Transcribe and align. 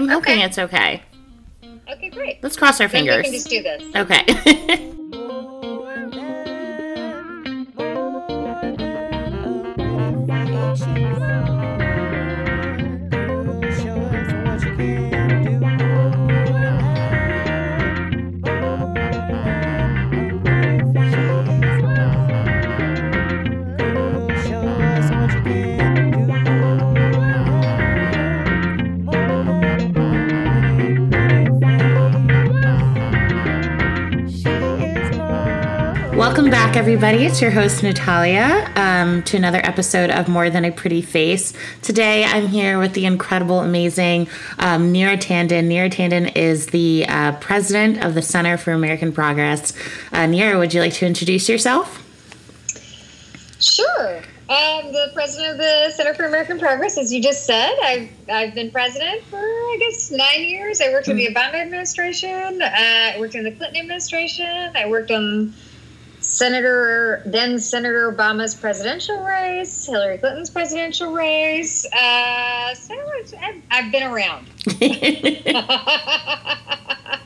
I'm 0.00 0.08
hoping 0.08 0.32
Okay. 0.38 0.44
it's 0.44 0.58
okay. 0.58 1.02
Okay, 1.92 2.08
great. 2.08 2.42
Let's 2.42 2.56
cross 2.56 2.80
our 2.80 2.88
Then 2.88 3.02
we 3.04 3.08
fingers. 3.10 3.24
can 3.26 3.32
just 3.34 3.50
do 3.50 3.62
this. 3.62 3.82
Okay. 3.94 4.94
everybody. 36.92 37.24
It's 37.24 37.40
your 37.40 37.52
host, 37.52 37.84
Natalia, 37.84 38.68
um, 38.74 39.22
to 39.22 39.36
another 39.36 39.60
episode 39.62 40.10
of 40.10 40.26
More 40.26 40.50
Than 40.50 40.64
a 40.64 40.72
Pretty 40.72 41.02
Face. 41.02 41.52
Today, 41.82 42.24
I'm 42.24 42.48
here 42.48 42.80
with 42.80 42.94
the 42.94 43.06
incredible, 43.06 43.60
amazing 43.60 44.26
um, 44.58 44.92
Neera 44.92 45.16
Tandon. 45.16 45.68
Neera 45.68 45.88
Tandon 45.88 46.36
is 46.36 46.66
the 46.66 47.06
uh, 47.08 47.36
president 47.36 48.04
of 48.04 48.16
the 48.16 48.22
Center 48.22 48.56
for 48.56 48.72
American 48.72 49.12
Progress. 49.12 49.72
Uh, 50.10 50.26
Neera, 50.26 50.58
would 50.58 50.74
you 50.74 50.80
like 50.80 50.94
to 50.94 51.06
introduce 51.06 51.48
yourself? 51.48 52.04
Sure. 53.60 54.22
I'm 54.48 54.92
the 54.92 55.12
president 55.14 55.52
of 55.52 55.58
the 55.58 55.92
Center 55.92 56.12
for 56.12 56.24
American 56.24 56.58
Progress, 56.58 56.98
as 56.98 57.12
you 57.12 57.22
just 57.22 57.46
said. 57.46 57.72
I've, 57.84 58.08
I've 58.28 58.52
been 58.52 58.72
president 58.72 59.22
for, 59.26 59.38
I 59.38 59.76
guess, 59.78 60.10
nine 60.10 60.42
years. 60.42 60.80
I 60.80 60.88
worked 60.88 61.06
in 61.06 61.16
the 61.16 61.28
Obama 61.28 61.54
administration. 61.54 62.60
Uh, 62.60 62.68
I 62.68 63.16
worked 63.20 63.36
in 63.36 63.44
the 63.44 63.52
Clinton 63.52 63.80
administration. 63.80 64.72
I 64.74 64.88
worked 64.88 65.12
on 65.12 65.54
Senator, 66.40 67.22
then 67.26 67.60
Senator 67.60 68.10
Obama's 68.10 68.54
presidential 68.54 69.22
race, 69.22 69.84
Hillary 69.84 70.16
Clinton's 70.16 70.48
presidential 70.48 71.12
race. 71.12 71.84
Uh, 71.92 72.74
so 72.74 72.94
I've, 73.38 73.62
I've 73.70 73.92
been 73.92 74.04
around. 74.04 74.46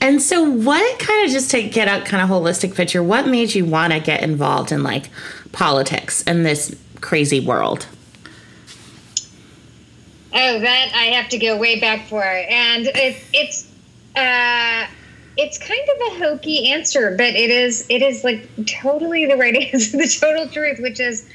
And 0.00 0.20
so, 0.20 0.44
what 0.44 0.98
kind 0.98 1.24
of 1.24 1.32
just 1.32 1.50
to 1.52 1.62
get 1.62 1.88
a 1.88 2.04
kind 2.04 2.22
of 2.22 2.28
holistic 2.28 2.74
picture, 2.74 3.02
what 3.02 3.26
made 3.26 3.54
you 3.54 3.64
want 3.64 3.94
to 3.94 4.00
get 4.00 4.22
involved 4.22 4.70
in 4.70 4.82
like 4.82 5.08
politics 5.52 6.20
in 6.24 6.42
this 6.42 6.76
crazy 7.00 7.40
world? 7.40 7.86
Oh, 10.34 10.60
that 10.60 10.92
I 10.94 11.04
have 11.14 11.30
to 11.30 11.38
go 11.38 11.56
way 11.56 11.80
back 11.80 12.06
for, 12.06 12.22
and 12.22 12.86
it, 12.86 13.16
it's 13.32 13.66
uh, 14.14 14.86
it's 15.36 15.58
kind 15.58 15.80
of 15.80 16.12
a 16.12 16.18
hokey 16.24 16.70
answer, 16.70 17.14
but 17.16 17.34
it 17.34 17.50
is 17.50 17.86
it 17.88 18.02
is 18.02 18.24
like 18.24 18.48
totally 18.66 19.26
the 19.26 19.36
right 19.36 19.56
answer, 19.72 19.96
the 19.96 20.18
total 20.20 20.48
truth, 20.48 20.78
which 20.80 21.00
is 21.00 21.28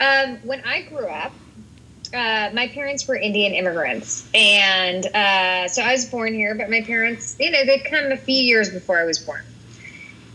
um, 0.00 0.38
when 0.44 0.62
I 0.64 0.82
grew 0.82 1.06
up, 1.06 1.32
uh, 2.14 2.50
my 2.52 2.68
parents 2.68 3.06
were 3.06 3.16
Indian 3.16 3.52
immigrants, 3.52 4.28
and 4.34 5.04
uh, 5.06 5.68
so 5.68 5.82
I 5.82 5.92
was 5.92 6.06
born 6.06 6.34
here, 6.34 6.54
but 6.54 6.70
my 6.70 6.80
parents, 6.82 7.36
you 7.38 7.50
know, 7.50 7.64
they'd 7.64 7.84
come 7.84 8.12
a 8.12 8.16
few 8.16 8.42
years 8.42 8.70
before 8.70 8.98
I 8.98 9.04
was 9.04 9.18
born, 9.18 9.44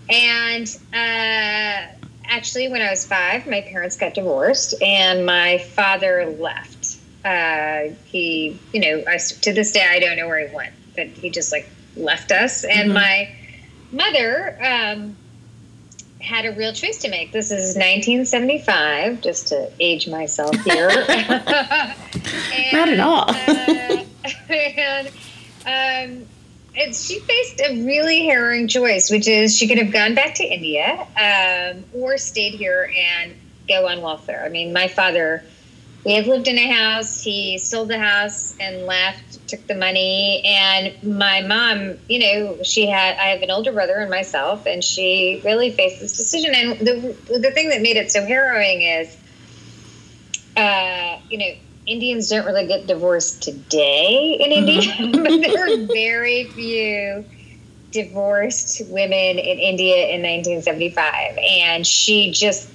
and. 0.10 0.68
Uh, 0.94 1.92
Actually, 2.28 2.68
when 2.70 2.82
I 2.82 2.90
was 2.90 3.06
five, 3.06 3.46
my 3.46 3.62
parents 3.62 3.98
got 3.98 4.16
divorced, 4.16 4.82
and 4.82 5.28
my 5.28 5.60
father 5.60 6.26
left 6.26 6.98
uh, 7.26 7.90
he, 8.06 8.60
you 8.72 8.80
know, 8.80 9.04
I, 9.08 9.18
to 9.18 9.52
this 9.52 9.72
day 9.72 9.86
I 9.90 10.00
don't 10.00 10.16
know 10.16 10.28
where 10.28 10.48
he 10.48 10.56
went, 10.56 10.74
but 10.96 11.08
he 11.08 11.32
just 11.32 11.52
like 11.52 11.68
left 11.96 12.32
us. 12.32 12.64
And 12.64 12.92
Mhm. 12.92 12.94
my 12.94 13.30
mother 13.92 14.58
um, 14.62 15.16
had 16.22 16.46
a 16.46 16.52
real 16.54 16.74
choice 16.74 16.98
to 17.00 17.10
make. 17.10 17.32
This 17.32 17.52
is 17.52 17.76
1975, 17.76 19.22
just 19.22 19.50
to 19.50 19.70
age 19.80 20.08
myself 20.08 20.56
here. 20.64 20.90
Not 22.74 22.90
at 22.90 23.00
all. 23.00 23.30
uh, 23.30 24.04
and 24.50 25.08
um, 25.66 26.26
and 26.78 26.94
she 26.96 27.20
faced 27.20 27.62
a 27.62 27.84
really 27.86 28.26
harrowing 28.26 28.68
choice, 28.68 29.10
which 29.10 29.28
is 29.28 29.58
she 29.58 29.68
could 29.68 29.78
have 29.78 29.92
gone 29.94 30.14
back 30.14 30.36
to 30.36 30.44
India 30.44 31.08
um, 31.18 31.84
or 31.94 32.18
stayed 32.18 32.54
here 32.54 32.92
and 32.98 33.34
go 33.68 33.88
on 33.88 34.02
welfare. 34.02 34.44
I 34.46 34.50
mean, 34.50 34.74
my 34.74 34.88
father, 34.88 35.44
we 36.06 36.14
had 36.14 36.28
lived 36.28 36.48
in 36.48 36.58
a 36.58 36.72
house. 36.72 37.24
He 37.24 37.58
sold 37.58 37.90
the 37.90 37.98
house 37.98 38.56
and 38.60 38.86
left, 38.86 39.48
took 39.48 39.66
the 39.66 39.74
money. 39.74 40.44
And 40.46 40.94
my 41.04 41.42
mom, 41.42 41.98
you 42.08 42.20
know, 42.20 42.62
she 42.64 42.86
had, 42.86 43.18
I 43.18 43.30
have 43.30 43.42
an 43.42 43.50
older 43.50 43.72
brother 43.72 43.96
and 43.96 44.10
myself, 44.12 44.68
and 44.68 44.84
she 44.84 45.42
really 45.44 45.72
faced 45.72 46.00
this 46.00 46.16
decision. 46.16 46.54
And 46.54 46.80
the, 46.80 47.40
the 47.40 47.52
thing 47.52 47.70
that 47.70 47.82
made 47.82 47.98
it 47.98 48.12
so 48.12 48.24
harrowing 48.24 48.84
is, 48.84 49.18
uh, 50.56 51.18
you 51.32 51.40
know, 51.40 51.52
Indians 51.88 52.30
don't 52.30 52.46
really 52.46 52.68
get 52.68 52.86
divorced 52.86 53.42
today 53.42 54.38
in 54.40 54.52
India, 54.52 54.82
but 55.12 55.42
there 55.42 55.58
are 55.58 55.88
very 55.88 56.46
few 56.46 57.26
divorced 57.92 58.82
women 58.90 59.40
in 59.40 59.58
India 59.58 60.08
in 60.10 60.22
1975. 60.22 61.38
And 61.38 61.86
she 61.86 62.32
just 62.32 62.70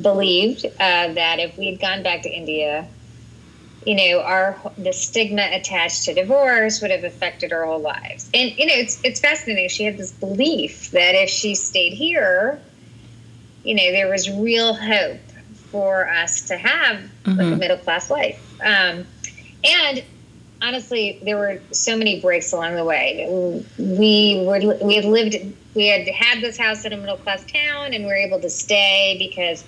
believed 0.00 0.64
uh, 0.66 1.12
that 1.12 1.38
if 1.38 1.56
we 1.56 1.66
had 1.66 1.80
gone 1.80 2.02
back 2.02 2.22
to 2.22 2.28
India, 2.28 2.86
you 3.86 3.94
know, 3.94 4.20
our 4.20 4.58
the 4.76 4.92
stigma 4.92 5.48
attached 5.52 6.04
to 6.04 6.14
divorce 6.14 6.80
would 6.82 6.90
have 6.90 7.04
affected 7.04 7.52
our 7.52 7.64
whole 7.64 7.80
lives. 7.80 8.28
And 8.34 8.50
you 8.58 8.66
know, 8.66 8.74
it's 8.74 9.00
it's 9.02 9.20
fascinating. 9.20 9.68
She 9.68 9.84
had 9.84 9.96
this 9.96 10.12
belief 10.12 10.90
that 10.90 11.14
if 11.14 11.30
she 11.30 11.54
stayed 11.54 11.92
here, 11.94 12.60
you 13.64 13.74
know, 13.74 13.90
there 13.90 14.08
was 14.08 14.30
real 14.30 14.74
hope 14.74 15.20
for 15.70 16.08
us 16.08 16.48
to 16.48 16.56
have 16.56 17.00
like 17.26 17.38
a 17.38 17.50
Mhm. 17.50 17.58
middle 17.58 17.76
class 17.78 18.10
life. 18.10 18.38
Um, 18.62 19.06
and 19.64 20.02
honestly, 20.62 21.18
there 21.22 21.36
were 21.36 21.60
so 21.70 21.96
many 21.96 22.20
breaks 22.20 22.52
along 22.52 22.74
the 22.76 22.84
way. 22.84 23.26
We 23.78 24.42
were 24.44 24.76
we 24.82 24.94
had 24.96 25.04
lived 25.04 25.36
we 25.74 25.86
had 25.86 26.06
had 26.08 26.42
this 26.42 26.58
house 26.58 26.84
in 26.84 26.92
a 26.92 26.96
middle 26.96 27.16
class 27.16 27.44
town, 27.50 27.94
and 27.94 28.04
we 28.04 28.10
were 28.10 28.16
able 28.16 28.40
to 28.40 28.50
stay 28.50 29.16
because 29.18 29.64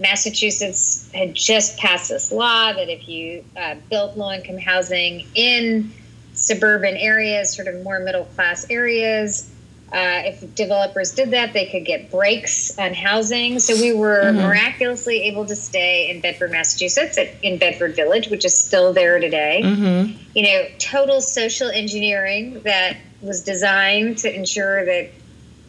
Massachusetts 0.00 1.10
had 1.12 1.34
just 1.34 1.76
passed 1.78 2.08
this 2.10 2.30
law 2.30 2.72
that 2.72 2.88
if 2.88 3.08
you 3.08 3.44
uh, 3.56 3.74
built 3.90 4.16
low 4.16 4.30
income 4.32 4.58
housing 4.58 5.26
in 5.34 5.92
suburban 6.34 6.96
areas, 6.96 7.54
sort 7.54 7.68
of 7.68 7.82
more 7.82 7.98
middle 7.98 8.24
class 8.24 8.68
areas, 8.70 9.50
uh, 9.92 10.22
if 10.26 10.54
developers 10.54 11.12
did 11.12 11.30
that, 11.30 11.52
they 11.54 11.66
could 11.66 11.84
get 11.84 12.10
breaks 12.10 12.78
on 12.78 12.92
housing. 12.92 13.58
So 13.58 13.74
we 13.80 13.92
were 13.92 14.24
Mhm. 14.24 14.34
miraculously 14.36 15.22
able 15.22 15.46
to 15.46 15.56
stay 15.56 16.10
in 16.10 16.20
Bedford, 16.20 16.52
Massachusetts, 16.52 17.16
at, 17.16 17.28
in 17.42 17.56
Bedford 17.56 17.96
Village, 17.96 18.28
which 18.28 18.44
is 18.44 18.56
still 18.56 18.92
there 18.92 19.18
today. 19.18 19.62
Mm-hmm. 19.64 20.12
You 20.34 20.42
know, 20.42 20.66
total 20.78 21.20
social 21.22 21.70
engineering 21.70 22.60
that 22.64 22.98
was 23.22 23.40
designed 23.40 24.18
to 24.18 24.32
ensure 24.32 24.84
that 24.84 25.10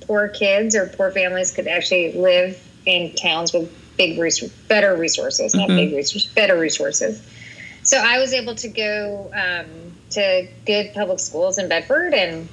poor 0.01 0.27
kids 0.27 0.75
or 0.75 0.87
poor 0.87 1.11
families 1.11 1.51
could 1.51 1.67
actually 1.67 2.11
live 2.11 2.61
in 2.85 3.15
towns 3.15 3.53
with 3.53 3.71
big, 3.99 4.17
res- 4.17 4.41
better 4.69 4.95
resources, 4.95 5.53
not 5.53 5.69
Mhm. 5.69 5.75
big 5.75 5.93
resources, 5.95 6.31
better 6.33 6.57
resources. 6.57 7.21
So 7.83 7.97
I 7.97 8.17
was 8.19 8.33
able 8.33 8.55
to 8.55 8.67
go 8.69 9.29
um, 9.35 9.65
to 10.11 10.47
good 10.65 10.93
public 10.93 11.19
schools 11.19 11.57
in 11.59 11.67
Bedford 11.67 12.13
and 12.13 12.47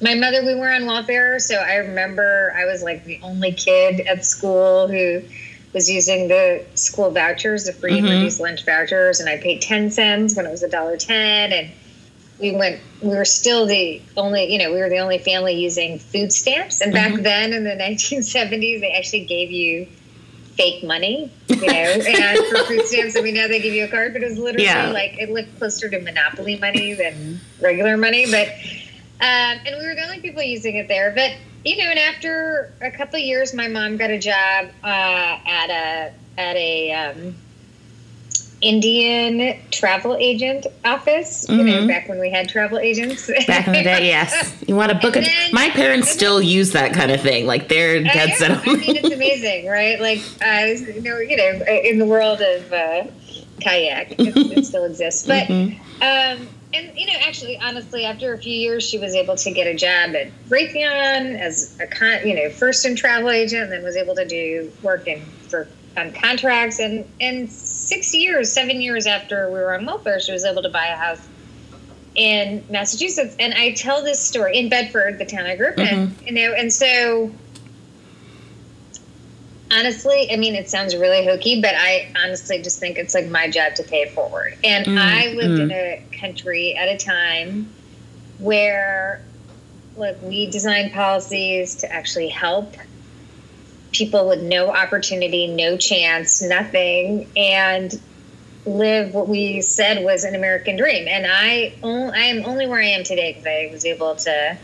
my 0.00 0.14
mother 0.14 0.42
we 0.44 0.56
were 0.56 0.68
on 0.68 0.86
welfare 0.86 1.38
so 1.38 1.54
i 1.54 1.76
remember 1.76 2.52
i 2.56 2.64
was 2.64 2.82
like 2.82 3.04
the 3.04 3.16
only 3.22 3.52
kid 3.52 4.00
at 4.08 4.24
school 4.24 4.88
who 4.88 5.22
was 5.72 5.88
using 5.88 6.26
the 6.26 6.64
school 6.74 7.10
vouchers 7.12 7.64
the 7.64 7.72
free 7.72 7.98
and 8.00 8.08
Mhm. 8.08 8.10
reduced 8.16 8.40
lunch 8.40 8.64
vouchers 8.66 9.20
and 9.20 9.28
i 9.28 9.36
paid 9.36 9.62
10 9.62 9.92
cents 9.92 10.34
when 10.34 10.46
it 10.46 10.50
was 10.50 10.64
a 10.64 10.68
dollar 10.68 10.96
10 10.96 11.52
and 11.52 11.70
we 12.40 12.50
went 12.50 12.80
we 13.02 13.10
were 13.14 13.24
still 13.24 13.66
the 13.66 14.02
only 14.16 14.52
you 14.52 14.58
know 14.58 14.72
we 14.72 14.80
were 14.80 14.88
the 14.88 14.98
only 14.98 15.18
family 15.18 15.54
using 15.54 16.00
food 16.00 16.32
stamps 16.32 16.80
and 16.80 16.92
back 16.92 17.12
Mhm. 17.12 17.22
then 17.22 17.52
in 17.52 17.62
the 17.62 17.76
1970s 17.86 18.80
they 18.80 18.90
actually 18.90 19.24
gave 19.26 19.52
you 19.52 19.86
fake 20.56 20.84
money 20.84 21.32
you 21.48 21.56
know 21.56 21.66
and 21.72 22.38
for 22.46 22.64
food 22.64 22.84
stamps 22.86 23.16
i 23.16 23.20
mean 23.20 23.34
now 23.34 23.46
they 23.48 23.60
give 23.60 23.74
you 23.74 23.84
a 23.84 23.88
card 23.88 24.12
but 24.12 24.22
it 24.22 24.28
was 24.28 24.38
literally 24.38 24.64
Yeah. 24.64 24.90
like 24.90 25.18
it 25.18 25.30
looked 25.30 25.58
closer 25.58 25.88
to 25.90 26.00
monopoly 26.00 26.58
money 26.58 26.94
than 26.94 27.40
regular 27.60 27.96
money 27.96 28.30
but 28.30 28.48
um, 29.20 29.58
and 29.64 29.76
we 29.78 29.86
were 29.86 29.94
the 29.94 30.02
only 30.02 30.20
people 30.20 30.42
using 30.42 30.74
it 30.76 30.88
there. 30.88 31.12
But 31.14 31.32
you 31.64 31.76
know, 31.78 31.88
and 31.88 31.98
after 31.98 32.72
a 32.82 32.90
couple 32.90 33.14
of 33.18 33.22
years, 33.24 33.54
my 33.54 33.68
mom 33.68 33.96
got 33.96 34.10
a 34.10 34.18
job 34.18 34.68
uh, 34.82 35.38
at 35.46 35.70
a 35.70 36.12
at 36.36 36.56
a 36.56 36.92
um, 36.92 37.34
Indian 38.64 39.56
travel 39.70 40.16
agent 40.18 40.66
office. 40.84 41.46
You 41.48 41.62
know, 41.62 41.82
Mhm. 41.82 41.88
back 41.88 42.08
when 42.08 42.18
we 42.18 42.30
had 42.30 42.48
travel 42.48 42.78
agents. 42.78 43.30
Back 43.46 43.66
in 43.66 43.74
the 43.74 43.82
day, 43.82 44.06
yes. 44.06 44.52
You 44.66 44.74
want 44.76 44.90
to 44.90 44.98
book 44.98 45.16
And 45.16 45.26
then- 45.26 45.50
My 45.52 45.68
parents 45.70 46.10
still 46.10 46.40
use 46.40 46.72
that 46.72 46.92
kind 46.94 47.10
of 47.10 47.20
thing. 47.20 47.46
Like 47.46 47.68
they're 47.68 47.98
Uh, 47.98 48.12
dead 48.12 48.30
set 48.36 48.50
on. 48.50 48.58
I 48.68 48.72
mean, 48.76 48.96
it's 48.96 49.10
amazing, 49.20 49.66
right? 49.66 50.00
Like, 50.00 50.20
uh, 50.42 50.66
you 50.94 51.02
know, 51.02 51.18
you 51.18 51.36
know, 51.36 51.64
in 51.90 51.98
the 51.98 52.06
world 52.06 52.40
of 52.40 52.72
uh, 52.72 53.02
kayak, 53.60 54.12
it, 54.18 54.34
it 54.58 54.64
still 54.70 54.84
exists. 54.84 55.26
But 55.26 55.44
Mhm. 55.48 55.78
um, 56.02 56.48
you 56.96 57.06
know, 57.06 57.12
actually, 57.24 57.56
honestly, 57.62 58.04
after 58.04 58.32
a 58.34 58.38
few 58.38 58.52
years, 58.52 58.88
she 58.88 58.98
was 58.98 59.14
able 59.14 59.36
to 59.36 59.50
get 59.52 59.66
a 59.68 59.74
job 59.74 60.16
at 60.16 60.26
Raytheon 60.48 61.38
as 61.38 61.76
a 61.80 61.86
con, 61.86 62.26
you 62.26 62.34
know, 62.34 62.48
first 62.50 62.84
in 62.84 62.96
travel 62.96 63.30
agent, 63.30 63.62
and 63.64 63.72
then 63.72 63.84
was 63.84 63.96
able 63.96 64.14
to 64.16 64.26
do 64.26 64.72
work 64.82 65.06
in 65.06 65.20
for 65.48 65.68
on 65.96 66.10
contracts. 66.12 66.80
And 66.80 67.04
and 67.20 67.48
six 67.84 68.14
years, 68.14 68.50
seven 68.50 68.80
years 68.80 69.06
after 69.06 69.46
we 69.48 69.58
were 69.58 69.74
on 69.74 69.86
welfare, 69.86 70.20
she 70.20 70.32
was 70.32 70.44
able 70.44 70.62
to 70.62 70.68
buy 70.70 70.86
a 70.86 70.96
house 70.96 71.20
in 72.14 72.64
Massachusetts. 72.70 73.36
And 73.38 73.54
I 73.54 73.72
tell 73.72 74.02
this 74.02 74.20
story 74.20 74.58
in 74.58 74.68
Bedford, 74.68 75.18
the 75.18 75.26
town 75.26 75.46
I 75.46 75.56
grew 75.56 75.68
up 75.68 75.78
in, 75.78 75.86
Mhm. 75.86 76.26
you 76.26 76.32
know, 76.32 76.52
and 76.52 76.72
so 76.72 77.30
honestly, 79.70 80.28
I 80.30 80.36
mean, 80.36 80.54
it 80.54 80.70
sounds 80.70 80.94
really 80.94 81.24
hokey, 81.24 81.60
but 81.60 81.74
I 81.74 82.08
honestly 82.22 82.62
just 82.62 82.78
think 82.78 82.96
it's 82.98 83.14
like 83.14 83.26
my 83.26 83.48
job 83.48 83.74
to 83.76 83.82
pay 83.82 84.02
it 84.02 84.12
forward. 84.12 84.56
And 84.62 84.86
Mm, 84.86 84.98
I 84.98 85.28
lived 85.28 85.58
mm. 85.58 85.62
in 85.62 85.70
a 85.72 86.02
country 86.20 86.76
at 86.76 86.88
a 86.88 86.96
time 86.96 87.72
where, 88.38 89.20
like, 89.96 90.16
we 90.22 90.46
designed 90.46 90.92
policies 90.92 91.74
to 91.76 91.92
actually 91.92 92.28
help 92.28 92.76
people 93.94 94.28
with 94.28 94.42
no 94.42 94.68
opportunity, 94.68 95.46
no 95.46 95.76
chance, 95.76 96.42
nothing, 96.42 97.28
and 97.36 97.98
live 98.66 99.14
what 99.14 99.28
we 99.28 99.60
said 99.60 100.04
was 100.04 100.24
an 100.24 100.34
American 100.34 100.76
dream. 100.76 101.06
And 101.08 101.26
I, 101.26 101.74
I 101.82 102.24
am 102.24 102.44
only 102.44 102.66
where 102.66 102.80
I 102.80 102.86
am 102.86 103.04
today 103.04 103.32
because 103.32 103.46
I 103.46 103.68
was 103.72 103.84
able 103.84 104.16
to 104.16 104.58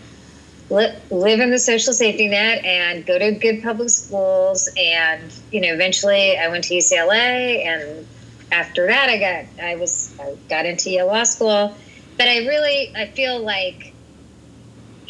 li- 0.70 0.94
live 1.10 1.40
in 1.40 1.50
the 1.50 1.58
social 1.58 1.92
safety 1.92 2.28
net 2.28 2.64
and 2.64 3.04
go 3.04 3.18
to 3.18 3.32
good 3.32 3.62
public 3.62 3.90
schools. 3.90 4.68
And 4.76 5.32
you 5.50 5.60
know, 5.60 5.72
eventually, 5.72 6.38
I 6.38 6.48
went 6.48 6.64
to 6.64 6.74
UCLA, 6.74 7.66
and 7.66 8.06
after 8.50 8.86
that, 8.86 9.08
I 9.08 9.18
got 9.18 9.62
I 9.62 9.76
was 9.76 10.14
I 10.18 10.34
got 10.48 10.66
into 10.66 10.90
Yale 10.90 11.06
Law 11.06 11.24
School. 11.24 11.74
But 12.16 12.28
I 12.28 12.38
really 12.38 12.92
I 12.96 13.06
feel 13.06 13.42
like 13.42 13.89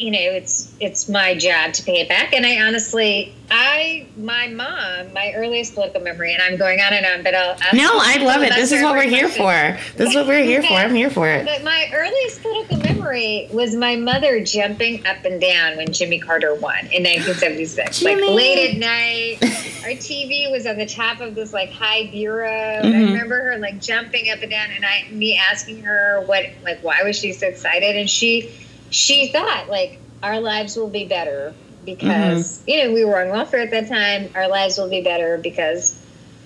you 0.01 0.09
know 0.09 0.19
it's 0.19 0.73
it's 0.79 1.07
my 1.07 1.35
job 1.35 1.73
to 1.73 1.83
pay 1.83 2.01
it 2.01 2.09
back. 2.09 2.33
And 2.33 2.45
I 2.45 2.65
honestly 2.65 3.33
I 3.51 4.07
my 4.17 4.47
mom 4.47 5.13
my 5.13 5.33
earliest 5.35 5.75
political 5.75 6.01
memory, 6.01 6.33
and 6.33 6.41
I'm 6.41 6.57
going 6.57 6.79
on 6.79 6.93
and 6.93 7.05
on, 7.05 7.23
but 7.23 7.35
I'll, 7.35 7.55
I'll 7.61 7.75
No, 7.75 7.91
I 7.93 8.17
love 8.17 8.41
it. 8.41 8.53
This 8.55 8.71
is 8.71 8.81
what 8.81 8.95
we're 8.95 9.03
here 9.03 9.29
for. 9.29 9.77
This 9.97 10.09
is 10.09 10.15
what 10.15 10.25
we're 10.25 10.43
here 10.43 10.63
for. 10.63 10.73
I'm 10.73 10.95
here 10.95 11.11
for 11.11 11.29
it. 11.29 11.45
But 11.45 11.63
my 11.63 11.91
earliest 11.93 12.41
political 12.41 12.77
memory 12.77 13.47
was 13.51 13.75
my 13.75 13.95
mother 13.95 14.43
jumping 14.43 15.05
up 15.05 15.23
and 15.23 15.39
down 15.39 15.77
when 15.77 15.93
Jimmy 15.93 16.19
Carter 16.19 16.55
won 16.55 16.79
in 16.91 17.03
1976. 17.03 17.99
Jimmy. 17.99 18.21
Like 18.21 18.31
late 18.31 18.71
at 18.71 18.77
night, 18.79 19.37
our 19.83 19.91
TV 19.91 20.49
was 20.49 20.65
on 20.65 20.77
the 20.77 20.87
top 20.87 21.21
of 21.21 21.35
this 21.35 21.53
like 21.53 21.71
high 21.71 22.09
bureau. 22.09 22.49
And 22.49 22.87
I 22.87 22.91
mm-hmm. 22.91 23.13
remember 23.13 23.51
her 23.51 23.57
like 23.59 23.79
jumping 23.79 24.31
up 24.31 24.41
and 24.41 24.49
down, 24.49 24.69
and 24.75 24.83
I 24.83 25.07
me 25.11 25.37
asking 25.37 25.83
her 25.83 26.23
what 26.25 26.45
like 26.63 26.79
why 26.81 27.03
was 27.03 27.19
she 27.19 27.33
so 27.33 27.47
excited, 27.47 27.95
and 27.95 28.09
she 28.09 28.49
she 28.91 29.27
thought 29.31 29.69
like 29.69 29.99
our 30.21 30.39
lives 30.39 30.75
will 30.75 30.89
be 30.89 31.05
better 31.05 31.53
because 31.85 32.61
you 32.67 32.83
know 32.85 32.93
we 32.93 33.03
were 33.03 33.19
on 33.21 33.29
welfare 33.29 33.61
at 33.61 33.71
that 33.71 33.87
time. 33.87 34.29
Our 34.35 34.47
lives 34.47 34.77
will 34.77 34.89
be 34.89 35.01
better 35.01 35.37
because 35.39 35.97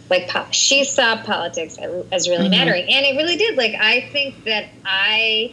like 0.09 0.29
po- 0.29 0.45
she 0.51 0.83
saw 0.85 1.17
politics 1.23 1.77
as 2.11 2.29
really 2.29 2.47
Mhm. 2.47 2.51
mattering 2.51 2.83
and 2.83 3.05
it 3.05 3.17
really 3.17 3.37
did 3.37 3.57
like 3.57 3.73
i 3.73 4.01
think 4.13 4.43
that 4.45 4.65
i 4.85 5.51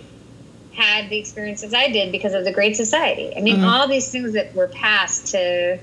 had 0.75 1.09
the 1.09 1.17
experiences 1.19 1.73
i 1.73 1.89
did 1.89 2.13
because 2.13 2.35
of 2.35 2.45
the 2.45 2.53
great 2.53 2.77
society 2.77 3.33
i 3.35 3.41
mean 3.41 3.57
Mhm. 3.57 3.67
all 3.67 3.89
these 3.89 4.11
things 4.11 4.35
that 4.35 4.55
were 4.55 4.69
passed 4.69 5.29
to 5.29 5.79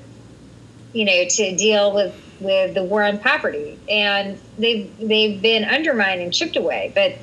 you 0.94 1.04
know 1.06 1.26
to 1.26 1.56
deal 1.56 1.94
with 1.96 2.14
with 2.40 2.76
the 2.76 2.84
war 2.84 3.04
on 3.04 3.18
poverty 3.18 3.76
and 3.90 4.38
they've 4.60 4.88
they've 5.00 5.42
been 5.42 5.64
undermined 5.66 6.22
and 6.22 6.32
chipped 6.32 6.56
away 6.56 6.92
but 6.94 7.16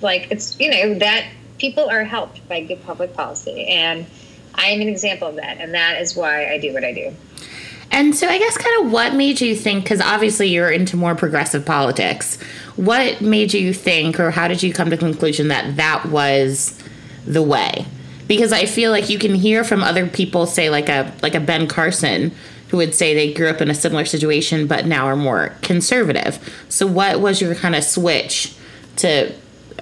like 0.00 0.28
it's 0.30 0.58
you 0.58 0.70
know 0.70 0.94
that 1.00 1.24
people 1.58 1.88
are 1.88 2.04
helped 2.04 2.46
by 2.48 2.60
good 2.60 2.82
public 2.84 3.14
policy 3.14 3.66
and 3.66 4.06
i 4.54 4.66
am 4.66 4.80
an 4.80 4.88
example 4.88 5.28
of 5.28 5.36
that 5.36 5.58
and 5.58 5.74
that 5.74 6.00
is 6.00 6.16
why 6.16 6.50
i 6.52 6.58
do 6.58 6.72
what 6.72 6.84
i 6.84 6.92
do 6.92 7.14
And 7.90 8.14
so, 8.14 8.28
I 8.28 8.38
guess, 8.38 8.56
kind 8.58 8.84
of 8.84 8.92
what 8.92 9.14
made 9.14 9.40
you 9.40 9.56
think, 9.56 9.84
because 9.84 10.00
obviously 10.02 10.48
you're 10.48 10.70
into 10.70 10.96
more 10.96 11.14
progressive 11.14 11.64
politics, 11.64 12.38
what 12.76 13.22
made 13.22 13.54
you 13.54 13.72
think, 13.72 14.20
or 14.20 14.30
how 14.30 14.46
did 14.46 14.62
you 14.62 14.74
come 14.74 14.90
to 14.90 14.96
the 14.96 15.00
conclusion 15.00 15.48
that 15.48 15.76
that 15.76 16.04
was 16.06 16.78
the 17.26 17.42
way? 17.42 17.86
Because 18.26 18.52
I 18.52 18.66
feel 18.66 18.90
like 18.90 19.08
you 19.08 19.18
can 19.18 19.34
hear 19.34 19.64
from 19.64 19.82
other 19.82 20.06
people, 20.06 20.44
say, 20.44 20.68
like 20.68 20.90
a 20.90 21.10
like 21.22 21.34
a 21.34 21.40
Ben 21.40 21.66
Carson, 21.66 22.32
who 22.68 22.76
would 22.76 22.94
say 22.94 23.14
they 23.14 23.32
grew 23.32 23.48
up 23.48 23.60
in 23.60 23.70
a 23.70 23.74
similar 23.74 24.04
situation 24.04 24.66
but 24.66 24.86
now 24.86 25.06
are 25.06 25.16
more 25.16 25.54
conservative. 25.62 26.38
So, 26.68 26.86
what 26.86 27.20
was 27.20 27.40
your 27.40 27.54
kind 27.54 27.74
of 27.74 27.82
switch 27.84 28.54
to, 28.96 29.32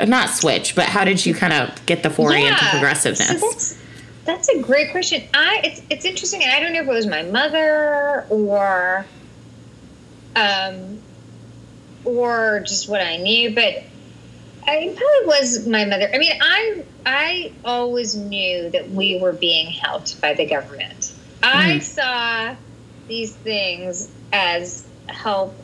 not 0.05 0.31
switch, 0.31 0.75
but 0.75 0.87
how 0.87 1.05
did 1.05 1.25
you 1.25 1.35
kind 1.35 1.53
of 1.53 1.85
get 1.87 2.03
the 2.03 2.11
foray 2.11 2.43
into 2.45 2.59
So 2.65 2.71
progressiveness? 2.71 3.41
that's, 3.41 3.79
that's 4.25 4.49
a 4.49 4.61
great 4.61 4.91
question. 4.91 5.23
I 5.33 5.61
it's 5.65 5.83
it's 5.91 6.05
interesting, 6.05 6.43
I 6.45 6.61
don't 6.61 6.73
know 6.73 6.81
if 6.83 6.89
it 6.89 6.93
was 6.93 7.07
my 7.07 7.23
mother 7.23 8.27
or 8.29 9.07
um 10.35 10.99
or 12.05 12.61
just 12.67 12.89
what 12.89 13.01
I 13.01 13.17
knew, 13.17 13.55
but 13.55 13.83
I 14.69 14.95
probably 14.97 15.27
was 15.27 15.67
my 15.67 15.85
mother. 15.85 16.11
I 16.13 16.19
mean, 16.19 16.33
I 16.41 16.85
I 17.05 17.53
always 17.65 18.15
knew 18.17 18.71
that 18.71 18.91
we 18.91 19.19
were 19.21 19.33
being 19.33 19.67
helped 19.71 20.21
by 20.21 20.35
the 20.35 20.45
government. 20.47 21.13
I 21.43 21.79
Mm. 21.79 21.83
saw 21.83 22.57
these 23.09 23.33
things 23.35 24.11
as 24.33 24.85
help 25.09 25.55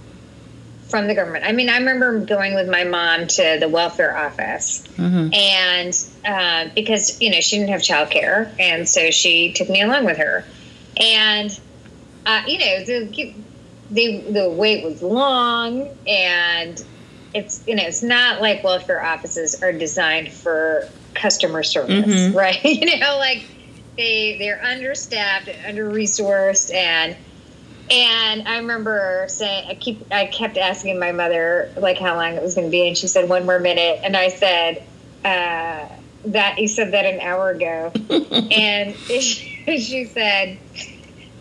from 0.93 1.07
the 1.09 1.15
government. 1.15 1.43
I 1.47 1.53
mean, 1.53 1.71
I 1.71 1.79
remember 1.79 2.21
going 2.21 2.55
with 2.55 2.69
my 2.69 2.85
mom 2.85 3.27
to 3.27 3.57
the 3.59 3.69
welfare 3.69 4.15
office 4.17 4.87
hmm 4.95 5.31
and 5.33 5.95
uh, 6.27 6.69
because 6.75 7.19
you 7.23 7.31
know 7.31 7.41
she 7.41 7.57
didn't 7.57 7.71
have 7.71 7.81
childcare, 7.81 8.55
and 8.61 8.87
so 8.87 9.11
she 9.11 9.53
took 9.55 9.71
me 9.71 9.81
along 9.81 10.05
with 10.05 10.19
her, 10.19 10.45
and 11.01 11.51
uh, 12.27 12.43
you 12.47 12.59
know 12.59 12.85
the 12.85 13.35
the 13.91 14.21
the 14.31 14.51
wait 14.51 14.85
was 14.85 15.03
long, 15.03 15.89
and 16.07 16.85
it's 17.33 17.65
you 17.67 17.75
know 17.75 17.85
it's 17.85 18.03
not 18.03 18.43
like 18.43 18.63
welfare 18.63 19.03
offices 19.03 19.63
are 19.63 19.73
designed 19.73 20.31
for 20.31 20.87
customer 21.15 21.63
service, 21.63 22.05
Mhm. 22.05 22.35
right? 22.45 22.63
you 22.63 22.99
know, 22.99 23.17
like 23.17 23.43
they 23.97 24.37
they're 24.39 24.63
understaffed, 24.63 25.49
under 25.67 25.91
resourced, 25.91 26.75
and 26.75 27.17
and 27.91 28.49
I 28.49 28.59
remember 28.59 29.27
saying, 29.29 29.69
I 29.69 29.75
keep, 29.75 30.07
I 30.13 30.27
kept 30.27 30.57
asking 30.57 30.99
my 30.99 31.13
mother 31.13 31.73
like 31.77 31.99
how 31.99 32.15
long 32.15 32.35
it 32.35 32.43
was 32.43 32.55
going 32.55 32.67
to 32.67 32.71
be, 32.71 32.87
and 32.89 32.97
she 32.97 33.09
said 33.09 33.29
one 33.29 33.45
more 33.45 33.59
minute, 33.59 34.01
and 34.03 34.17
I 34.17 34.29
said 34.29 34.83
uh, 35.25 35.89
that 36.27 36.59
you 36.59 36.69
said 36.69 36.93
that 36.93 37.05
an 37.05 37.21
hour 37.21 37.51
ago, 37.51 37.93
and 38.51 38.95
she 38.97 40.05
said, 40.05 40.59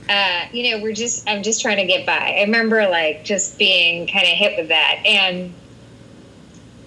uh, 0.09 0.45
you 0.51 0.71
know, 0.71 0.83
we're 0.83 0.93
just, 0.93 1.29
I'm 1.29 1.43
just 1.43 1.61
trying 1.61 1.77
to 1.77 1.85
get 1.85 2.05
by. 2.05 2.35
I 2.37 2.41
remember 2.41 2.87
like 2.89 3.23
just 3.23 3.57
being 3.57 4.07
kind 4.07 4.23
of 4.23 4.33
hit 4.33 4.57
with 4.57 4.69
that, 4.69 5.03
and 5.05 5.53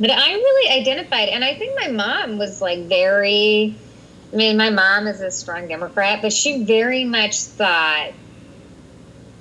but 0.00 0.10
I 0.10 0.32
really 0.32 0.80
identified, 0.80 1.28
and 1.28 1.44
I 1.44 1.54
think 1.54 1.78
my 1.80 1.88
mom 1.88 2.38
was 2.38 2.60
like 2.60 2.80
very. 2.80 3.76
I 4.32 4.36
mean, 4.36 4.56
my 4.56 4.70
mom 4.70 5.06
is 5.06 5.20
a 5.20 5.30
strong 5.30 5.68
Democrat, 5.68 6.20
but 6.20 6.32
she 6.32 6.64
very 6.64 7.04
much 7.04 7.44
thought 7.44 8.10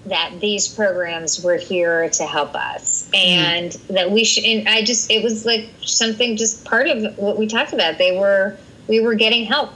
that 0.05 0.33
these 0.41 0.67
programs 0.67 1.41
were 1.41 1.55
here 1.55 2.09
to 2.09 2.23
help 2.23 2.55
us 2.55 3.09
and 3.13 3.71
that 3.89 4.11
we 4.11 4.25
should 4.25 4.43
and 4.43 4.67
i 4.67 4.81
just 4.81 5.09
it 5.09 5.23
was 5.23 5.45
like 5.45 5.69
something 5.81 6.35
just 6.35 6.65
part 6.65 6.87
of 6.87 7.17
what 7.17 7.37
we 7.37 7.47
talked 7.47 7.73
about. 7.73 7.97
They 7.97 8.17
were 8.17 8.57
we 8.87 8.99
were 8.99 9.15
getting 9.15 9.45
help 9.45 9.73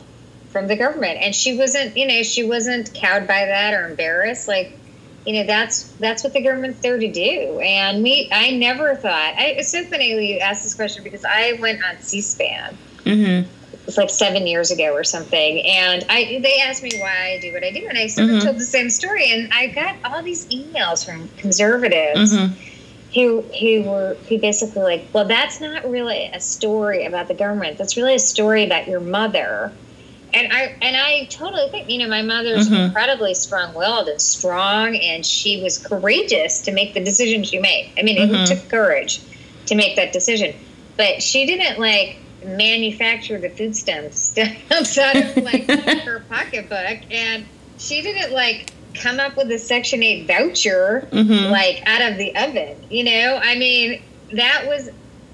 from 0.50 0.67
the 0.67 0.75
government 0.75 1.19
and 1.22 1.34
she 1.34 1.57
wasn't 1.57 1.96
you 1.98 2.07
know 2.07 2.24
she 2.24 2.43
wasn't 2.43 2.93
cowed 2.93 3.27
by 3.27 3.46
that 3.46 3.74
or 3.74 3.89
embarrassed. 3.89 4.48
Like 4.48 4.77
you 5.25 5.34
know 5.34 5.46
that's 5.46 5.84
that's 6.00 6.24
what 6.24 6.34
the 6.34 6.41
government's 6.41 6.79
there 6.79 6.98
to 6.98 7.12
do. 7.12 7.60
And 7.60 8.01
me 8.01 8.29
i 8.31 8.51
never 8.51 8.96
thought 8.96 9.34
I, 9.38 9.55
it's 9.57 9.72
so 9.72 9.84
funny 9.86 10.34
you 10.34 10.39
asked 10.39 10.63
this 10.63 10.74
question 10.74 11.03
because 11.03 11.25
i 11.25 11.57
went 11.62 11.79
on 11.84 12.00
c-span 12.01 12.77
hmm 13.03 13.41
it's 13.88 13.98
like 13.98 14.10
seven 14.10 14.46
years 14.46 14.70
ago 14.70 14.94
or 14.94 15.03
something. 15.03 15.65
And 15.65 16.06
I 16.10 16.39
they 16.44 16.60
asked 16.60 16.84
me 16.84 16.91
why 17.00 17.34
I 17.36 17.39
do 17.41 17.53
what 17.53 17.63
I 17.63 17.72
do, 17.72 17.86
and 17.89 17.98
I 17.98 18.08
sort 18.08 18.27
Mhm. 18.27 18.38
of 18.38 18.44
told 18.44 18.60
the 18.60 18.65
same 18.65 18.89
story. 18.89 19.32
And 19.32 19.50
I 19.53 19.67
got 19.67 19.96
all 20.03 20.22
these 20.22 20.46
emails 20.48 21.06
from 21.06 21.29
conservatives 21.38 22.36
hmm 22.36 22.48
who 23.13 23.41
who 23.60 23.84
were 23.84 24.17
who 24.27 24.38
basically 24.38 24.84
like, 24.84 25.08
well, 25.13 25.25
that's 25.25 25.62
not 25.62 25.89
really 25.89 26.29
a 26.34 26.39
story 26.41 27.06
about 27.06 27.29
the 27.29 27.34
government. 27.34 27.77
That's 27.77 27.96
really 27.96 28.13
a 28.15 28.20
story 28.20 28.65
about 28.65 28.88
your 28.88 29.00
mother. 29.00 29.72
And 30.34 30.51
I 30.51 30.75
and 30.82 30.98
I 30.98 31.25
totally 31.32 31.70
think 31.70 31.89
you 31.89 32.00
know 32.00 32.10
my 32.10 32.22
mother's 32.22 32.67
Mhm. 32.67 32.88
incredibly 32.88 33.34
strong-willed 33.34 34.10
and 34.10 34.22
strong, 34.22 34.98
and 34.98 35.25
she 35.25 35.62
was 35.63 35.77
courageous 35.77 36.60
to 36.63 36.74
make 36.74 36.94
the 36.94 37.00
decision 37.00 37.44
she 37.46 37.60
made. 37.60 37.89
I 37.98 38.01
mean, 38.03 38.17
Mhm. 38.17 38.44
it 38.44 38.46
took 38.46 38.70
courage 38.70 39.22
to 39.67 39.75
make 39.75 39.96
that 39.96 40.12
decision, 40.12 40.53
but 40.98 41.24
she 41.24 41.46
didn't 41.46 41.79
like 41.79 42.17
manufacture 42.48 43.38
the 43.38 43.50
food 43.50 43.75
stamps 43.75 44.36
outside 44.72 45.18
of 45.18 45.44
like 45.44 45.66
her 46.04 46.24
pocketbook, 46.30 47.00
and 47.12 47.46
she 47.77 48.01
didn't 48.01 48.34
like 48.34 48.72
come 48.94 49.20
up 49.20 49.38
with 49.38 49.51
a 49.51 49.60
Section 49.60 50.01
Eight 50.01 50.27
voucher 50.27 51.01
hmm 51.12 51.51
like 51.51 51.84
out 51.86 52.12
of 52.12 52.18
the 52.18 52.36
oven. 52.36 52.77
You 52.89 53.04
know, 53.04 53.39
I 53.42 53.56
mean, 53.56 54.01
that 54.34 54.66
was 54.68 54.89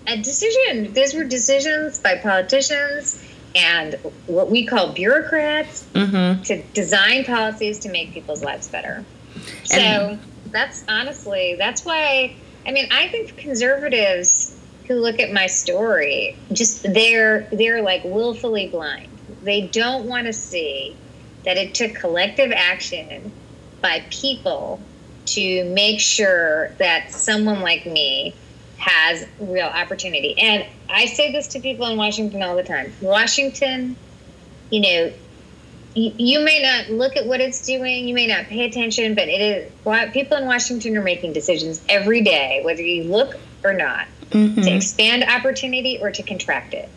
a 0.08 0.18
decision. 0.18 0.94
Those 0.94 1.14
were 1.14 1.24
decisions 1.24 2.00
by 2.00 2.18
politicians 2.18 3.24
and 3.56 3.96
what 4.26 4.50
we 4.50 4.66
call 4.66 4.94
bureaucrats 4.94 5.84
mm-hmm. 5.94 6.42
to 6.44 6.62
design 6.74 7.24
policies 7.24 7.80
to 7.80 7.90
make 7.90 8.14
people's 8.14 8.44
lives 8.44 8.68
better. 8.68 9.06
So 9.64 9.78
and, 9.78 10.20
that's 10.52 10.84
honestly, 10.88 11.56
that's 11.58 11.86
why, 11.86 12.36
I 12.66 12.72
mean, 12.72 12.88
I 12.92 13.08
think 13.10 13.38
conservatives 13.38 14.53
who 14.88 14.96
look 14.96 15.20
at 15.20 15.32
my 15.32 15.48
story, 15.48 16.36
just 16.52 16.84
they're, 16.84 17.48
they're 17.52 17.82
like 17.82 18.04
willfully 18.04 18.68
blind. 18.68 19.10
They 19.44 19.68
don't 19.68 20.06
want 20.06 20.28
to 20.28 20.34
see 20.34 20.96
that 21.44 21.58
it 21.58 21.74
took 21.74 21.96
collective 21.96 22.52
action 22.52 23.32
by 23.82 24.04
people 24.10 24.82
to 25.26 25.64
make 25.66 26.00
sure 26.00 26.70
that 26.80 27.12
someone 27.12 27.62
like 27.62 27.86
me 27.86 28.34
has 28.78 29.26
real 29.40 29.68
opportunity. 29.68 30.36
And 30.38 30.66
I 30.90 31.06
say 31.06 31.32
this 31.32 31.48
to 31.50 31.60
people 31.60 31.88
in 31.88 31.98
Washington 31.98 32.42
all 32.42 32.56
the 32.56 32.64
time. 32.64 32.94
Washington, 33.02 33.96
you 34.70 34.82
know, 34.82 35.14
you, 35.96 36.44
may 36.44 36.62
not 36.62 36.90
look 36.90 37.16
at 37.16 37.26
what 37.26 37.40
it's 37.40 37.66
doing, 37.66 38.08
you 38.08 38.16
may 38.16 38.26
not 38.26 38.46
pay 38.46 38.66
attention, 38.66 39.14
but 39.14 39.28
it 39.28 39.40
is 39.40 40.12
people 40.12 40.38
in 40.38 40.46
Washington 40.46 40.98
are 40.98 41.04
making 41.04 41.34
decisions 41.34 41.84
every 41.88 42.22
day, 42.22 42.62
whether 42.64 42.82
you 42.82 43.04
look 43.04 43.38
or 43.64 43.74
not, 43.74 44.08
mm-hmm. 44.30 44.62
to 44.62 44.72
expand 44.72 45.24
opportunity 45.24 46.00
or 46.02 46.12
to 46.12 46.24
contract 46.24 46.74
it. 46.74 46.90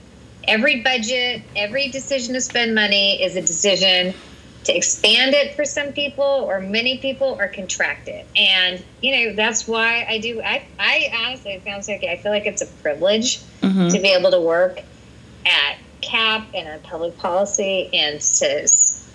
Every 0.44 0.82
budget, 0.82 1.42
every 1.56 1.88
decision 1.88 2.34
to 2.34 2.40
spend 2.40 2.74
money 2.74 3.22
is 3.22 3.36
a 3.36 3.42
decision 3.42 4.14
to 4.64 4.76
expand 4.76 5.34
it 5.34 5.54
for 5.54 5.64
some 5.64 5.92
people 5.92 6.24
or 6.24 6.60
many 6.60 6.98
people 6.98 7.36
or 7.38 7.48
contract 7.48 8.08
it. 8.08 8.26
And, 8.36 8.82
you 9.00 9.12
know, 9.12 9.34
that's 9.34 9.66
why 9.66 10.04
I 10.08 10.18
do. 10.18 10.40
I, 10.42 10.64
I 10.78 11.12
honestly, 11.24 11.52
it 11.52 11.64
sounds 11.64 11.88
like 11.88 12.04
I 12.04 12.16
feel 12.16 12.32
like 12.32 12.46
it's 12.46 12.62
a 12.62 12.66
privilege 12.66 13.38
mm-hmm. 13.60 13.88
to 13.88 14.00
be 14.00 14.08
able 14.08 14.32
to 14.32 14.40
work 14.40 14.80
at 15.44 15.78
CAP 16.00 16.48
and 16.54 16.68
on 16.68 16.80
public 16.80 17.16
policy 17.18 17.90
and 17.92 18.20
to, 18.20 18.68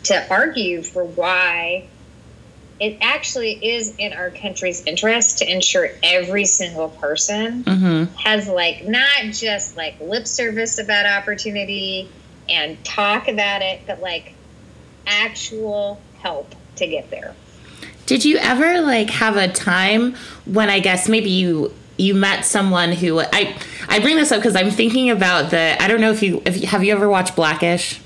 to 0.04 0.28
argue 0.30 0.84
for 0.84 1.04
why 1.04 1.88
it 2.82 2.98
actually 3.00 3.52
is 3.64 3.96
in 3.98 4.12
our 4.12 4.32
country's 4.32 4.84
interest 4.88 5.38
to 5.38 5.50
ensure 5.50 5.92
every 6.02 6.46
single 6.46 6.90
person 6.90 7.64
mm-hmm. 7.64 8.16
has 8.16 8.48
like 8.48 8.84
not 8.88 9.26
just 9.32 9.78
like 9.78 10.02
lip 10.02 10.26
service 10.26 10.80
about 10.80 11.06
opportunity 11.06 12.10
and 12.50 12.84
talk 12.84 13.28
about 13.28 13.62
it, 13.62 13.82
but 13.86 14.02
like 14.02 14.34
actual 15.06 16.02
help 16.22 16.56
to 16.78 16.88
get 16.88 17.12
there. 17.12 17.36
Did 18.08 18.26
you 18.26 18.38
ever 18.38 18.82
like 18.82 19.12
have 19.12 19.38
a 19.38 19.48
time 19.48 20.16
when 20.46 20.72
I 20.72 20.80
guess 20.80 21.08
maybe 21.08 21.30
you 21.30 21.72
you 21.98 22.16
met 22.16 22.46
someone 22.46 22.94
who 22.94 23.20
I 23.20 23.56
I 23.90 24.00
bring 24.00 24.16
this 24.16 24.32
up 24.32 24.40
because 24.40 24.56
I'm 24.56 24.72
thinking 24.72 25.12
about 25.12 25.52
the 25.52 25.80
I 25.80 25.88
don't 25.88 26.02
know 26.02 26.12
if 26.12 26.24
you 26.24 26.42
if 26.46 26.60
you, 26.60 26.66
have 26.66 26.84
you 26.84 26.94
ever 26.94 27.08
watched 27.08 27.36
Blackish? 27.36 28.02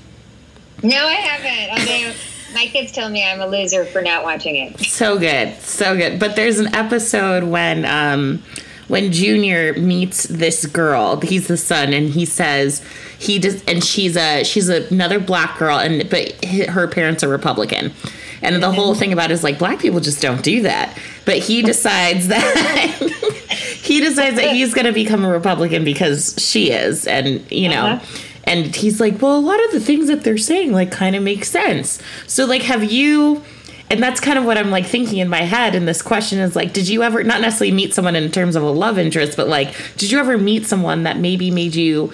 No, 0.82 1.06
I 1.06 1.14
haven't. 1.14 1.80
Although 1.80 2.14
my 2.56 2.66
kids 2.66 2.90
tell 2.90 3.10
me 3.10 3.22
I'm 3.22 3.40
a 3.40 3.46
loser 3.46 3.84
for 3.84 4.00
not 4.00 4.24
watching 4.24 4.56
it. 4.56 4.80
So 4.80 5.18
good, 5.18 5.54
so 5.60 5.94
good. 5.94 6.18
But 6.18 6.36
there's 6.36 6.58
an 6.58 6.74
episode 6.74 7.44
when 7.44 7.84
um 7.84 8.42
when 8.88 9.12
Junior 9.12 9.74
meets 9.74 10.24
this 10.24 10.64
girl, 10.64 11.20
he's 11.20 11.48
the 11.48 11.56
son, 11.56 11.92
and 11.92 12.08
he 12.08 12.24
says 12.24 12.82
he 13.18 13.38
just 13.38 13.68
and 13.68 13.84
she's 13.84 14.16
a 14.16 14.42
she's 14.42 14.68
another 14.70 15.20
black 15.20 15.58
girl, 15.58 15.78
and 15.78 16.08
but 16.08 16.42
her 16.44 16.88
parents 16.88 17.22
are 17.22 17.28
Republican. 17.28 17.92
And 18.42 18.62
the 18.62 18.70
whole 18.70 18.94
thing 18.94 19.12
about 19.12 19.30
it 19.30 19.34
is 19.34 19.42
like 19.44 19.58
black 19.58 19.78
people 19.78 20.00
just 20.00 20.20
don't 20.20 20.42
do 20.42 20.62
that. 20.62 20.98
But 21.24 21.38
he 21.38 21.62
decides 21.62 22.28
that 22.28 22.96
he 23.82 24.00
decides 24.00 24.36
that 24.36 24.54
he's 24.54 24.72
going 24.72 24.86
to 24.86 24.92
become 24.92 25.24
a 25.24 25.30
Republican 25.30 25.84
because 25.84 26.34
she 26.38 26.70
is, 26.70 27.06
and 27.06 27.44
you 27.52 27.68
know. 27.68 27.86
Uh-huh. 27.86 28.22
And 28.46 28.74
he's 28.74 29.00
like, 29.00 29.20
well, 29.20 29.36
a 29.36 29.40
lot 29.40 29.62
of 29.64 29.72
the 29.72 29.80
things 29.80 30.06
that 30.06 30.22
they're 30.22 30.38
saying 30.38 30.72
like 30.72 30.92
kind 30.92 31.16
of 31.16 31.22
make 31.22 31.44
sense. 31.44 32.00
So 32.26 32.44
like, 32.44 32.62
have 32.62 32.84
you? 32.84 33.42
and 33.88 34.02
that's 34.02 34.20
kind 34.20 34.38
of 34.38 34.44
what 34.44 34.58
I'm 34.58 34.70
like 34.70 34.86
thinking 34.86 35.18
in 35.18 35.28
my 35.28 35.42
head. 35.42 35.74
And 35.74 35.86
this 35.86 36.02
question 36.02 36.38
is 36.38 36.56
like, 36.56 36.72
did 36.72 36.88
you 36.88 37.02
ever 37.02 37.22
not 37.22 37.40
necessarily 37.40 37.74
meet 37.74 37.94
someone 37.94 38.16
in 38.16 38.30
terms 38.30 38.56
of 38.56 38.62
a 38.62 38.70
love 38.70 38.98
interest, 38.98 39.36
but 39.36 39.48
like, 39.48 39.74
did 39.96 40.10
you 40.10 40.18
ever 40.18 40.36
meet 40.38 40.66
someone 40.66 41.04
that 41.04 41.18
maybe 41.18 41.50
made 41.50 41.74
you 41.74 42.12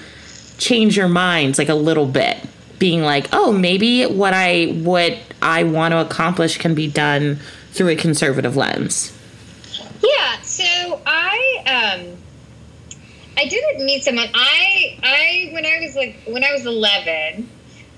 change 0.59 0.97
your 0.97 1.09
minds 1.09 1.59
like 1.59 1.69
a 1.69 1.75
little 1.75 2.07
bit? 2.07 2.39
Being 2.79 3.03
like, 3.03 3.29
oh, 3.33 3.53
maybe 3.53 4.05
what 4.05 4.35
I 4.35 4.67
what 4.83 5.17
I 5.41 5.63
want 5.63 5.93
to 5.93 6.01
accomplish 6.01 6.59
can 6.59 6.75
be 6.75 6.89
done 6.89 7.39
through 7.71 7.89
a 7.91 7.97
conservative 7.97 8.57
lens. 8.57 9.17
Yeah. 10.03 10.41
So 10.43 11.01
I 11.07 12.01
um 12.03 12.19
I 13.43 13.49
didn't 13.49 13.85
meet 13.85 14.05
someone. 14.05 14.29
I 14.35 14.99
I 15.03 15.51
when 15.53 15.67
I 15.67 15.81
was 15.81 15.97
like 15.97 16.17
when 16.27 16.45
I 16.45 16.53
was 16.53 16.65
eleven. 16.65 17.49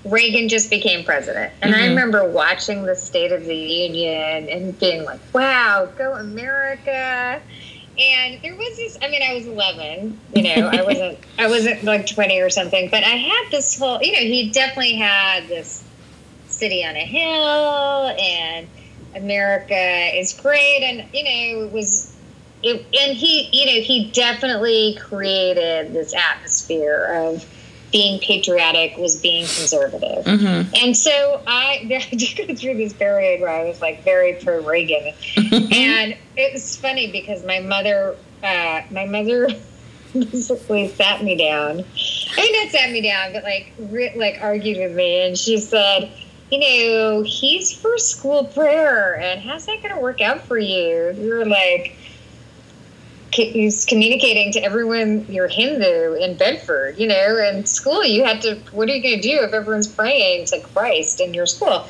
Reagan 0.03 0.49
just 0.49 0.69
became 0.69 1.03
president. 1.03 1.51
And 1.63 1.73
mm-hmm. 1.73 1.83
I 1.83 1.87
remember 1.87 2.29
watching 2.29 2.85
the 2.85 2.95
State 2.95 3.31
of 3.31 3.45
the 3.45 3.55
Union 3.55 4.47
and 4.49 4.77
being 4.79 5.03
like, 5.03 5.19
wow, 5.33 5.89
go 5.97 6.13
America. 6.13 7.41
And 7.97 8.39
there 8.43 8.55
was 8.55 8.77
this 8.77 8.99
I 9.01 9.09
mean, 9.09 9.23
I 9.23 9.33
was 9.33 9.47
eleven, 9.47 10.19
you 10.35 10.43
know, 10.43 10.67
I 10.67 10.81
wasn't 10.85 11.19
I 11.39 11.47
wasn't 11.47 11.83
like 11.83 12.07
twenty 12.07 12.39
or 12.39 12.49
something, 12.49 12.89
but 12.89 13.03
I 13.03 13.15
had 13.15 13.51
this 13.51 13.79
whole 13.79 14.01
you 14.01 14.13
know, 14.13 14.19
he 14.19 14.49
definitely 14.51 14.95
had 14.95 15.47
this 15.47 15.83
city 16.47 16.85
on 16.85 16.95
a 16.95 17.05
hill 17.05 18.15
and 18.19 18.67
America 19.15 20.19
is 20.19 20.33
great 20.33 20.81
and 20.83 21.05
you 21.13 21.23
know, 21.23 21.65
it 21.65 21.71
was 21.71 22.14
it, 22.65 22.85
and 22.99 23.15
he 23.15 23.49
you 23.51 23.65
know, 23.65 23.81
he 23.81 24.11
definitely 24.11 24.97
created 24.99 25.93
this 25.93 26.13
atmosphere 26.13 27.05
of 27.13 27.45
being 27.91 28.19
patriotic 28.19 28.97
was 28.97 29.21
being 29.21 29.43
conservative. 29.43 30.25
Mm-hmm. 30.25 30.73
And 30.83 30.97
so 30.97 31.41
I, 31.47 31.87
I 32.11 32.15
did 32.15 32.47
go 32.47 32.53
through 32.53 32.75
this 32.75 32.91
period 32.91 33.39
where 33.39 33.49
I 33.49 33.63
was 33.63 33.81
like 33.81 34.03
very 34.03 34.33
pro 34.33 34.61
Reagan. 34.61 35.13
and 35.37 36.17
it 36.35 36.53
was 36.53 36.75
funny 36.75 37.11
because 37.11 37.45
my 37.45 37.61
mother, 37.61 38.17
uh, 38.43 38.81
my 38.91 39.05
mother 39.05 39.47
basically 40.13 40.89
sat 40.89 41.23
me 41.23 41.37
down. 41.37 41.85
I 42.37 42.41
mean, 42.41 42.63
not 42.63 42.71
sat 42.71 42.91
me 42.91 43.01
down, 43.01 43.31
but 43.31 43.43
like, 43.43 43.71
re- 43.77 44.13
like 44.17 44.39
argued 44.41 44.77
with 44.77 44.93
me. 44.93 45.27
And 45.27 45.37
she 45.37 45.57
said, 45.57 46.11
you 46.51 46.59
know, 46.59 47.23
he's 47.23 47.73
for 47.73 47.97
school 47.97 48.43
prayer, 48.43 49.17
and 49.19 49.41
how's 49.41 49.65
that 49.65 49.81
going 49.81 49.95
to 49.95 49.99
work 49.99 50.21
out 50.21 50.41
for 50.41 50.59
you? 50.59 51.15
You're 51.17 51.45
like, 51.45 51.95
he's 53.35 53.85
communicating 53.85 54.51
to 54.53 54.63
everyone 54.63 55.25
you're 55.29 55.47
Hindu 55.47 56.13
in 56.13 56.37
Bedford, 56.37 56.97
you 56.97 57.07
know, 57.07 57.37
and 57.37 57.67
school 57.67 58.03
you 58.03 58.23
had 58.23 58.41
to 58.41 58.55
what 58.71 58.89
are 58.89 58.95
you 58.95 59.03
going 59.03 59.21
to 59.21 59.27
do 59.27 59.43
if 59.43 59.53
everyone's 59.53 59.87
praying 59.87 60.45
to 60.47 60.59
Christ 60.61 61.19
in 61.19 61.33
your 61.33 61.45
school? 61.45 61.85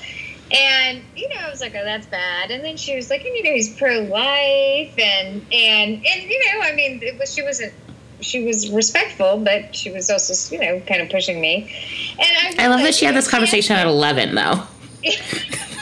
And 0.52 1.02
you 1.16 1.28
know, 1.30 1.38
I 1.40 1.50
was 1.50 1.62
like, 1.62 1.74
oh, 1.76 1.84
that's 1.84 2.06
bad. 2.08 2.52
And 2.52 2.64
then 2.64 2.78
she 2.78 2.96
was 2.96 3.10
like, 3.10 3.26
and 3.26 3.36
you 3.36 3.44
know, 3.44 3.52
he's 3.52 3.76
pro-life, 3.76 4.94
and 5.00 5.46
and 5.52 6.06
and 6.06 6.24
you 6.30 6.40
know, 6.46 6.62
I 6.62 6.74
mean, 6.76 7.02
it 7.02 7.18
was 7.18 7.34
she 7.34 7.42
wasn't 7.42 7.74
she 8.22 8.46
was 8.46 8.70
respectful, 8.72 9.38
but 9.38 9.76
she 9.76 9.92
was 9.92 10.10
also 10.10 10.56
you 10.56 10.62
know 10.62 10.80
kind 10.82 11.02
of 11.02 11.10
pushing 11.10 11.42
me. 11.42 11.72
And 12.12 12.60
I, 12.60 12.66
I 12.66 12.68
love 12.68 12.82
that 12.82 12.96
she 12.96 13.06
had 13.06 13.16
this 13.16 13.30
conversation 13.30 13.76
at 13.76 13.88
eleven, 13.88 14.36
though. 14.36 14.64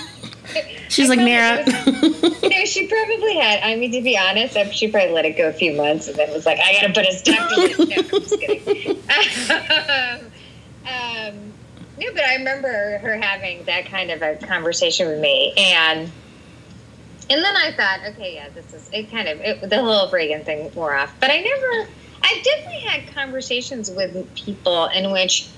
She's 0.94 1.10
I 1.10 1.16
like, 1.16 1.26
Neera. 1.26 2.42
you 2.44 2.50
know, 2.50 2.66
she 2.66 2.88
probably 2.88 3.36
had. 3.36 3.62
I 3.64 3.76
mean, 3.76 3.92
to 3.94 4.02
be 4.02 4.16
honest, 4.16 4.56
she 4.76 4.88
probably 4.90 5.12
let 5.12 5.26
it 5.26 5.36
go 5.36 5.50
a 5.50 5.54
few 5.54 5.74
months 5.76 6.08
and 6.08 6.16
then 6.16 6.32
was 6.32 6.46
like, 6.46 6.60
I 6.60 6.74
got 6.74 6.88
to 6.88 6.94
put 6.94 7.08
a 7.08 7.14
stop 7.14 7.50
to 7.50 7.56
this. 7.56 7.78
No, 7.80 7.84
I'm 7.84 8.10
just 8.10 8.40
kidding. 8.40 8.92
um, 10.86 11.54
no, 12.00 12.14
but 12.14 12.24
I 12.24 12.36
remember 12.36 13.00
her 13.00 13.18
having 13.18 13.64
that 13.66 13.88
kind 13.88 14.12
of 14.12 14.22
a 14.22 14.36
conversation 14.36 15.08
with 15.08 15.20
me, 15.20 15.54
and 15.58 16.12
and 17.30 17.44
then 17.44 17.56
I 17.56 17.72
thought, 17.72 18.02
okay, 18.12 18.36
yeah, 18.36 18.50
this 18.50 18.72
is 18.74 18.88
it. 18.94 19.10
Kind 19.10 19.28
of 19.28 19.40
it, 19.42 19.68
the 19.68 19.82
whole 19.82 20.12
Reagan 20.12 20.44
thing 20.44 20.72
wore 20.76 20.94
off, 20.94 21.16
but 21.20 21.32
I 21.32 21.40
never. 21.40 21.90
I 22.26 22.42
definitely 22.42 22.80
had 22.88 23.14
conversations 23.14 23.92
with 23.92 24.34
people 24.36 24.86
in 24.88 25.12
which 25.12 25.50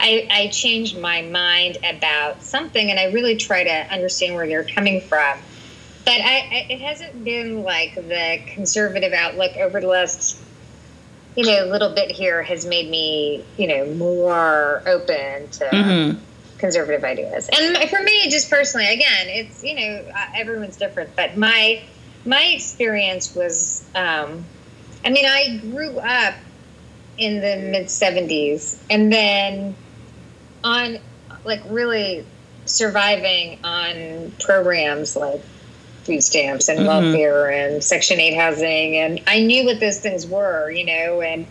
I, 0.00 0.26
I 0.30 0.46
changed 0.48 0.98
my 0.98 1.20
mind 1.20 1.76
about 1.84 2.42
something 2.42 2.90
and 2.90 2.98
I 2.98 3.12
really 3.12 3.36
try 3.36 3.64
to 3.64 3.92
understand 3.92 4.34
where 4.34 4.46
you're 4.46 4.64
coming 4.64 5.02
from. 5.02 5.38
But 6.06 6.20
I, 6.22 6.38
I, 6.38 6.66
it 6.70 6.80
hasn't 6.80 7.22
been 7.22 7.62
like 7.62 7.94
the 7.94 8.40
conservative 8.54 9.12
outlook 9.12 9.56
over 9.58 9.78
the 9.78 9.86
last, 9.86 10.40
you 11.36 11.44
know, 11.44 11.66
little 11.66 11.94
bit 11.94 12.10
here 12.10 12.42
has 12.42 12.64
made 12.64 12.90
me, 12.90 13.44
you 13.58 13.66
know, 13.66 13.92
more 13.94 14.82
open 14.86 15.50
to 15.50 15.64
mm-hmm. 15.66 16.18
conservative 16.56 17.04
ideas. 17.04 17.50
And 17.52 17.90
for 17.90 18.02
me, 18.02 18.30
just 18.30 18.48
personally, 18.48 18.88
again, 18.88 19.28
it's, 19.28 19.62
you 19.62 19.74
know, 19.74 20.12
everyone's 20.34 20.78
different, 20.78 21.14
but 21.14 21.36
my, 21.36 21.82
my 22.24 22.42
experience 22.44 23.34
was, 23.34 23.84
um, 23.94 24.46
I 25.04 25.10
mean, 25.10 25.26
I 25.26 25.58
grew 25.58 25.98
up 25.98 26.34
in 27.18 27.42
the 27.42 27.70
mid 27.70 27.86
70s 27.88 28.78
and 28.88 29.12
then 29.12 29.76
on 30.64 30.98
like 31.44 31.62
really 31.68 32.24
surviving 32.66 33.58
on 33.64 34.32
programs 34.40 35.16
like 35.16 35.42
food 36.04 36.22
stamps 36.22 36.68
and 36.68 36.80
mm-hmm. 36.80 36.88
welfare 36.88 37.50
and 37.50 37.82
section 37.82 38.20
8 38.20 38.34
housing 38.34 38.96
and 38.96 39.20
i 39.26 39.40
knew 39.40 39.64
what 39.64 39.80
those 39.80 40.00
things 40.00 40.26
were 40.26 40.70
you 40.70 40.84
know 40.84 41.20
and 41.20 41.46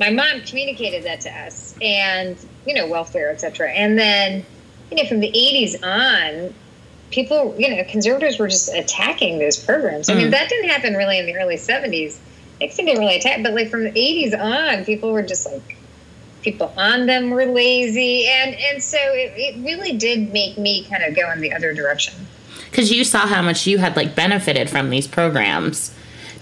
my 0.00 0.10
mom 0.10 0.40
communicated 0.40 1.04
that 1.04 1.20
to 1.20 1.30
us, 1.30 1.76
and 1.80 2.36
you 2.66 2.74
know, 2.74 2.88
welfare, 2.88 3.30
etc. 3.30 3.70
And 3.70 3.98
then, 3.98 4.44
you 4.90 4.96
know, 4.96 5.04
from 5.04 5.20
the 5.20 5.30
'80s 5.30 5.84
on, 5.84 6.54
people, 7.10 7.54
you 7.58 7.68
know, 7.68 7.84
conservatives 7.84 8.38
were 8.38 8.48
just 8.48 8.74
attacking 8.74 9.38
those 9.38 9.62
programs. 9.62 10.08
I 10.08 10.14
mean, 10.14 10.28
Mm. 10.28 10.30
that 10.32 10.48
didn't 10.48 10.70
happen 10.70 10.94
really 10.94 11.18
in 11.18 11.26
the 11.26 11.36
early 11.36 11.56
'70s. 11.56 12.16
Nixon 12.60 12.86
didn't 12.86 13.00
really 13.00 13.16
attack, 13.16 13.42
but 13.42 13.52
like 13.52 13.68
from 13.68 13.84
the 13.84 13.92
'80s 13.92 14.34
on, 14.34 14.84
people 14.86 15.12
were 15.12 15.22
just 15.22 15.46
like 15.46 15.76
people 16.42 16.72
on 16.76 17.06
them 17.06 17.30
were 17.30 17.46
lazy, 17.46 18.26
and 18.28 18.54
and 18.54 18.82
so 18.82 18.98
it, 19.00 19.32
it 19.36 19.64
really 19.64 19.96
did 19.96 20.32
make 20.32 20.58
me 20.58 20.84
kind 20.84 21.04
of 21.04 21.14
go 21.14 21.30
in 21.32 21.40
the 21.40 21.52
other 21.52 21.74
direction. 21.74 22.14
Because 22.70 22.92
you 22.92 23.04
saw 23.04 23.26
how 23.26 23.42
much 23.42 23.66
you 23.66 23.78
had 23.78 23.96
like 23.96 24.14
benefited 24.14 24.70
from 24.70 24.90
these 24.90 25.06
programs. 25.08 25.92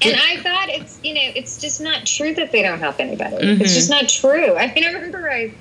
And 0.02 0.17
I 0.17 0.37
thought 0.37 0.69
it's 0.69 1.00
you 1.02 1.14
know 1.14 1.21
it's 1.35 1.61
just 1.61 1.81
not 1.81 2.07
true 2.07 2.35
that 2.35 2.52
they 2.52 2.62
don't 2.62 2.78
help 2.78 3.00
anybody. 3.00 3.37
Mhm. 3.37 3.61
It's 3.61 3.75
just 3.75 3.90
not 3.90 4.09
true. 4.09 4.55
I 4.57 4.73
mean, 4.75 4.85
I 4.85 4.93
remember 4.93 5.31
I 5.31 5.55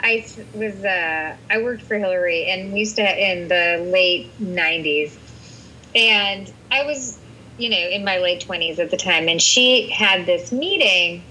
I 0.00 0.26
was 0.54 0.84
uh, 0.84 1.36
I 1.50 1.62
worked 1.62 1.82
for 1.82 1.96
Hillary, 1.96 2.46
and 2.46 2.72
we 2.72 2.80
used 2.80 2.96
to 2.96 3.32
in 3.32 3.48
the 3.48 3.88
late 3.90 4.30
'90s, 4.40 5.16
and 5.94 6.52
I 6.70 6.84
was 6.84 7.18
you 7.56 7.70
know 7.70 7.76
in 7.78 8.04
my 8.04 8.18
late 8.18 8.44
20s 8.46 8.78
at 8.78 8.90
the 8.90 8.96
time, 8.96 9.28
and 9.28 9.40
she 9.40 9.88
had 9.88 10.26
this 10.26 10.52
meeting. 10.52 11.22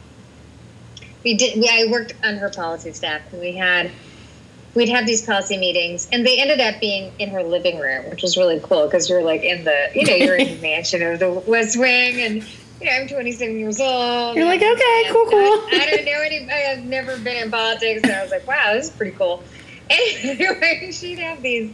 We 1.23 1.35
did. 1.35 1.57
We, 1.57 1.69
I 1.69 1.89
worked 1.89 2.13
on 2.23 2.35
her 2.35 2.49
policy 2.49 2.93
staff, 2.93 3.21
and 3.31 3.41
we 3.41 3.53
had 3.53 3.91
we'd 4.75 4.89
have 4.89 5.05
these 5.05 5.25
policy 5.25 5.57
meetings 5.57 6.07
and 6.11 6.25
they 6.25 6.39
ended 6.41 6.59
up 6.59 6.79
being 6.79 7.11
in 7.19 7.29
her 7.29 7.43
living 7.43 7.79
room 7.79 8.09
which 8.09 8.21
was 8.21 8.37
really 8.37 8.59
cool 8.61 8.85
because 8.85 9.09
you're 9.09 9.23
like 9.23 9.43
in 9.43 9.63
the 9.63 9.89
you 9.93 10.05
know 10.05 10.15
you're 10.15 10.35
in 10.35 10.55
the 10.55 10.61
mansion 10.61 11.01
of 11.03 11.19
the 11.19 11.29
west 11.29 11.77
wing 11.77 12.21
and 12.21 12.35
you 12.81 12.85
know 12.85 12.91
i'm 12.91 13.07
27 13.07 13.59
years 13.59 13.79
old 13.79 14.35
You're 14.35 14.45
like, 14.45 14.61
okay, 14.61 15.03
cool, 15.11 15.25
cool. 15.25 15.39
I, 15.39 15.79
I 15.81 15.95
don't 15.95 16.05
know 16.05 16.21
any 16.25 16.49
i've 16.49 16.83
never 16.85 17.17
been 17.17 17.43
in 17.43 17.51
politics 17.51 18.01
and 18.03 18.11
i 18.11 18.21
was 18.21 18.31
like 18.31 18.47
wow 18.47 18.73
this 18.73 18.89
is 18.89 18.95
pretty 18.95 19.15
cool 19.15 19.43
anyway 19.89 20.89
she'd 20.91 21.19
have 21.19 21.41
these 21.41 21.71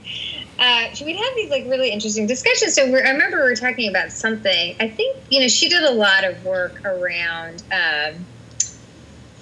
uh, 0.59 0.93
she 0.93 1.05
would 1.05 1.15
have 1.15 1.35
these 1.35 1.49
like 1.49 1.63
really 1.67 1.89
interesting 1.89 2.27
discussions. 2.27 2.73
So 2.73 2.91
we're, 2.91 3.05
I 3.05 3.11
remember 3.11 3.37
we 3.37 3.43
were 3.43 3.55
talking 3.55 3.87
about 3.87 4.11
something. 4.11 4.75
I 4.77 4.89
think 4.89 5.15
you 5.29 5.39
know 5.39 5.47
she 5.47 5.69
did 5.69 5.83
a 5.83 5.91
lot 5.91 6.25
of 6.25 6.43
work 6.43 6.83
around 6.83 7.63
um, 7.71 8.25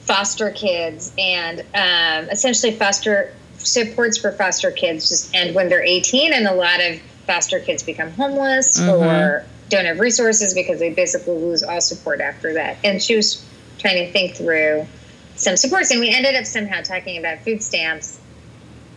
foster 0.07 0.51
kids 0.51 1.13
and 1.17 1.59
um, 1.75 2.29
essentially 2.31 2.73
foster 2.73 3.33
supports 3.57 4.17
for 4.17 4.31
foster 4.31 4.71
kids 4.71 5.09
just 5.09 5.35
end 5.35 5.53
when 5.53 5.67
they're 5.69 5.83
18 5.83 6.31
and 6.33 6.47
a 6.47 6.53
lot 6.53 6.79
of 6.79 6.99
foster 7.25 7.59
kids 7.59 7.83
become 7.83 8.11
homeless 8.11 8.79
Mhm. 8.79 8.99
or 9.01 9.45
don't 9.69 9.85
have 9.85 9.99
resources 9.99 10.53
because 10.53 10.79
they 10.79 10.89
basically 10.91 11.35
lose 11.35 11.61
all 11.61 11.81
support 11.81 12.21
after 12.21 12.53
that. 12.53 12.77
And 12.85 13.03
she 13.03 13.17
was 13.17 13.43
trying 13.79 14.05
to 14.05 14.11
think 14.13 14.35
through 14.35 14.87
some 15.35 15.57
supports 15.57 15.91
and 15.91 15.99
we 15.99 16.09
ended 16.09 16.35
up 16.35 16.45
somehow 16.45 16.81
talking 16.81 17.17
about 17.17 17.43
food 17.43 17.61
stamps. 17.61 18.17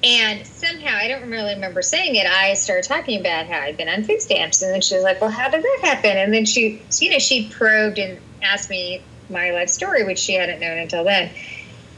And 0.03 0.47
somehow 0.47 0.97
i 0.97 1.09
don't 1.09 1.29
really 1.29 1.53
remember 1.55 1.83
saying 1.83 2.15
it 2.17 2.27
i 2.27 2.55
started 2.55 2.89
talking 2.89 3.21
about 3.21 3.45
how 3.47 3.61
i'd 3.61 3.77
been 3.77 3.89
on 3.91 4.03
food 4.05 4.23
stamps 4.23 4.63
and 4.63 4.73
then 4.73 4.81
she 4.81 4.95
was 4.95 5.05
like 5.05 5.21
well 5.21 5.29
how 5.29 5.51
did 5.51 5.63
that 5.63 5.79
happen? 5.83 6.17
And 6.17 6.33
then 6.33 6.47
she 6.47 6.81
you 7.01 7.11
know 7.11 7.19
she 7.19 7.51
probed 7.51 7.99
and 7.99 8.19
asked 8.43 8.71
me 8.71 9.03
my 9.31 9.51
life 9.51 9.69
story 9.69 10.05
which 10.05 10.19
she 10.19 10.35
hadn't 10.35 10.61
known 10.61 10.79
until 10.79 11.05
then 11.05 11.31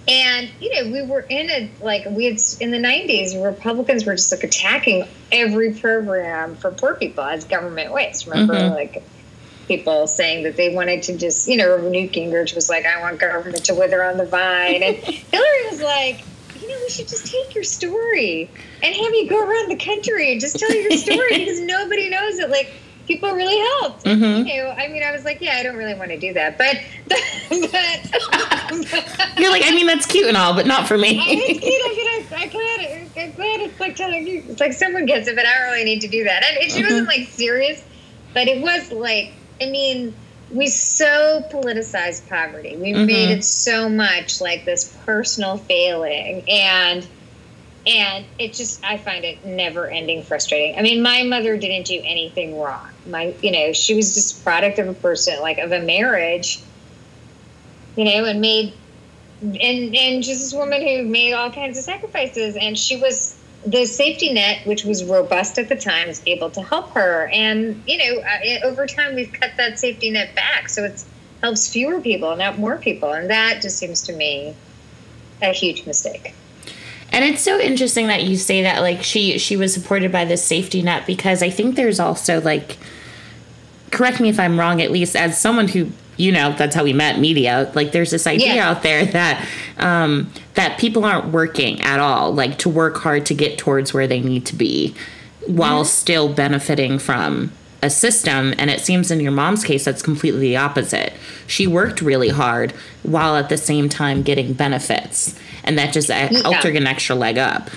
and 0.08 0.50
you 0.58 0.74
know, 0.74 0.90
we 0.90 1.02
were 1.02 1.20
in 1.20 1.48
a 1.48 1.70
like 1.80 2.04
we 2.10 2.24
had 2.24 2.40
in 2.58 2.72
the 2.72 2.78
'90s. 2.78 3.40
Republicans 3.40 4.04
were 4.04 4.16
just 4.16 4.32
like 4.32 4.42
attacking 4.42 5.06
every 5.30 5.74
program 5.74 6.56
for 6.56 6.72
poor 6.72 6.94
people 6.96 7.22
as 7.22 7.44
government 7.44 7.92
waste. 7.92 8.26
Remember, 8.26 8.54
Mhm. 8.54 8.74
like 8.74 9.02
people 9.68 10.08
saying 10.08 10.42
that 10.42 10.56
they 10.56 10.74
wanted 10.74 11.04
to 11.04 11.16
just 11.16 11.46
you 11.46 11.56
know, 11.56 11.76
Newt 11.76 12.10
Gingrich 12.10 12.52
was 12.52 12.68
like, 12.68 12.84
"I 12.84 13.00
want 13.00 13.20
government 13.20 13.64
to 13.66 13.74
wither 13.76 14.02
on 14.02 14.16
the 14.18 14.26
vine," 14.26 14.82
and 14.82 14.96
Hillary 14.96 15.70
was 15.70 15.80
like. 15.80 16.18
You 16.60 16.68
know, 16.68 16.76
we 16.80 16.90
should 16.90 17.08
just 17.08 17.26
take 17.26 17.56
your 17.56 17.64
story 17.64 18.48
and 18.84 18.94
have 18.94 19.14
you 19.14 19.28
go 19.28 19.40
around 19.40 19.68
the 19.68 19.76
country 19.84 20.30
and 20.30 20.40
just 20.40 20.60
tell 20.60 20.72
your 20.72 20.92
story 20.92 21.28
because 21.45 21.60
nobody 21.60 22.08
knows 22.08 22.38
it. 22.38 22.50
Like, 22.50 22.71
people 23.06 23.30
really 23.32 23.58
helped. 23.80 24.04
Mhm. 24.04 24.47
You 24.49 24.62
know, 24.62 24.71
I 24.71 24.88
mean, 24.88 25.02
I 25.02 25.12
was 25.12 25.25
like, 25.25 25.41
yeah, 25.41 25.56
I 25.56 25.62
don't 25.62 25.76
really 25.76 25.95
want 25.95 26.10
to 26.10 26.19
do 26.19 26.32
that, 26.34 26.58
but, 26.62 26.76
but 27.08 27.19
You're 29.38 29.50
like, 29.50 29.62
I 29.65 29.71
mean, 29.75 29.86
that's 29.86 30.06
cute 30.06 30.26
and 30.28 30.36
all, 30.36 30.54
but 30.54 30.67
not 30.67 30.86
for 30.88 30.95
I, 30.95 30.99
me. 30.99 31.19
it's 31.21 31.60
cute. 31.60 31.73
I 31.84 31.95
can, 31.95 32.32
I, 32.38 32.43
I'm 32.45 32.49
glad. 32.50 33.25
I'm 33.25 33.32
glad 33.32 33.60
it's 33.60 33.80
like 33.80 33.97
telling 33.97 34.26
you. 34.26 34.43
It's 34.49 34.60
like 34.60 34.73
someone 34.73 35.06
gets 35.06 35.28
it, 35.28 35.36
but 35.36 35.47
I 35.47 35.54
don't 35.58 35.71
really 35.73 35.84
need 35.84 36.00
to 36.00 36.08
do 36.08 36.25
that. 36.25 36.43
And 36.60 36.71
she 36.71 36.82
wasn't 36.82 37.06
like 37.08 37.28
serious, 37.28 37.82
but 38.34 38.49
it 38.49 38.62
was 38.62 38.91
like. 38.93 39.32
I 39.60 39.67
mean, 39.67 40.12
we 40.50 40.67
so 40.67 41.45
politicized 41.52 42.28
poverty. 42.28 42.76
We 42.76 42.93
Mhm. 42.95 43.06
made 43.06 43.30
it 43.30 43.45
so 43.45 43.88
much 43.88 44.41
like 44.41 44.65
this 44.65 44.93
personal 45.06 45.58
failing, 45.58 46.43
and 46.49 47.06
and 47.86 48.25
it 48.38 48.54
just 48.54 48.84
I 48.84 48.97
find 48.97 49.25
it 49.25 49.45
never 49.45 49.88
ending 49.88 50.23
frustrating. 50.23 50.78
I 50.78 50.82
mean, 50.82 51.02
my 51.02 51.25
mother 51.25 51.56
didn't 51.56 51.86
do 51.86 52.00
anything 52.04 52.58
wrong. 52.58 52.88
My, 53.06 53.34
you 53.42 53.50
know, 53.50 53.73
she 53.73 53.95
was 53.95 54.14
just 54.14 54.40
a 54.40 54.45
product 54.45 54.78
of 54.78 54.88
a 54.88 54.95
person, 54.95 55.40
like 55.40 55.58
of 55.58 55.73
a 55.73 55.80
marriage, 55.80 56.60
you 57.97 58.04
know, 58.04 58.25
and 58.25 58.40
made 58.40 58.73
and 59.40 59.97
and 59.97 60.23
just 60.23 60.40
this 60.40 60.54
woman 60.54 60.80
who 60.80 61.04
made 61.04 61.32
all 61.32 61.50
kinds 61.50 61.76
of 61.76 61.84
sacrifices. 61.84 62.56
And 62.56 62.78
she 62.78 62.97
was 62.97 63.36
the 63.64 63.86
safety 63.86 64.32
net 64.32 64.66
which 64.66 64.84
was 64.84 65.04
robust 65.04 65.56
at 65.56 65.68
the 65.68 65.76
time 65.76 66.08
was 66.08 66.23
able 66.26 66.50
to 66.50 66.62
help 66.62 66.92
her. 66.92 67.28
And 67.32 67.82
you 67.86 67.99
know 67.99 68.23
uh, 68.23 68.66
over 68.66 68.86
time 68.86 69.16
we've 69.16 69.32
cut 69.32 69.52
that 69.56 69.80
safety 69.80 70.10
net 70.10 70.34
back. 70.36 70.68
So 70.68 70.84
it 70.84 71.02
helps 71.42 71.73
fewer 71.73 72.00
people 72.00 72.36
not 72.36 72.58
more 72.58 72.76
people. 72.76 73.12
And 73.12 73.30
that 73.30 73.60
just 73.60 73.78
seems 73.78 74.02
to 74.02 74.12
me 74.12 74.54
a 75.42 75.52
huge 75.52 75.84
mistake 75.84 76.34
And 77.12 77.25
it's 77.25 77.42
so 77.42 77.60
interesting 77.60 78.06
that 78.06 78.25
you 78.25 78.36
say 78.36 78.62
that 78.62 78.80
like 78.80 79.02
she 79.02 79.38
she 79.38 79.56
was 79.56 79.72
supported 79.75 80.10
by 80.10 80.25
this 80.25 80.42
safety 80.44 80.82
net 80.82 81.06
because 81.06 81.42
I 81.42 81.50
think 81.50 81.76
there's 81.76 82.00
also 82.00 82.40
like 82.40 82.78
correct 83.90 84.18
me 84.20 84.28
if 84.30 84.40
I'm 84.40 84.58
wrong 84.58 84.80
at 84.80 84.90
least 84.90 85.14
as 85.14 85.38
someone 85.38 85.68
who 85.68 85.90
you 86.16 86.32
know 86.32 86.54
that's 86.56 86.75
how 86.75 86.84
we 86.84 86.92
met 86.92 87.18
media 87.18 87.70
like 87.75 87.92
there's 87.92 88.10
this 88.10 88.26
idea 88.26 88.54
Yeah. 88.54 88.70
out 88.70 88.82
there 88.82 89.04
that 89.06 89.46
um 89.78 90.30
that 90.54 90.78
people 90.78 91.04
aren't 91.04 91.26
working 91.32 91.80
at 91.82 92.00
all 92.00 92.32
like 92.32 92.58
to 92.58 92.68
work 92.68 92.96
hard 92.98 93.26
to 93.26 93.34
get 93.34 93.58
towards 93.58 93.92
where 93.92 94.06
they 94.06 94.20
need 94.20 94.46
to 94.46 94.54
be 94.54 94.94
while 95.46 95.84
still 95.84 96.32
benefiting 96.32 96.98
from 96.98 97.50
a 97.82 97.90
system 97.90 98.54
and 98.58 98.71
it 98.71 98.80
seems 98.80 99.10
in 99.10 99.21
your 99.21 99.32
mom's 99.32 99.64
case 99.64 99.84
that's 99.84 100.02
completely 100.02 100.40
the 100.40 100.56
opposite 100.56 101.12
she 101.47 101.66
worked 101.66 102.00
really 102.00 102.28
hard 102.28 102.73
while 103.02 103.36
at 103.36 103.49
the 103.49 103.56
same 103.56 103.88
time 103.88 104.23
getting 104.23 104.52
benefits 104.52 105.38
and 105.64 105.78
that 105.78 105.92
just 105.92 106.10
uh, 106.10 106.28
helped 106.28 106.62
her 106.62 106.71
get 106.71 106.80
an 106.80 106.86
extra 106.86 107.14
leg 107.14 107.38
up 107.38 107.71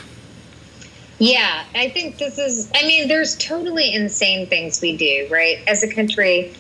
Yeah, 1.18 1.64
I 1.74 1.90
think 1.90 2.18
this 2.18 2.38
is, 2.38 2.70
I 2.76 2.86
mean, 2.86 3.08
there's 3.08 3.38
totally 3.38 3.94
insane 3.94 4.48
things 4.48 4.82
we 4.82 4.98
do, 4.98 5.28
right? 5.32 5.60
As 5.66 5.82
a 5.82 5.94
country, 5.94 6.54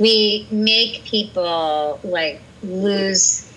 we 0.00 0.48
make 0.50 1.04
people 1.04 2.00
like 2.02 2.40
lose, 2.62 3.50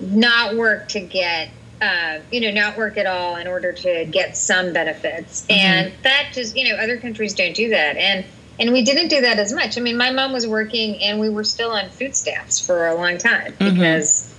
not 0.00 0.56
work 0.56 0.88
to 0.88 1.00
get, 1.00 1.48
uh, 1.80 2.18
you 2.30 2.40
know, 2.42 2.50
not 2.50 2.76
work 2.76 2.98
at 2.98 3.06
all 3.06 3.36
in 3.36 3.46
order 3.46 3.72
to 3.72 4.04
get 4.06 4.36
some 4.36 4.72
benefits. 4.72 5.46
And 5.48 5.92
that 6.02 6.30
just, 6.34 6.56
you 6.56 6.68
know, 6.68 6.76
other 6.76 6.98
countries 6.98 7.32
don't 7.32 7.54
do 7.54 7.70
that. 7.70 7.96
And, 7.96 8.24
and 8.58 8.72
we 8.72 8.82
didn't 8.82 9.08
do 9.08 9.20
that 9.20 9.38
as 9.38 9.52
much. 9.52 9.76
I 9.76 9.80
mean, 9.80 9.96
my 9.96 10.10
mom 10.10 10.32
was 10.32 10.46
working 10.46 11.02
and 11.02 11.20
we 11.20 11.28
were 11.28 11.44
still 11.44 11.70
on 11.70 11.90
food 11.90 12.16
stamps 12.16 12.58
for 12.58 12.86
a 12.86 12.94
long 12.94 13.18
time 13.18 13.52
Mhm. 13.54 13.74
because 13.74 14.32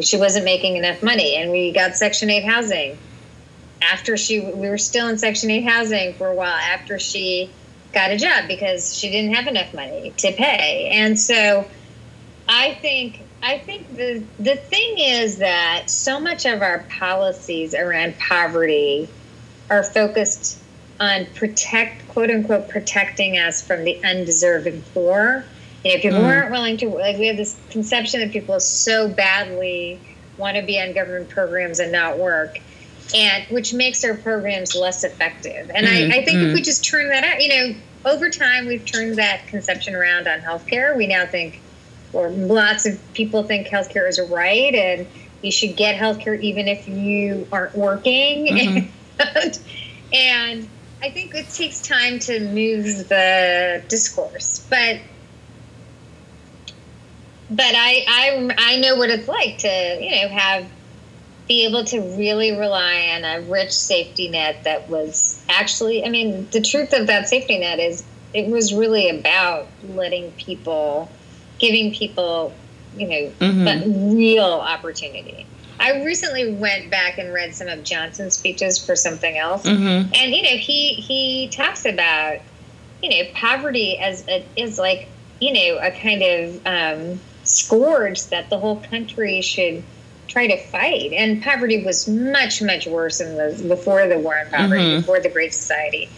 she 0.00 0.16
wasn't 0.16 0.44
making 0.44 0.76
enough 0.76 1.02
money 1.02 1.36
and 1.36 1.50
we 1.50 1.70
got 1.72 1.96
Section 1.96 2.30
8 2.30 2.44
housing 2.44 2.98
after 3.82 4.16
she 4.16 4.40
we 4.40 4.68
were 4.68 4.78
still 4.78 5.08
in 5.08 5.18
section 5.18 5.50
8 5.50 5.62
housing 5.64 6.14
for 6.14 6.28
a 6.28 6.34
while 6.34 6.48
after 6.48 6.98
she 6.98 7.50
got 7.92 8.10
a 8.10 8.16
job 8.16 8.48
because 8.48 8.96
she 8.96 9.10
didn't 9.10 9.34
have 9.34 9.46
enough 9.46 9.74
money 9.74 10.12
to 10.16 10.32
pay 10.32 10.88
and 10.90 11.20
so 11.20 11.66
i 12.48 12.72
think 12.80 13.20
i 13.42 13.58
think 13.58 13.94
the 13.94 14.22
the 14.38 14.56
thing 14.56 14.94
is 14.98 15.36
that 15.38 15.90
so 15.90 16.18
much 16.18 16.46
of 16.46 16.62
our 16.62 16.78
policies 16.98 17.74
around 17.74 18.18
poverty 18.18 19.06
are 19.68 19.84
focused 19.84 20.58
on 21.00 21.26
protect 21.34 22.06
quote 22.08 22.30
unquote 22.30 22.68
protecting 22.68 23.36
us 23.36 23.60
from 23.66 23.84
the 23.84 24.00
undeserving 24.04 24.82
poor 24.94 25.44
you 25.84 25.94
know 25.94 26.00
people 26.00 26.20
Mm. 26.20 26.28
aren't 26.28 26.50
willing 26.52 26.76
to 26.76 26.88
like 26.88 27.18
we 27.18 27.26
have 27.26 27.36
this 27.36 27.56
conception 27.70 28.20
that 28.20 28.30
people 28.32 28.58
so 28.60 29.08
badly 29.08 29.98
want 30.36 30.56
to 30.56 30.62
be 30.62 30.80
on 30.80 30.92
government 30.92 31.28
programs 31.28 31.78
and 31.80 31.90
not 31.92 32.18
work 32.18 32.58
and 33.14 33.44
which 33.48 33.74
makes 33.74 34.02
our 34.02 34.14
programs 34.14 34.74
less 34.74 35.04
effective. 35.04 35.70
And 35.74 35.86
Mm, 35.86 36.12
I, 36.12 36.16
I 36.20 36.24
think 36.24 36.38
mm. 36.38 36.48
if 36.48 36.54
we 36.54 36.62
just 36.62 36.84
turn 36.84 37.10
that 37.10 37.22
out, 37.22 37.42
you 37.42 37.48
know, 37.48 37.74
over 38.06 38.30
time 38.30 38.66
we've 38.66 38.84
turned 38.84 39.16
that 39.16 39.46
conception 39.46 39.94
around 39.94 40.26
on 40.26 40.40
healthcare. 40.40 40.96
We 40.96 41.06
now 41.06 41.26
think, 41.26 41.60
or 42.14 42.30
lots 42.30 42.86
of 42.86 42.98
people 43.12 43.42
think 43.42 43.66
healthcare 43.68 44.08
is 44.08 44.18
a 44.18 44.24
right, 44.24 44.74
and 44.74 45.06
you 45.42 45.52
should 45.52 45.76
get 45.76 45.96
healthcare 46.00 46.40
even 46.40 46.66
if 46.66 46.88
you 46.88 47.46
aren't 47.52 47.74
working. 47.76 48.46
Mhm. 48.46 48.88
And, 49.20 49.58
and 50.12 50.68
I 51.04 51.10
think 51.10 51.34
it 51.34 51.50
takes 51.50 51.82
time 51.82 52.18
to 52.20 52.40
move 52.40 53.08
the 53.10 53.82
discourse, 53.88 54.66
but 54.70 55.00
but 57.50 57.74
I, 57.74 58.04
I 58.08 58.54
I 58.56 58.76
know 58.80 58.96
what 58.96 59.10
it's 59.10 59.28
like 59.28 59.58
to 59.58 59.98
you 60.00 60.10
know 60.10 60.28
have 60.28 60.66
be 61.46 61.66
able 61.66 61.84
to 61.84 62.00
really 62.16 62.52
rely 62.52 63.10
on 63.14 63.22
a 63.22 63.42
rich 63.50 63.72
safety 63.72 64.30
net 64.30 64.64
that 64.64 64.88
was 64.88 65.44
actually 65.50 66.06
I 66.06 66.08
mean 66.08 66.48
the 66.52 66.62
truth 66.62 66.94
of 66.94 67.08
that 67.08 67.28
safety 67.28 67.58
net 67.58 67.80
is 67.80 68.02
it 68.32 68.48
was 68.48 68.72
really 68.72 69.10
about 69.10 69.66
letting 69.90 70.32
people 70.32 71.10
giving 71.58 71.92
people 71.92 72.54
you 72.96 73.08
know 73.08 73.32
mm-hmm. 73.40 74.16
real 74.16 74.42
opportunity. 74.42 75.46
I 75.80 76.04
recently 76.04 76.52
went 76.52 76.90
back 76.90 77.18
and 77.18 77.32
read 77.32 77.54
some 77.54 77.68
of 77.68 77.82
Johnson's 77.82 78.36
speeches 78.36 78.84
for 78.84 78.96
something 78.96 79.36
else, 79.36 79.64
mm-hmm. 79.64 80.12
and 80.14 80.34
you 80.34 80.42
know 80.42 80.56
he 80.56 80.94
he 80.94 81.48
talks 81.48 81.84
about 81.84 82.38
you 83.02 83.10
know 83.10 83.30
poverty 83.34 83.98
as 83.98 84.26
a, 84.28 84.44
is 84.56 84.78
like 84.78 85.08
you 85.40 85.52
know 85.52 85.78
a 85.80 85.90
kind 85.90 86.22
of 86.22 86.66
um, 86.66 87.20
scourge 87.44 88.24
that 88.26 88.50
the 88.50 88.58
whole 88.58 88.80
country 88.80 89.40
should 89.40 89.82
try 90.28 90.46
to 90.46 90.56
fight. 90.56 91.12
And 91.12 91.42
poverty 91.42 91.84
was 91.84 92.08
much, 92.08 92.62
much 92.62 92.86
worse 92.86 93.20
in 93.20 93.36
the 93.36 93.68
before 93.68 94.06
the 94.06 94.18
war 94.18 94.38
on 94.38 94.50
poverty, 94.50 94.82
mm-hmm. 94.82 95.00
before 95.00 95.20
the 95.20 95.28
Great 95.28 95.54
Society. 95.54 96.08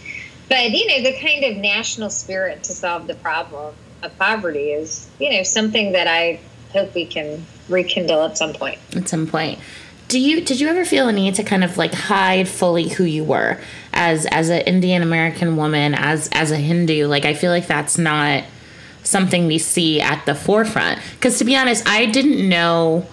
But 0.49 0.71
you 0.71 0.87
know, 0.87 1.09
the 1.09 1.17
kind 1.19 1.43
of 1.43 1.57
national 1.57 2.09
spirit 2.09 2.63
to 2.63 2.73
solve 2.73 3.07
the 3.07 3.15
problem 3.15 3.75
of 4.03 4.17
poverty 4.17 4.71
is, 4.71 5.09
you 5.19 5.31
know, 5.31 5.43
something 5.43 5.91
that 5.93 6.07
I 6.07 6.39
hope 6.77 6.93
we 6.93 7.05
can 7.05 7.45
rekindle 7.69 8.23
at 8.23 8.37
some 8.37 8.53
point. 8.53 8.79
At 8.95 9.09
some 9.09 9.27
point. 9.27 9.59
Do 10.07 10.19
you 10.19 10.41
did 10.41 10.59
you 10.59 10.69
ever 10.69 10.85
feel 10.85 11.09
a 11.09 11.11
need 11.11 11.35
to 11.35 11.43
kind 11.43 11.63
of 11.63 11.77
like 11.77 11.93
hide 11.93 12.47
fully 12.47 12.87
who 12.87 13.03
you 13.03 13.23
were 13.23 13.59
as 13.91 14.25
as 14.27 14.49
an 14.49 14.61
Indian 14.61 15.01
American 15.01 15.57
woman, 15.57 15.93
as 15.93 16.29
as 16.31 16.51
a 16.51 16.57
Hindu? 16.57 17.07
Like 17.07 17.25
I 17.25 17.33
feel 17.33 17.51
like 17.51 17.67
that's 17.67 17.97
not 17.97 18.45
something 19.03 19.47
we 19.47 19.57
see 19.57 19.99
at 19.99 20.25
the 20.25 20.35
forefront. 20.35 21.01
Because 21.13 21.37
to 21.39 21.45
be 21.45 21.55
honest, 21.55 21.87
I 21.87 22.05
didn't 22.05 22.47
know 22.47 23.05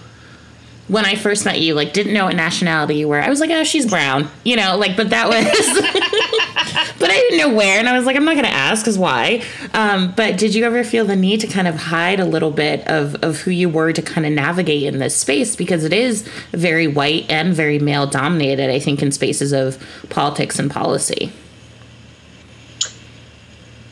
when 0.87 1.05
I 1.05 1.15
first 1.15 1.45
met 1.45 1.59
you, 1.59 1.73
like 1.73 1.93
didn't 1.93 2.13
know 2.13 2.25
what 2.25 2.35
nationality 2.35 2.95
you 2.95 3.07
were. 3.07 3.21
I 3.21 3.29
was 3.29 3.39
like, 3.39 3.49
oh, 3.49 3.63
she's 3.63 3.87
brown, 3.87 4.29
you 4.43 4.55
know, 4.55 4.77
like, 4.77 4.95
but 4.95 5.09
that 5.09 5.27
was, 5.27 5.35
I 7.15 7.19
didn't 7.29 7.37
know 7.37 7.55
where, 7.55 7.79
and 7.79 7.87
I 7.87 7.97
was 7.97 8.05
like, 8.05 8.15
I'm 8.15 8.25
not 8.25 8.35
gonna 8.35 8.47
ask, 8.49 8.83
cause 8.85 8.97
why? 8.97 9.43
Um, 9.73 10.13
but 10.15 10.37
did 10.37 10.53
you 10.53 10.65
ever 10.65 10.83
feel 10.83 11.05
the 11.05 11.15
need 11.15 11.39
to 11.41 11.47
kind 11.47 11.67
of 11.67 11.75
hide 11.75 12.19
a 12.19 12.25
little 12.25 12.51
bit 12.51 12.85
of 12.87 13.15
of 13.23 13.39
who 13.39 13.51
you 13.51 13.69
were 13.69 13.93
to 13.93 14.01
kind 14.01 14.25
of 14.27 14.33
navigate 14.33 14.83
in 14.83 14.99
this 14.99 15.15
space 15.15 15.55
because 15.55 15.83
it 15.83 15.93
is 15.93 16.23
very 16.51 16.87
white 16.87 17.29
and 17.29 17.53
very 17.53 17.79
male 17.79 18.05
dominated, 18.05 18.69
I 18.69 18.79
think, 18.79 19.01
in 19.01 19.11
spaces 19.11 19.53
of 19.53 19.81
politics 20.09 20.59
and 20.59 20.69
policy. 20.69 21.31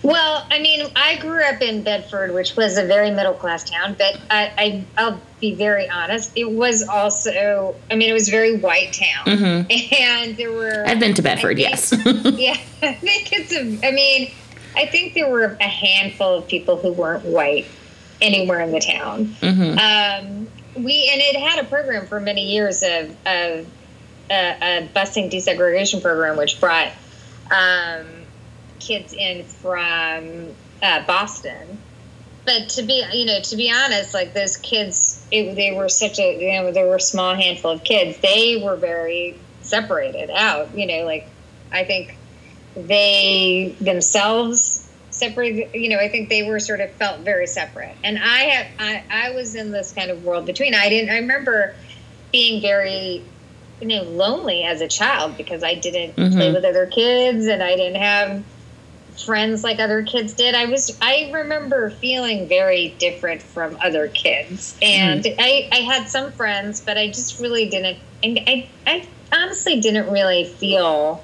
Well, 0.02 0.46
I 0.52 0.60
mean, 0.60 0.86
I 0.98 1.18
grew 1.20 1.42
up 1.46 1.62
in 1.62 1.82
Bedford, 1.82 2.34
which 2.34 2.58
was 2.58 2.78
a 2.78 2.86
very 2.86 3.10
middle 3.10 3.34
class 3.34 3.64
town, 3.70 3.96
but 3.98 4.20
I, 4.30 4.84
I, 4.98 5.06
will 5.06 5.22
be 5.44 5.54
very 5.54 5.90
honest. 5.90 6.32
It 6.38 6.50
was 6.50 6.88
also, 6.88 7.76
I 7.92 7.96
mean, 7.96 8.10
it 8.10 8.14
was 8.14 8.30
very 8.30 8.56
white 8.56 8.94
town. 8.94 9.26
Mm-hmm. 9.26 10.02
And 10.02 10.38
there 10.38 10.54
were. 10.54 10.86
I've 10.88 11.02
been 11.02 11.14
to 11.16 11.22
Bedford, 11.22 11.58
think, 11.58 11.70
yes. 11.70 11.94
yeah. 12.06 12.58
I 12.82 12.94
think 12.94 13.34
it's 13.34 13.52
a, 13.52 13.86
I 13.86 13.92
mean, 13.92 14.32
I 14.78 14.86
think 14.86 15.16
there 15.16 15.30
were 15.30 15.58
a 15.60 15.68
handful 15.68 16.38
of 16.38 16.48
people 16.48 16.78
who 16.78 16.94
weren't 16.94 17.26
white 17.26 17.66
anywhere 18.22 18.62
in 18.62 18.72
the 18.72 18.80
town. 18.80 19.26
Mm-hmm. 19.42 19.78
Um, 19.78 20.48
we, 20.82 21.10
and 21.12 21.22
it 21.22 21.36
had 21.36 21.60
a 21.60 21.68
program 21.68 22.08
for 22.08 22.22
many 22.22 22.54
years 22.54 22.82
of, 22.82 23.10
of 23.26 23.68
uh, 24.32 24.56
a 24.62 24.90
busing 24.96 25.30
desegregation 25.30 26.02
program, 26.02 26.38
which 26.38 26.62
brought, 26.62 26.94
um, 27.52 28.06
kids 28.80 29.12
in 29.14 29.44
from 29.44 30.48
uh, 30.82 31.06
Boston. 31.06 31.80
But 32.46 32.70
to 32.70 32.84
be, 32.84 33.06
you 33.14 33.26
know, 33.26 33.40
to 33.40 33.56
be 33.56 33.72
honest, 33.72 34.14
like 34.14 34.34
those 34.34 34.58
kids, 34.58 35.26
it, 35.32 35.56
they 35.56 35.72
were 35.72 35.88
such 35.88 36.20
a, 36.20 36.40
you 36.42 36.62
know, 36.62 36.72
there 36.72 36.88
were 36.88 36.98
a 36.98 37.02
small 37.02 37.36
handful 37.36 37.72
of 37.72 37.84
kids. 37.84 38.18
They 38.20 38.62
were 38.64 38.76
very 38.76 39.40
separated 39.62 40.30
out. 40.30 40.78
You 40.78 40.88
know, 40.88 41.06
like 41.06 41.28
I 41.72 41.86
think 41.86 42.16
they 42.76 43.76
themselves 43.80 44.90
separated. 45.12 45.74
You 45.74 45.90
know, 45.90 46.00
I 46.00 46.10
think 46.10 46.28
they 46.28 46.44
were 46.44 46.60
sort 46.60 46.82
of 46.82 46.92
felt 46.92 47.22
very 47.22 47.48
separate. 47.48 47.96
And 48.04 48.20
I 48.20 48.40
have, 48.40 48.68
I, 48.78 49.04
I 49.10 49.32
was 49.32 49.56
in 49.56 49.72
this 49.72 49.94
kind 49.94 50.12
of 50.12 50.26
world 50.26 50.46
between. 50.46 50.76
I 50.76 50.90
didn't. 50.90 51.12
I 51.12 51.20
remember 51.20 51.76
being 52.32 52.62
very 52.62 53.24
you 53.80 53.88
know 53.88 54.04
lonely 54.04 54.64
as 54.64 54.82
a 54.82 54.88
child 54.88 55.38
because 55.38 55.64
I 55.64 55.76
didn't 55.76 56.16
mm-hmm. 56.16 56.36
play 56.36 56.52
with 56.52 56.66
other 56.66 56.88
kids 56.88 57.46
and 57.46 57.62
I 57.64 57.76
didn't 57.76 58.02
have 58.02 58.44
friends 59.17 59.63
like 59.63 59.80
other 59.80 60.04
kids 60.04 60.34
did. 60.34 60.56
I 60.56 60.65
was 60.65 60.97
I 61.02 61.32
remember 61.34 61.89
feeling 61.89 62.47
very 62.47 62.89
different 62.99 63.41
from 63.41 63.78
other 63.82 64.08
kids. 64.08 64.78
And 64.82 65.23
mm. 65.23 65.36
I, 65.39 65.69
I 65.71 65.78
had 65.78 66.10
some 66.10 66.32
friends, 66.32 66.82
but 66.82 66.97
I 66.97 67.08
just 67.08 67.39
really 67.39 67.69
didn't 67.69 67.99
and 68.23 68.39
I, 68.47 68.69
I 68.88 69.08
honestly 69.34 69.80
didn't 69.80 70.12
really 70.12 70.45
feel 70.45 71.23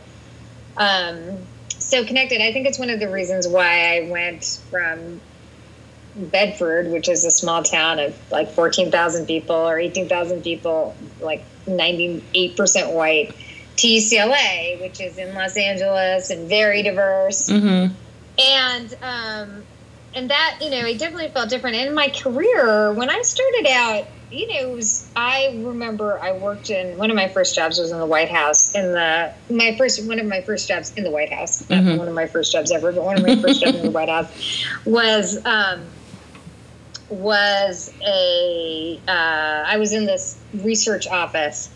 um, 0.77 1.37
so 1.69 2.05
connected. 2.05 2.41
I 2.41 2.51
think 2.51 2.67
it's 2.67 2.79
one 2.79 2.89
of 2.89 2.99
the 2.99 3.09
reasons 3.09 3.47
why 3.47 3.97
I 3.97 4.09
went 4.09 4.61
from 4.69 5.21
Bedford, 6.15 6.91
which 6.91 7.07
is 7.07 7.23
a 7.25 7.31
small 7.31 7.63
town 7.63 7.99
of 7.99 8.15
like 8.31 8.51
14,000 8.51 9.25
people 9.25 9.55
or 9.55 9.79
18,000 9.79 10.43
people, 10.43 10.95
like 11.21 11.43
98% 11.65 12.93
white 12.93 13.35
to 13.79 13.87
UCLA, 13.87 14.79
which 14.81 14.99
is 14.99 15.17
in 15.17 15.33
Los 15.33 15.55
Angeles 15.55 16.29
and 16.29 16.49
very 16.49 16.83
diverse. 16.83 17.49
Mm-hmm. 17.49 17.93
And 18.41 18.97
um, 19.01 19.63
and 20.13 20.29
that 20.29 20.57
you 20.61 20.69
know, 20.69 20.85
it 20.85 20.99
definitely 20.99 21.29
felt 21.29 21.49
different. 21.49 21.77
in 21.77 21.93
my 21.93 22.09
career, 22.09 22.91
when 22.91 23.09
I 23.09 23.21
started 23.21 23.67
out, 23.69 24.07
you 24.31 24.47
know, 24.47 24.71
it 24.71 24.75
was, 24.75 25.09
I 25.15 25.55
remember 25.63 26.19
I 26.19 26.33
worked 26.33 26.69
in 26.69 26.97
one 26.97 27.09
of 27.09 27.15
my 27.15 27.29
first 27.29 27.55
jobs 27.55 27.79
was 27.79 27.91
in 27.91 27.99
the 27.99 28.05
White 28.05 28.29
House. 28.29 28.75
In 28.75 28.91
the 28.91 29.33
my 29.49 29.75
first 29.77 30.05
one 30.05 30.19
of 30.19 30.25
my 30.25 30.41
first 30.41 30.67
jobs 30.67 30.93
in 30.97 31.05
the 31.05 31.11
White 31.11 31.31
House, 31.31 31.63
mm-hmm. 31.63 31.87
not 31.87 31.99
one 31.99 32.07
of 32.09 32.13
my 32.13 32.27
first 32.27 32.51
jobs 32.51 32.71
ever, 32.71 32.91
but 32.91 33.03
one 33.03 33.17
of 33.17 33.25
my 33.25 33.35
first 33.41 33.61
jobs 33.61 33.77
in 33.77 33.83
the 33.83 33.91
White 33.91 34.09
House 34.09 34.65
was. 34.85 35.43
Um, 35.45 35.85
was 37.09 37.91
a 38.05 38.99
uh, 39.07 39.63
I 39.65 39.77
was 39.77 39.93
in 39.93 40.05
this 40.05 40.39
research 40.53 41.07
office, 41.07 41.71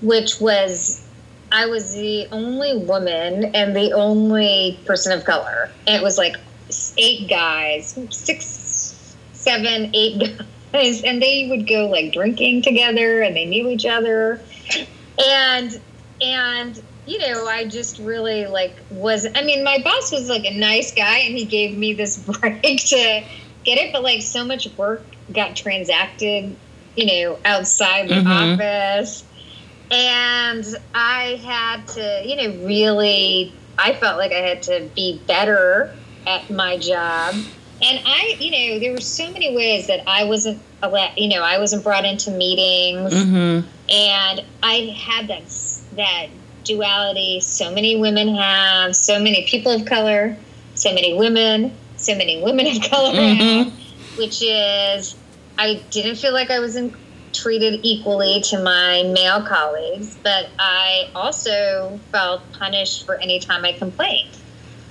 which 0.00 0.40
was 0.40 1.06
I 1.52 1.66
was 1.66 1.92
the 1.92 2.26
only 2.32 2.78
woman 2.78 3.54
and 3.54 3.76
the 3.76 3.92
only 3.92 4.80
person 4.86 5.12
of 5.12 5.24
color. 5.24 5.70
And 5.86 5.94
it 5.94 6.02
was 6.02 6.16
like 6.16 6.36
eight 6.96 7.28
guys, 7.28 7.98
six, 8.08 9.14
seven, 9.34 9.90
eight 9.92 10.38
guys, 10.72 11.02
and 11.02 11.20
they 11.20 11.48
would 11.50 11.68
go 11.68 11.88
like 11.88 12.14
drinking 12.14 12.62
together 12.62 13.20
and 13.20 13.36
they 13.36 13.44
knew 13.44 13.68
each 13.68 13.84
other. 13.84 14.40
And, 15.18 15.78
and, 16.22 16.82
you 17.04 17.18
know, 17.18 17.46
I 17.46 17.66
just 17.66 17.98
really 17.98 18.46
like 18.46 18.74
was, 18.90 19.26
I 19.26 19.42
mean, 19.42 19.62
my 19.62 19.78
boss 19.84 20.10
was 20.10 20.30
like 20.30 20.46
a 20.46 20.58
nice 20.58 20.94
guy 20.94 21.18
and 21.18 21.36
he 21.36 21.44
gave 21.44 21.76
me 21.76 21.92
this 21.92 22.16
break 22.40 22.62
to 22.62 23.24
get 23.64 23.78
it, 23.78 23.92
but 23.92 24.02
like 24.02 24.22
so 24.22 24.46
much 24.46 24.66
work 24.78 25.04
got 25.30 25.54
transacted, 25.54 26.56
you 26.96 27.06
know, 27.06 27.38
outside 27.44 28.08
the 28.08 28.14
mm-hmm. 28.14 28.54
office 28.54 29.24
and 29.92 30.76
I 30.94 31.40
had 31.44 31.86
to, 31.88 32.22
you 32.24 32.36
know, 32.36 32.66
really, 32.66 33.52
I 33.78 33.92
felt 33.94 34.18
like 34.18 34.32
I 34.32 34.40
had 34.40 34.62
to 34.64 34.88
be 34.94 35.20
better 35.26 35.94
at 36.26 36.48
my 36.50 36.78
job. 36.78 37.34
And 37.84 38.00
I, 38.06 38.36
you 38.38 38.50
know, 38.50 38.78
there 38.78 38.92
were 38.92 39.00
so 39.00 39.30
many 39.32 39.54
ways 39.54 39.88
that 39.88 40.08
I 40.08 40.24
wasn't, 40.24 40.62
you 41.16 41.28
know, 41.28 41.42
I 41.42 41.58
wasn't 41.58 41.84
brought 41.84 42.04
into 42.04 42.30
meetings, 42.30 43.12
mm-hmm. 43.12 43.68
and 43.90 44.44
I 44.62 44.96
had 44.96 45.28
that 45.28 45.42
that 45.96 46.28
duality. 46.64 47.40
So 47.40 47.74
many 47.74 47.96
women 47.96 48.34
have, 48.36 48.94
so 48.94 49.18
many 49.18 49.44
people 49.46 49.72
of 49.72 49.84
color, 49.84 50.36
so 50.74 50.94
many 50.94 51.14
women, 51.14 51.76
so 51.96 52.14
many 52.14 52.40
women 52.42 52.68
of 52.68 52.82
color 52.88 53.14
mm-hmm. 53.14 53.70
have, 53.70 53.72
which 54.16 54.42
is 54.42 55.16
I 55.58 55.82
didn't 55.90 56.16
feel 56.16 56.32
like 56.32 56.50
I 56.50 56.60
was 56.60 56.76
in 56.76 56.94
treated 57.32 57.80
equally 57.82 58.40
to 58.42 58.62
my 58.62 59.02
male 59.14 59.42
colleagues, 59.42 60.16
but 60.22 60.48
I 60.58 61.10
also 61.14 61.98
felt 62.10 62.42
punished 62.52 63.06
for 63.06 63.16
any 63.16 63.40
time 63.40 63.64
I 63.64 63.72
complained. 63.72 64.36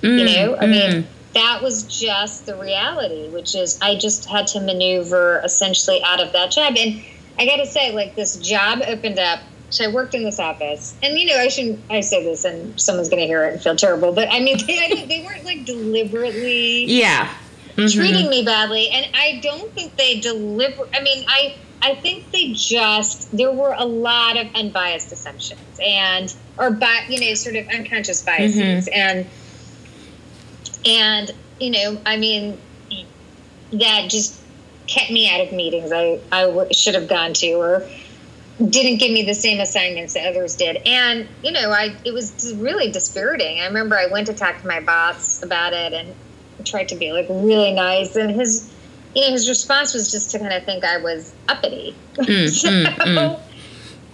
Mm, 0.02 0.18
you 0.18 0.36
know, 0.36 0.56
I 0.56 0.64
mm. 0.64 0.70
mean, 0.70 1.06
that 1.34 1.62
was 1.62 1.84
just 1.84 2.46
the 2.46 2.56
reality, 2.56 3.28
which 3.28 3.54
is 3.54 3.78
I 3.80 3.96
just 3.96 4.28
had 4.28 4.46
to 4.48 4.60
maneuver 4.60 5.40
essentially 5.44 6.02
out 6.04 6.20
of 6.20 6.32
that 6.32 6.50
job. 6.50 6.76
And 6.76 7.02
I 7.38 7.46
got 7.46 7.56
to 7.56 7.66
say, 7.66 7.92
like, 7.92 8.14
this 8.14 8.36
job 8.36 8.80
opened 8.86 9.18
up. 9.18 9.40
So 9.70 9.84
I 9.84 9.88
worked 9.88 10.14
in 10.14 10.22
this 10.22 10.38
office, 10.38 10.94
and 11.02 11.18
you 11.18 11.28
know, 11.28 11.38
I 11.38 11.48
shouldn't. 11.48 11.80
I 11.88 12.00
say 12.00 12.22
this, 12.22 12.44
and 12.44 12.78
someone's 12.78 13.08
going 13.08 13.22
to 13.22 13.26
hear 13.26 13.42
it 13.44 13.54
and 13.54 13.62
feel 13.62 13.74
terrible. 13.74 14.12
But 14.12 14.28
I 14.30 14.40
mean, 14.40 14.58
they, 14.66 15.06
they 15.06 15.24
weren't 15.24 15.46
like 15.46 15.64
deliberately, 15.64 16.84
yeah, 16.84 17.32
mm-hmm. 17.68 17.86
treating 17.86 18.28
me 18.28 18.44
badly, 18.44 18.90
and 18.90 19.06
I 19.14 19.40
don't 19.42 19.72
think 19.72 19.96
they 19.96 20.20
deliver. 20.20 20.86
I 20.92 21.00
mean, 21.00 21.24
I 21.26 21.54
I 21.82 21.96
think 21.96 22.30
they 22.30 22.52
just 22.52 23.36
there 23.36 23.52
were 23.52 23.74
a 23.76 23.84
lot 23.84 24.36
of 24.36 24.54
unbiased 24.54 25.10
assumptions 25.12 25.80
and 25.84 26.32
or 26.56 26.70
bi- 26.70 27.04
you 27.08 27.20
know 27.20 27.34
sort 27.34 27.56
of 27.56 27.66
unconscious 27.68 28.22
biases 28.22 28.88
mm-hmm. 28.88 28.94
and 28.94 29.26
and 30.86 31.30
you 31.58 31.70
know 31.70 32.00
I 32.06 32.16
mean 32.16 32.58
that 33.72 34.08
just 34.08 34.40
kept 34.86 35.10
me 35.10 35.28
out 35.28 35.40
of 35.40 35.52
meetings 35.52 35.90
I, 35.92 36.20
I 36.30 36.42
w- 36.42 36.72
should 36.72 36.94
have 36.94 37.08
gone 37.08 37.34
to 37.34 37.52
or 37.54 37.88
didn't 38.58 38.98
give 38.98 39.10
me 39.10 39.24
the 39.24 39.34
same 39.34 39.60
assignments 39.60 40.14
that 40.14 40.28
others 40.28 40.56
did. 40.56 40.76
And, 40.86 41.26
you 41.42 41.52
know, 41.52 41.70
I 41.70 41.96
it 42.04 42.12
was 42.12 42.54
really 42.56 42.90
dispiriting. 42.90 43.60
I 43.60 43.66
remember 43.66 43.96
I 43.96 44.06
went 44.06 44.26
to 44.28 44.34
talk 44.34 44.60
to 44.60 44.66
my 44.66 44.80
boss 44.80 45.42
about 45.42 45.72
it 45.72 45.92
and 45.92 46.14
tried 46.64 46.88
to 46.90 46.96
be 46.96 47.12
like 47.12 47.26
really 47.28 47.72
nice 47.72 48.14
and 48.14 48.30
his 48.30 48.70
you 49.14 49.22
know, 49.22 49.30
his 49.32 49.48
response 49.48 49.94
was 49.94 50.10
just 50.10 50.30
to 50.30 50.38
kind 50.38 50.52
of 50.52 50.64
think 50.64 50.84
I 50.84 50.98
was 50.98 51.34
uppity. 51.48 51.94
Mm, 52.14 52.48
so, 52.48 52.68
mm, 52.70 52.84
mm. 52.96 53.40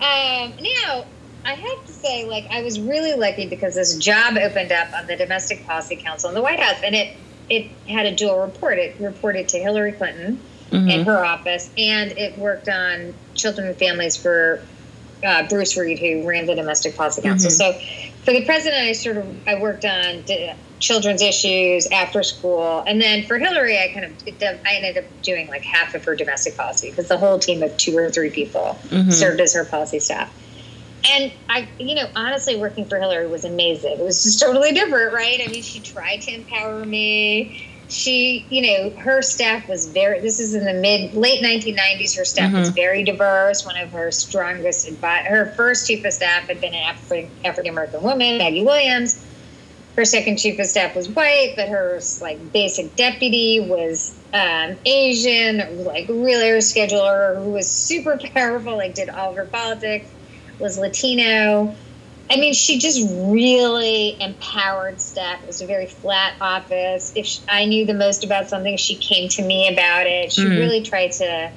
Um, 0.01 0.53
now 0.61 1.05
I 1.45 1.55
have 1.55 1.87
to 1.87 1.93
say, 1.93 2.27
like, 2.27 2.47
I 2.51 2.63
was 2.63 2.79
really 2.79 3.15
lucky 3.15 3.47
because 3.47 3.75
this 3.75 3.97
job 3.99 4.37
opened 4.37 4.73
up 4.73 4.93
on 4.93 5.07
the 5.07 5.17
Domestic 5.17 5.67
Policy 5.67 5.97
Council 5.97 6.29
in 6.29 6.35
the 6.35 6.43
White 6.43 6.61
House, 6.61 6.81
and 6.85 6.95
it 6.95 7.17
it 7.49 7.71
had 7.89 8.07
a 8.07 8.15
dual 8.15 8.41
report. 8.41 8.79
It 8.79 8.97
reported 9.01 9.49
to 9.49 9.59
Hillary 9.59 9.93
Clinton 9.93 10.41
mm-hmm. 10.71 10.89
in 10.89 11.05
her 11.07 11.25
office, 11.25 11.71
and 11.79 12.13
it 12.13 12.37
worked 12.37 12.69
on 12.69 13.15
children 13.35 13.69
and 13.69 13.77
families 13.77 14.17
for 14.17 14.61
uh, 15.25 15.49
Bruce 15.49 15.77
Reed, 15.77 15.99
who 15.99 16.29
ran 16.29 16.47
the 16.47 16.55
Domestic 16.55 16.97
Policy 16.97 17.23
Council. 17.23 17.51
Mm-hmm. 17.51 17.81
So, 17.81 18.25
for 18.25 18.33
the 18.33 18.45
president, 18.45 18.83
I 18.83 18.93
sort 18.93 19.17
of 19.17 19.49
I 19.49 19.61
worked 19.61 19.85
on 19.85 20.25
children's 20.79 21.23
issues 21.23 21.87
after 21.89 22.23
school, 22.23 22.83
and 22.87 23.01
then 23.01 23.25
for 23.25 23.39
Hillary, 23.39 23.79
I 23.79 23.89
kind 23.93 24.05
of 24.07 24.13
I 24.67 24.75
ended 24.75 25.05
up 25.05 25.23
doing 25.23 25.49
like 25.49 25.63
half 25.63 25.95
of 25.95 26.05
her 26.05 26.15
domestic 26.15 26.57
policy 26.57 26.91
because 26.91 27.09
the 27.09 27.19
whole 27.19 27.39
team 27.39 27.63
of 27.63 27.77
two 27.77 27.97
or 27.97 28.11
three 28.11 28.31
people 28.31 28.79
mm-hmm. 28.89 29.11
served 29.11 29.41
as 29.41 29.55
her 29.55 29.65
policy 29.65 29.99
staff. 29.99 30.33
And 31.07 31.33
I, 31.49 31.69
you 31.79 31.95
know, 31.95 32.09
honestly, 32.17 32.57
working 32.57 32.85
for 32.85 32.99
Hillary 32.99 33.29
was 33.29 33.45
amazing. 33.45 33.93
It 33.93 34.05
was 34.05 34.23
just 34.23 34.41
totally 34.41 34.73
different, 34.73 35.13
right? 35.13 35.41
I 35.43 35.51
mean, 35.51 35.63
she 35.63 35.81
tried 35.81 36.23
to 36.23 36.35
empower 36.35 36.85
me. 36.85 37.65
She, 37.89 38.45
you 38.51 38.63
know, 38.63 38.91
her 38.99 39.23
staff 39.23 39.69
was 39.69 39.87
very. 39.87 40.21
This 40.21 40.41
is 40.41 40.55
in 40.55 40.65
the 40.65 40.75
mid 40.75 41.15
late 41.15 41.43
1990s. 41.43 42.17
Her 42.19 42.25
staff 42.25 42.49
mm-hmm. 42.49 42.59
was 42.59 42.71
very 42.71 43.05
diverse. 43.05 43.65
One 43.65 43.79
of 43.79 43.91
her 43.93 44.11
strongest, 44.11 44.91
her 45.01 45.53
first 45.57 45.87
chief 45.87 46.05
of 46.05 46.13
staff 46.13 46.49
had 46.49 46.61
been 46.61 46.75
an 46.75 46.83
African 46.83 47.31
African 47.45 47.73
American 47.73 48.03
woman, 48.03 48.39
Maggie 48.39 48.65
Williams. 48.65 49.25
Her 49.99 50.05
second 50.05 50.37
chief 50.37 50.61
of 50.61 50.67
staff 50.67 50.95
was 50.95 51.09
white, 51.09 51.55
but 51.57 51.69
her 51.71 51.99
like 52.21 52.53
basic 52.53 52.95
deputy 52.95 53.59
was 53.59 54.17
um, 54.33 54.77
Asian, 54.87 55.85
like 55.85 56.07
really 56.09 56.49
her 56.51 56.59
scheduler 56.59 57.43
who 57.43 57.51
was 57.51 57.69
super 57.69 58.17
powerful, 58.33 58.77
like 58.77 58.95
did 58.95 59.09
all 59.09 59.31
of 59.31 59.37
her 59.37 59.45
politics 59.45 60.09
was 60.61 60.79
Latino. 60.79 61.75
I 62.31 62.37
mean, 62.37 62.55
she 62.55 62.79
just 62.79 63.01
really 63.11 64.23
empowered 64.23 65.01
staff. 65.01 65.43
It 65.43 65.49
was 65.49 65.63
a 65.63 65.67
very 65.67 65.87
flat 65.87 66.35
office. 66.41 67.13
If 67.17 67.27
she, 67.27 67.41
I 67.49 67.65
knew 67.65 67.85
the 67.85 67.95
most 67.95 68.23
about 68.23 68.49
something, 68.49 68.77
she 68.77 68.95
came 68.95 69.29
to 69.31 69.43
me 69.43 69.67
about 69.67 70.07
it. 70.07 70.33
She 70.33 70.43
mm-hmm. 70.43 70.59
really 70.59 70.83
tried 70.85 71.11
to, 71.15 71.51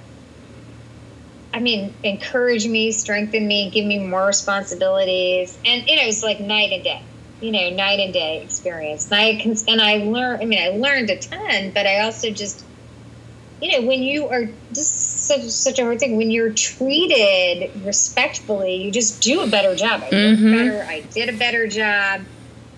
I 1.54 1.60
mean, 1.60 1.93
encourage 2.01 2.65
me, 2.65 2.91
strengthen 2.91 3.47
me, 3.47 3.69
give 3.69 3.86
me 3.86 3.99
more 3.99 4.25
responsibilities. 4.25 5.56
And, 5.63 5.88
you 5.88 5.95
know, 5.95 6.06
it's 6.06 6.23
like 6.23 6.39
night 6.39 6.71
and 6.71 6.84
day, 6.84 7.04
you 7.41 7.51
know, 7.51 7.69
night 7.71 7.99
and 7.99 8.13
day 8.13 8.43
experience. 8.43 9.12
And 9.12 9.15
I, 9.15 9.36
can 9.41 9.56
and 9.67 9.82
I 9.82 9.97
learned, 9.97 10.41
I 10.41 10.45
mean, 10.45 10.62
I 10.62 10.69
learned 10.77 11.10
a 11.10 11.17
ton, 11.17 11.71
but 11.71 11.86
I 11.88 12.01
also 12.01 12.30
just, 12.30 12.63
you 13.62 13.71
know, 13.71 13.88
when 13.88 14.01
you 14.01 14.27
are 14.27 14.47
just 14.73 15.12
such 15.21 15.41
such 15.49 15.80
a 15.80 15.84
hard 15.84 15.99
thing. 15.99 16.17
When 16.17 16.32
you're 16.32 16.51
treated 16.51 17.71
respectfully, 17.86 18.75
you 18.75 18.91
just 18.91 19.21
do 19.21 19.41
a 19.41 19.47
better 19.47 19.75
job. 19.75 20.01
I 20.04 20.10
mm-hmm. 20.10 20.51
better. 20.51 20.84
I 20.84 21.01
did 21.01 21.30
a 21.30 21.38
better 21.38 21.67
job, 21.67 22.21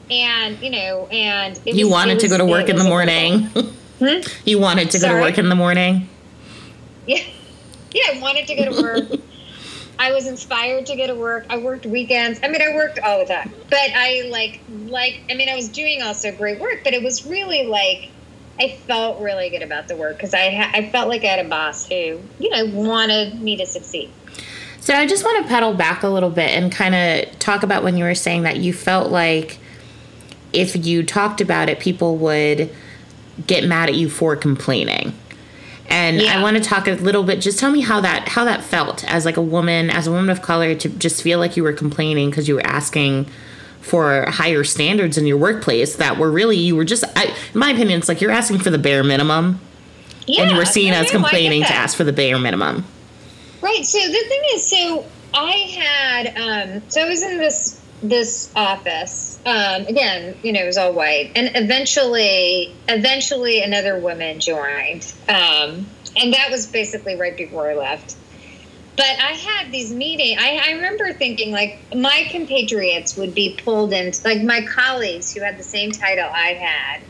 and 0.09 0.59
you 0.59 0.69
know, 0.69 1.07
and 1.07 1.59
you 1.65 1.85
was, 1.85 1.93
wanted 1.93 2.15
was, 2.15 2.23
to 2.23 2.29
go 2.29 2.37
to 2.37 2.45
work 2.45 2.69
in 2.69 2.75
the 2.75 2.83
morning. 2.83 3.43
Hmm? 3.99 4.21
You 4.45 4.59
wanted 4.59 4.91
to 4.91 4.99
Sorry? 4.99 5.13
go 5.13 5.17
to 5.17 5.21
work 5.21 5.37
in 5.37 5.47
the 5.47 5.55
morning. 5.55 6.09
Yeah, 7.07 7.23
yeah. 7.91 8.01
I 8.13 8.19
wanted 8.19 8.47
to 8.47 8.55
go 8.55 8.73
to 8.73 8.81
work. 8.81 9.21
I 9.99 10.11
was 10.11 10.27
inspired 10.27 10.85
to 10.87 10.95
go 10.95 11.07
to 11.07 11.15
work. 11.15 11.45
I 11.49 11.57
worked 11.57 11.85
weekends. 11.85 12.39
I 12.43 12.47
mean, 12.47 12.61
I 12.61 12.75
worked 12.75 12.99
all 12.99 13.19
the 13.19 13.25
time, 13.25 13.53
but 13.69 13.79
I 13.95 14.27
like 14.29 14.61
like. 14.85 15.21
I 15.29 15.35
mean, 15.35 15.49
I 15.49 15.55
was 15.55 15.69
doing 15.69 16.01
also 16.01 16.31
great 16.31 16.59
work, 16.59 16.83
but 16.83 16.93
it 16.93 17.03
was 17.03 17.25
really 17.25 17.65
like 17.65 18.09
I 18.59 18.69
felt 18.69 19.21
really 19.21 19.49
good 19.49 19.61
about 19.61 19.87
the 19.87 19.95
work 19.95 20.17
because 20.17 20.33
I 20.33 20.51
ha- 20.51 20.71
I 20.73 20.89
felt 20.89 21.09
like 21.09 21.23
I 21.23 21.27
had 21.27 21.45
a 21.45 21.49
boss 21.49 21.87
who 21.87 22.19
you 22.39 22.49
know 22.49 22.65
wanted 22.65 23.41
me 23.41 23.57
to 23.57 23.65
succeed. 23.65 24.11
So 24.79 24.93
I 24.93 25.07
just 25.07 25.23
want 25.23 25.43
to 25.43 25.49
pedal 25.49 25.73
back 25.73 26.03
a 26.03 26.09
little 26.09 26.29
bit 26.29 26.49
and 26.49 26.71
kind 26.71 26.93
of 26.93 27.39
talk 27.39 27.63
about 27.63 27.83
when 27.83 27.95
you 27.95 28.03
were 28.03 28.15
saying 28.15 28.43
that 28.43 28.57
you 28.57 28.73
felt 28.73 29.11
like 29.11 29.59
if 30.51 30.85
you 30.85 31.03
talked 31.03 31.39
about 31.39 31.69
it, 31.69 31.79
people 31.79 32.17
would 32.17 32.69
get 33.47 33.63
mad 33.63 33.89
at 33.89 33.95
you 33.95 34.09
for 34.09 34.35
complaining. 34.35 35.13
And 35.93 36.19
yeah. 36.19 36.39
I 36.39 36.41
want 36.41 36.57
to 36.57 36.63
talk 36.63 36.87
a 36.87 36.93
little 36.93 37.23
bit. 37.23 37.39
Just 37.39 37.59
tell 37.59 37.69
me 37.69 37.81
how 37.81 38.01
that 38.01 38.27
how 38.27 38.45
that 38.45 38.63
felt 38.63 39.03
as 39.05 39.25
like 39.25 39.37
a 39.37 39.41
woman, 39.43 39.91
as 39.91 40.07
a 40.07 40.11
woman 40.11 40.31
of 40.31 40.41
color, 40.41 40.73
to 40.73 40.89
just 40.89 41.21
feel 41.21 41.37
like 41.37 41.55
you 41.55 41.61
were 41.61 41.71
complaining 41.71 42.31
because 42.31 42.47
you 42.47 42.55
were 42.55 42.65
asking 42.65 43.27
for 43.79 44.25
higher 44.29 44.63
standards 44.63 45.17
in 45.17 45.27
your 45.27 45.37
workplace 45.37 45.97
that 45.97 46.17
were 46.17 46.31
really 46.31 46.57
you 46.57 46.75
were 46.75 46.85
just 46.85 47.03
I, 47.17 47.25
in 47.25 47.59
my 47.59 47.71
opinion 47.71 47.99
it's 47.99 48.07
like 48.07 48.21
you're 48.21 48.31
asking 48.31 48.59
for 48.59 48.69
the 48.69 48.77
bare 48.77 49.03
minimum 49.03 49.59
yeah, 50.25 50.43
and 50.43 50.51
you 50.51 50.57
were 50.57 50.65
seen 50.65 50.93
as 50.93 51.11
complaining 51.11 51.63
to 51.63 51.73
ask 51.73 51.97
for 51.97 52.05
the 52.05 52.13
bare 52.13 52.39
minimum 52.39 52.85
right 53.61 53.85
so 53.85 53.99
the 53.99 54.13
thing 54.13 54.41
is 54.53 54.65
so 54.65 55.05
i 55.33 55.51
had 55.51 56.27
um 56.37 56.81
so 56.87 57.01
i 57.01 57.09
was 57.09 57.23
in 57.23 57.37
this 57.39 57.81
this 58.01 58.49
office 58.55 59.32
um 59.45 59.85
again 59.87 60.35
you 60.41 60.51
know 60.51 60.61
it 60.61 60.65
was 60.65 60.77
all 60.77 60.93
white 60.93 61.31
and 61.35 61.51
eventually 61.55 62.73
eventually 62.87 63.61
another 63.61 63.99
woman 63.99 64.39
joined 64.39 65.13
um 65.27 65.85
and 66.15 66.33
that 66.33 66.49
was 66.49 66.67
basically 66.67 67.15
right 67.15 67.35
before 67.35 67.69
i 67.69 67.73
left 67.73 68.15
but 68.95 69.05
I 69.05 69.31
had 69.31 69.71
these 69.71 69.91
meetings. 69.91 70.39
I, 70.39 70.61
I, 70.63 70.71
remember 70.73 71.13
thinking 71.13 71.51
like 71.51 71.79
my 71.95 72.27
compatriots 72.29 73.17
would 73.17 73.33
be 73.33 73.57
pulled 73.63 73.91
into, 73.91 74.23
like 74.23 74.43
my 74.43 74.65
colleagues 74.67 75.33
who 75.33 75.41
had 75.41 75.57
the 75.57 75.63
same 75.63 75.91
title 75.91 76.29
I 76.31 76.53
had, 76.53 77.01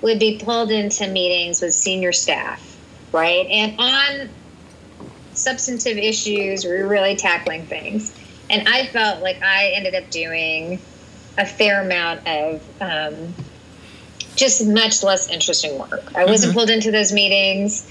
would 0.00 0.18
be 0.18 0.38
pulled 0.38 0.72
into 0.72 1.06
meetings 1.06 1.62
with 1.62 1.74
senior 1.74 2.10
staff, 2.12 2.76
right? 3.12 3.46
And 3.46 3.78
on 3.78 4.28
substantive 5.32 5.96
issues, 5.96 6.64
we 6.64 6.70
were 6.72 6.88
really 6.88 7.14
tackling 7.14 7.66
things. 7.66 8.12
And 8.50 8.68
I 8.68 8.86
felt 8.86 9.22
like 9.22 9.40
I 9.42 9.72
ended 9.76 9.94
up 9.94 10.10
doing 10.10 10.80
a 11.38 11.46
fair 11.46 11.82
amount 11.82 12.26
of 12.26 12.62
um, 12.80 13.34
just 14.36 14.66
much 14.66 15.02
less 15.02 15.28
interesting 15.28 15.78
work. 15.78 16.14
I 16.14 16.24
wasn't 16.24 16.50
mm-hmm. 16.50 16.58
pulled 16.58 16.70
into 16.70 16.90
those 16.90 17.12
meetings. 17.12 17.90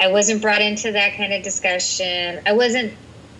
I 0.00 0.08
wasn't 0.08 0.40
brought 0.40 0.62
into 0.62 0.92
that 0.92 1.16
kind 1.16 1.32
of 1.32 1.42
discussion. 1.42 2.40
I 2.46 2.52
wasn't 2.52 2.94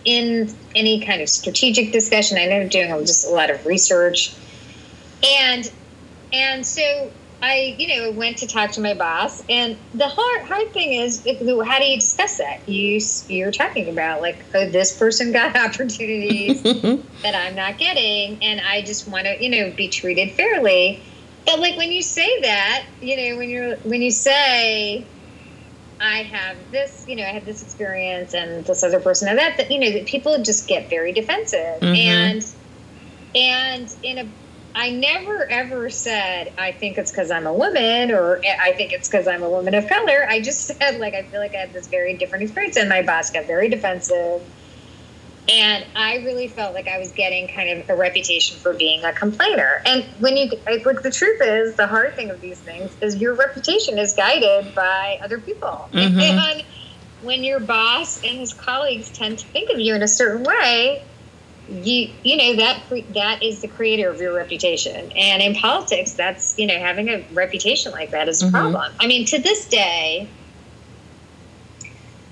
in 0.05 0.53
any 0.75 1.01
kind 1.01 1.21
of 1.21 1.29
strategic 1.29 1.91
discussion. 1.91 2.37
I 2.37 2.41
ended 2.41 2.65
up 2.65 2.71
doing 2.71 3.05
just 3.05 3.27
a 3.27 3.31
lot 3.31 3.49
of 3.49 3.65
research, 3.65 4.33
and 5.23 5.71
and 6.33 6.65
so 6.65 7.11
I, 7.41 7.75
you 7.77 7.87
know, 7.87 8.11
went 8.11 8.37
to 8.37 8.47
talk 8.47 8.71
to 8.71 8.81
my 8.81 8.93
boss. 8.93 9.43
And 9.49 9.77
the 9.93 10.07
hard 10.07 10.41
hard 10.47 10.71
thing 10.73 10.93
is, 10.93 11.25
if, 11.25 11.39
how 11.39 11.79
do 11.79 11.85
you 11.85 11.99
discuss 11.99 12.37
that? 12.37 12.67
You 12.67 12.99
you're 13.27 13.51
talking 13.51 13.89
about 13.89 14.21
like, 14.21 14.37
oh, 14.53 14.69
this 14.69 14.97
person 14.97 15.31
got 15.31 15.55
opportunities 15.71 16.61
that 16.63 17.35
I'm 17.35 17.55
not 17.55 17.77
getting, 17.77 18.43
and 18.43 18.61
I 18.61 18.81
just 18.83 19.07
want 19.07 19.25
to, 19.25 19.43
you 19.43 19.49
know, 19.49 19.71
be 19.71 19.87
treated 19.87 20.31
fairly. 20.31 21.01
But 21.45 21.59
like 21.59 21.77
when 21.77 21.91
you 21.91 22.03
say 22.03 22.41
that, 22.41 22.85
you 23.01 23.17
know, 23.17 23.37
when 23.37 23.49
you're 23.49 23.75
when 23.77 24.01
you 24.01 24.11
say 24.11 25.05
I 26.01 26.23
have 26.23 26.57
this, 26.71 27.05
you 27.07 27.15
know, 27.15 27.23
I 27.23 27.27
had 27.27 27.45
this 27.45 27.61
experience 27.61 28.33
and 28.33 28.65
this 28.65 28.83
other 28.83 28.99
person 28.99 29.27
had 29.27 29.37
that, 29.37 29.57
that, 29.57 29.71
you 29.71 29.79
know, 29.79 29.91
that 29.91 30.07
people 30.07 30.41
just 30.41 30.67
get 30.67 30.89
very 30.89 31.11
defensive. 31.13 31.79
Mm-hmm. 31.79 31.95
And, 31.95 32.45
and 33.35 33.95
in 34.01 34.17
a, 34.17 34.29
I 34.73 34.91
never 34.91 35.45
ever 35.49 35.89
said, 35.89 36.53
I 36.57 36.71
think 36.71 36.97
it's 36.97 37.11
because 37.11 37.31
I'm 37.31 37.47
a 37.47 37.53
woman 37.53 38.11
or 38.11 38.41
I 38.43 38.73
think 38.73 38.93
it's 38.93 39.07
because 39.07 39.27
I'm 39.27 39.43
a 39.43 39.49
woman 39.49 39.73
of 39.75 39.87
color. 39.87 40.25
I 40.27 40.41
just 40.41 40.65
said, 40.67 40.99
like, 40.99 41.13
I 41.13 41.23
feel 41.23 41.39
like 41.39 41.53
I 41.53 41.59
had 41.59 41.73
this 41.73 41.87
very 41.87 42.15
different 42.17 42.43
experience 42.43 42.77
and 42.77 42.89
my 42.89 43.01
boss 43.01 43.31
got 43.31 43.45
very 43.45 43.69
defensive 43.69 44.41
and 45.49 45.85
I 45.95 46.17
really 46.17 46.47
felt 46.47 46.73
like 46.73 46.87
I 46.87 46.99
was 46.99 47.11
getting 47.11 47.47
kind 47.47 47.69
of 47.69 47.89
a 47.89 47.95
reputation 47.95 48.57
for 48.57 48.73
being 48.73 49.03
a 49.03 49.11
complainer. 49.11 49.81
And 49.85 50.03
when 50.19 50.37
you, 50.37 50.51
like, 50.65 50.83
the 50.83 51.11
truth 51.11 51.41
is, 51.41 51.75
the 51.75 51.87
hard 51.87 52.15
thing 52.15 52.29
of 52.29 52.39
these 52.41 52.59
things 52.59 52.95
is 53.01 53.17
your 53.17 53.33
reputation 53.33 53.97
is 53.97 54.13
guided 54.13 54.73
by 54.75 55.19
other 55.21 55.39
people. 55.39 55.89
Mm-hmm. 55.91 56.19
And 56.19 56.63
when 57.21 57.43
your 57.43 57.59
boss 57.59 58.23
and 58.23 58.37
his 58.37 58.53
colleagues 58.53 59.09
tend 59.09 59.39
to 59.39 59.47
think 59.47 59.71
of 59.71 59.79
you 59.79 59.95
in 59.95 60.03
a 60.03 60.07
certain 60.07 60.43
way, 60.43 61.03
you 61.71 62.09
you 62.23 62.35
know 62.35 62.55
that 62.55 62.83
that 63.13 63.41
is 63.41 63.61
the 63.61 63.67
creator 63.67 64.09
of 64.09 64.19
your 64.19 64.33
reputation 64.33 65.11
and 65.15 65.41
in 65.41 65.55
politics 65.55 66.13
that's 66.13 66.59
you 66.59 66.67
know 66.67 66.77
having 66.77 67.09
a 67.09 67.25
reputation 67.31 67.91
like 67.91 68.11
that 68.11 68.27
is 68.27 68.41
a 68.41 68.45
mm-hmm. 68.45 68.55
problem 68.55 68.91
i 68.99 69.07
mean 69.07 69.25
to 69.25 69.39
this 69.39 69.67
day 69.67 70.27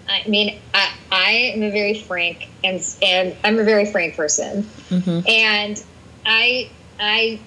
I 0.10 0.28
mean, 0.28 0.60
I, 0.74 0.92
I 1.12 1.32
am 1.54 1.62
a 1.62 1.70
very 1.70 1.94
frank 1.94 2.48
and 2.64 2.82
and 3.02 3.36
I'm 3.44 3.60
a 3.60 3.64
very 3.64 3.86
frank 3.86 4.16
person, 4.16 4.64
mm-hmm. 4.90 5.20
and 5.28 5.84
I 6.26 6.70
I 7.00 7.40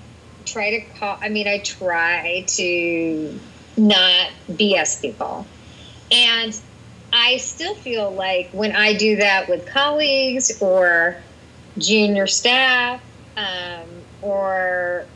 try 0.44 0.78
to 0.78 0.80
call. 0.98 1.18
I 1.20 1.28
mean, 1.28 1.48
I 1.48 1.58
try 1.58 2.44
to 2.46 3.40
not 3.76 4.30
BS 4.48 5.02
people, 5.02 5.44
and 6.12 6.58
I 7.12 7.38
still 7.38 7.74
feel 7.74 8.12
like 8.12 8.50
when 8.52 8.76
I 8.76 8.94
do 8.94 9.16
that 9.16 9.48
with 9.48 9.66
colleagues 9.66 10.62
or 10.62 11.16
junior 11.78 12.26
staff 12.26 13.00
um, 13.36 13.86
or 14.20 15.06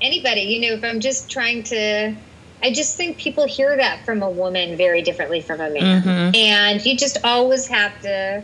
anybody, 0.00 0.42
you 0.42 0.60
know, 0.60 0.76
if 0.76 0.84
I'm 0.84 1.00
just 1.00 1.30
trying 1.30 1.62
to, 1.64 2.14
I 2.62 2.72
just 2.72 2.96
think 2.96 3.18
people 3.18 3.46
hear 3.46 3.76
that 3.76 4.04
from 4.04 4.22
a 4.22 4.30
woman 4.30 4.76
very 4.76 5.02
differently 5.02 5.40
from 5.40 5.60
a 5.60 5.70
man. 5.70 6.02
Mhm. 6.02 6.36
And 6.36 6.84
you 6.84 6.96
just 6.96 7.18
always 7.24 7.68
have 7.68 8.00
to, 8.02 8.42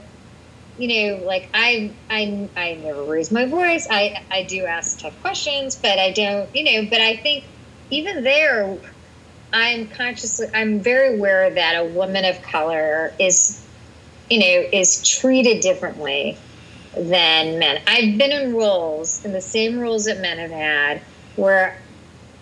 you 0.79 0.89
know, 0.89 1.25
like 1.25 1.49
I, 1.55 1.93
I, 2.11 2.49
I 2.57 2.75
never 2.75 3.03
raise 3.03 3.31
my 3.31 3.47
voice. 3.47 3.87
I, 3.91 4.23
I 4.31 4.45
do 4.45 4.65
ask 4.67 5.01
tough 5.01 5.21
questions, 5.23 5.77
but 5.77 5.99
I 5.99 6.13
don't, 6.13 6.49
you 6.55 6.65
know, 6.65 6.89
but 6.91 7.01
I 7.01 7.17
think 7.17 7.45
even 7.91 8.23
there, 8.25 8.77
I'm 9.53 9.89
consciously, 9.89 10.49
I'm 10.53 10.81
very 10.81 11.17
aware 11.17 11.51
that 11.51 11.77
a 11.77 11.85
woman 11.85 12.25
of 12.25 12.43
color 12.43 13.13
is, 13.21 13.65
you 14.29 14.41
know, 14.41 14.69
is 14.73 15.07
treated 15.09 15.61
differently 15.61 16.37
than 16.97 17.59
men. 17.59 17.79
I've 17.87 18.19
been 18.19 18.33
in 18.33 18.55
roles, 18.55 19.25
in 19.25 19.33
the 19.33 19.41
same 19.41 19.79
roles 19.79 20.05
that 20.05 20.21
men 20.21 20.39
have 20.39 20.51
had, 20.51 21.03
where 21.37 21.77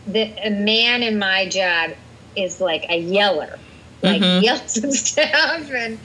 the, 0.06 0.22
a 0.44 0.50
man 0.50 1.02
in 1.02 1.18
my 1.18 1.48
job 1.48 1.92
is 2.36 2.60
like 2.60 2.86
a 2.88 2.98
yeller, 2.98 3.58
like 4.02 4.22
Mhm. 4.22 4.42
yells 4.42 4.76
and 4.82 4.92
stuff, 4.94 5.70
and 5.70 5.98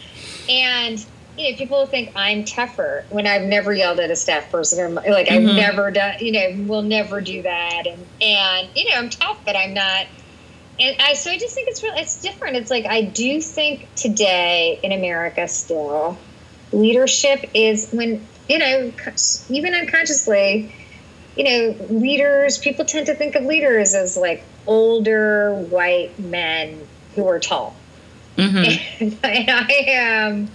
and 0.49 1.05
you 1.37 1.51
know 1.51 1.57
people 1.57 1.85
think 1.87 2.11
I'm 2.15 2.45
tougher 2.45 3.03
when 3.09 3.27
I've 3.27 3.43
never 3.43 3.73
yelled 3.73 3.99
at 3.99 4.11
a 4.11 4.15
staff 4.15 4.51
person 4.51 4.79
or 4.79 4.89
like 5.11 5.29
I've 5.29 5.41
Mhm. 5.41 5.55
never 5.55 5.91
done, 5.91 6.13
you 6.19 6.31
know, 6.31 6.65
will 6.67 6.83
never 6.83 7.21
do 7.21 7.41
that, 7.43 7.83
and 7.87 8.05
and 8.21 8.69
you 8.75 8.89
know 8.89 8.97
I'm 8.97 9.09
tough, 9.09 9.37
but 9.45 9.55
I'm 9.55 9.73
not. 9.73 10.05
And 10.79 10.95
I 10.99 11.15
so 11.15 11.31
I 11.31 11.37
just 11.39 11.55
think 11.55 11.69
it's 11.69 11.81
real. 11.83 11.93
It's 11.95 12.21
different. 12.21 12.57
It's 12.57 12.69
like 12.69 12.85
I 12.85 13.01
do 13.01 13.41
think 13.41 13.87
today 13.95 14.79
in 14.83 14.91
America 14.91 15.47
still 15.47 16.17
leadership 16.71 17.49
is 17.53 17.89
when 17.91 18.27
you 18.49 18.57
know 18.59 18.91
even 19.49 19.73
unconsciously 19.73 20.73
you 21.35 21.43
know 21.43 21.85
leaders 21.89 22.57
people 22.57 22.85
tend 22.85 23.05
to 23.07 23.15
think 23.15 23.35
of 23.35 23.43
leaders 23.43 23.93
as 23.93 24.15
like 24.17 24.43
older 24.65 25.53
white 25.69 26.17
men 26.19 26.87
who 27.15 27.27
are 27.27 27.39
tall 27.39 27.75
Mhm. 28.37 28.79
and 28.99 29.17
I 29.23 29.73
am 29.87 30.49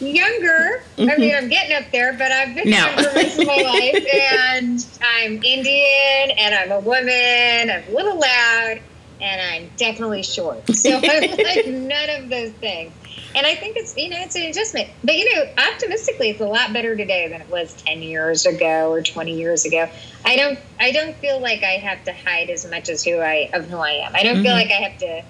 younger. 0.00 0.82
I 0.98 1.16
mean, 1.16 1.34
I'm 1.34 1.48
getting 1.48 1.76
up 1.76 1.92
there, 1.92 2.12
but 2.14 2.32
I've 2.32 2.54
been 2.54 2.70
No. 2.70 2.78
younger 2.78 3.12
most 3.12 3.38
of 3.38 3.46
my 3.46 3.62
life, 3.62 4.04
and 4.12 4.84
I'm 5.00 5.42
Indian, 5.44 6.30
and 6.38 6.54
I'm 6.54 6.72
a 6.72 6.80
woman. 6.80 7.70
I'm 7.70 7.84
a 7.88 7.94
little 7.94 8.18
loud, 8.18 8.80
and 9.22 9.40
I'm 9.40 9.70
definitely 9.76 10.22
short. 10.24 10.68
So 10.74 10.96
I'm 10.96 11.02
like 11.30 11.66
none 11.66 12.10
of 12.10 12.28
those 12.28 12.50
things. 12.52 12.92
And 13.34 13.46
I 13.46 13.54
think 13.54 13.76
it's 13.78 13.96
you 13.96 14.10
know 14.10 14.18
it's 14.20 14.34
an 14.34 14.42
adjustment, 14.42 14.90
but 15.02 15.16
you 15.16 15.34
know 15.34 15.44
optimistically 15.72 16.30
it's 16.30 16.40
a 16.40 16.46
lot 16.46 16.72
better 16.72 16.94
today 16.96 17.28
than 17.28 17.40
it 17.40 17.48
was 17.48 17.72
ten 17.74 18.02
years 18.02 18.44
ago 18.44 18.90
or 18.90 19.00
twenty 19.02 19.38
years 19.38 19.64
ago. 19.64 19.88
I 20.24 20.36
don't 20.36 20.58
I 20.78 20.92
don't 20.92 21.16
feel 21.16 21.40
like 21.40 21.62
I 21.62 21.78
have 21.78 22.04
to 22.04 22.12
hide 22.12 22.50
as 22.50 22.68
much 22.68 22.88
as 22.90 23.04
who 23.04 23.20
I 23.20 23.48
of 23.54 23.68
who 23.70 23.78
I 23.78 23.92
am. 24.06 24.14
I 24.14 24.22
don't 24.22 24.42
feel 24.42 24.52
Mhm. 24.52 24.62
like 24.62 24.70
I 24.70 24.82
have 24.82 24.98
to 24.98 25.22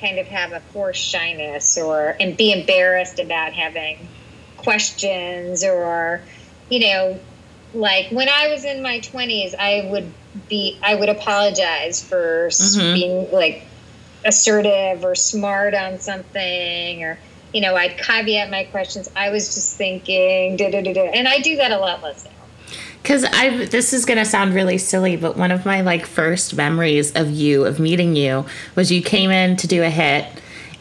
kind 0.00 0.18
of 0.18 0.26
have 0.28 0.52
a 0.52 0.60
forced 0.60 1.02
shyness 1.02 1.76
or 1.76 2.16
and 2.18 2.36
be 2.36 2.52
embarrassed 2.52 3.18
about 3.18 3.52
having 3.52 3.98
questions 4.56 5.64
or 5.64 6.22
you 6.68 6.80
know 6.80 7.18
like 7.74 8.08
when 8.10 8.28
I 8.28 8.48
was 8.48 8.64
in 8.64 8.82
my 8.82 9.00
20s 9.00 9.54
I 9.58 9.88
would 9.90 10.12
be 10.48 10.78
I 10.82 10.94
would 10.94 11.08
apologize 11.08 12.02
for 12.02 12.46
s 12.46 12.76
Mhm. 12.76 12.94
being 12.94 13.32
like 13.32 13.62
assertive 14.24 15.04
or 15.04 15.14
smart 15.14 15.74
on 15.74 15.98
something 15.98 17.02
or 17.02 17.18
you 17.52 17.60
know 17.60 17.74
I'd 17.76 17.96
caveat 17.98 18.50
my 18.50 18.64
questions 18.64 19.10
I 19.16 19.30
was 19.30 19.54
just 19.54 19.76
thinking 19.76 20.56
da, 20.56 20.70
da, 20.70 20.80
da, 20.82 20.92
da. 20.92 21.10
and 21.12 21.26
I 21.28 21.38
do 21.38 21.56
that 21.56 21.72
a 21.72 21.78
lot 21.78 22.02
less 22.02 22.24
now 22.24 22.30
Because 23.02 23.24
I, 23.24 23.64
this 23.66 23.92
is 23.92 24.04
gonna 24.04 24.24
sound 24.24 24.54
really 24.54 24.78
silly, 24.78 25.16
but 25.16 25.36
one 25.36 25.50
of 25.50 25.66
my 25.66 25.80
like 25.80 26.06
first 26.06 26.54
memories 26.54 27.10
of 27.16 27.30
you, 27.32 27.64
of 27.64 27.80
meeting 27.80 28.14
you, 28.14 28.46
was 28.76 28.92
you 28.92 29.02
came 29.02 29.30
in 29.32 29.56
to 29.56 29.66
do 29.66 29.82
a 29.82 29.90
hit, 29.90 30.24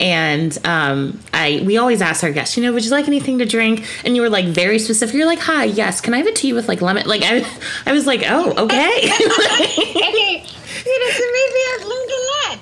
and 0.01 0.57
um, 0.65 1.19
I 1.33 1.63
we 1.65 1.77
always 1.77 2.01
ask 2.01 2.23
our 2.23 2.31
guests, 2.31 2.57
you 2.57 2.63
know, 2.63 2.73
would 2.73 2.83
you 2.83 2.91
like 2.91 3.07
anything 3.07 3.37
to 3.39 3.45
drink? 3.45 3.85
And 4.03 4.15
you 4.15 4.21
were 4.21 4.29
like 4.29 4.47
very 4.47 4.79
specific. 4.79 5.15
You're 5.15 5.27
like, 5.27 5.39
hi, 5.39 5.65
yes, 5.65 6.01
can 6.01 6.13
I 6.13 6.17
have 6.17 6.27
a 6.27 6.33
tea 6.33 6.53
with 6.53 6.67
like 6.67 6.81
lemon? 6.81 7.07
Like 7.07 7.21
I, 7.23 7.45
I 7.85 7.93
was 7.93 8.07
like, 8.07 8.23
oh, 8.27 8.51
okay. 8.51 8.97
okay 8.97 10.43
you 10.85 10.99
know 10.99 11.11
so 11.11 11.23
maybe 11.37 11.59
I've 11.71 11.85
learned 11.91 12.11
a 12.11 12.21
lot 12.31 12.57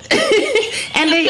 and 0.96 1.10
I, 1.14 1.22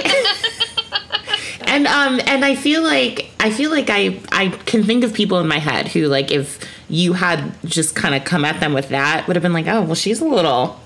and 1.68 1.88
um 1.88 2.22
and 2.26 2.46
I 2.46 2.56
feel 2.56 2.82
like 2.82 3.30
I 3.40 3.52
feel 3.52 3.70
like 3.70 3.90
I 3.90 4.20
I 4.32 4.50
can 4.66 4.84
think 4.84 5.04
of 5.04 5.14
people 5.14 5.40
in 5.40 5.48
my 5.48 5.60
head 5.60 5.88
who 5.88 6.08
like 6.08 6.32
if 6.32 6.60
you 6.90 7.14
had 7.14 7.54
just 7.66 7.96
kind 7.96 8.16
of 8.16 8.24
come 8.24 8.44
at 8.46 8.60
them 8.60 8.74
with 8.74 8.90
that 8.90 9.28
would 9.28 9.36
have 9.36 9.44
been 9.44 9.54
like 9.54 9.68
oh 9.68 9.82
well 9.84 9.96
she's 9.96 10.22
a 10.22 10.26
little 10.26 10.80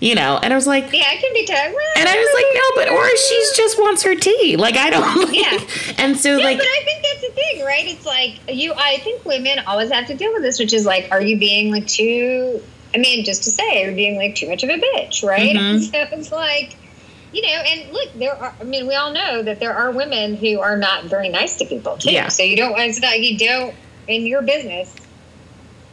you 0.00 0.14
know 0.14 0.38
and 0.42 0.52
I 0.52 0.56
was 0.56 0.66
like 0.66 0.92
yeah 0.92 1.04
I 1.10 1.16
can 1.16 1.32
be 1.32 1.46
tired 1.46 1.74
and 1.96 2.08
I 2.08 2.14
was 2.14 2.34
like 2.34 2.46
no 2.54 2.66
but 2.76 2.88
or 2.92 3.16
she's 3.16 3.52
just 3.56 3.78
wants 3.78 4.02
her 4.02 4.14
tea 4.14 4.56
like 4.56 4.76
I 4.76 4.90
don't 4.90 5.34
Yeah. 5.34 5.58
and 5.98 6.16
so 6.16 6.36
Yeah, 6.36 6.44
like 6.44 6.58
but 6.58 6.66
I 6.66 6.82
think 6.84 7.02
that's 7.02 7.20
the 7.22 7.32
thing, 7.32 7.64
right? 7.64 7.86
It's 7.86 8.04
like 8.06 8.38
you. 8.54 8.72
I 8.76 8.98
think 8.98 9.24
women 9.24 9.58
always 9.66 9.90
have 9.90 10.06
to 10.08 10.14
deal 10.14 10.32
with 10.32 10.42
this, 10.42 10.58
which 10.58 10.72
is 10.72 10.84
like, 10.86 11.08
are 11.10 11.20
you 11.22 11.38
being 11.38 11.70
like 11.70 11.86
too? 11.86 12.62
I 12.94 12.98
mean, 12.98 13.24
just 13.24 13.44
to 13.44 13.50
say, 13.50 13.84
are 13.84 13.90
you 13.90 13.96
being 13.96 14.16
like 14.16 14.34
too 14.34 14.48
much 14.48 14.62
of 14.62 14.70
a 14.70 14.74
bitch, 14.78 15.22
right? 15.24 15.54
Mhm. 15.56 15.80
So 15.92 16.16
it's 16.16 16.30
like, 16.32 16.76
you 17.32 17.42
know, 17.42 17.48
and 17.48 17.92
look, 17.92 18.12
there 18.14 18.34
are. 18.36 18.54
I 18.60 18.64
mean, 18.64 18.86
we 18.86 18.94
all 18.94 19.12
know 19.12 19.42
that 19.42 19.60
there 19.60 19.74
are 19.74 19.90
women 19.92 20.36
who 20.36 20.60
are 20.60 20.76
not 20.76 21.04
very 21.04 21.28
nice 21.28 21.56
to 21.56 21.64
people 21.64 21.96
too. 21.96 22.12
Yeah. 22.12 22.28
So 22.28 22.42
you 22.42 22.56
don't. 22.56 22.78
It's 22.78 23.00
not 23.00 23.20
you 23.20 23.36
don't 23.38 23.74
in 24.08 24.26
your 24.26 24.42
business. 24.42 24.94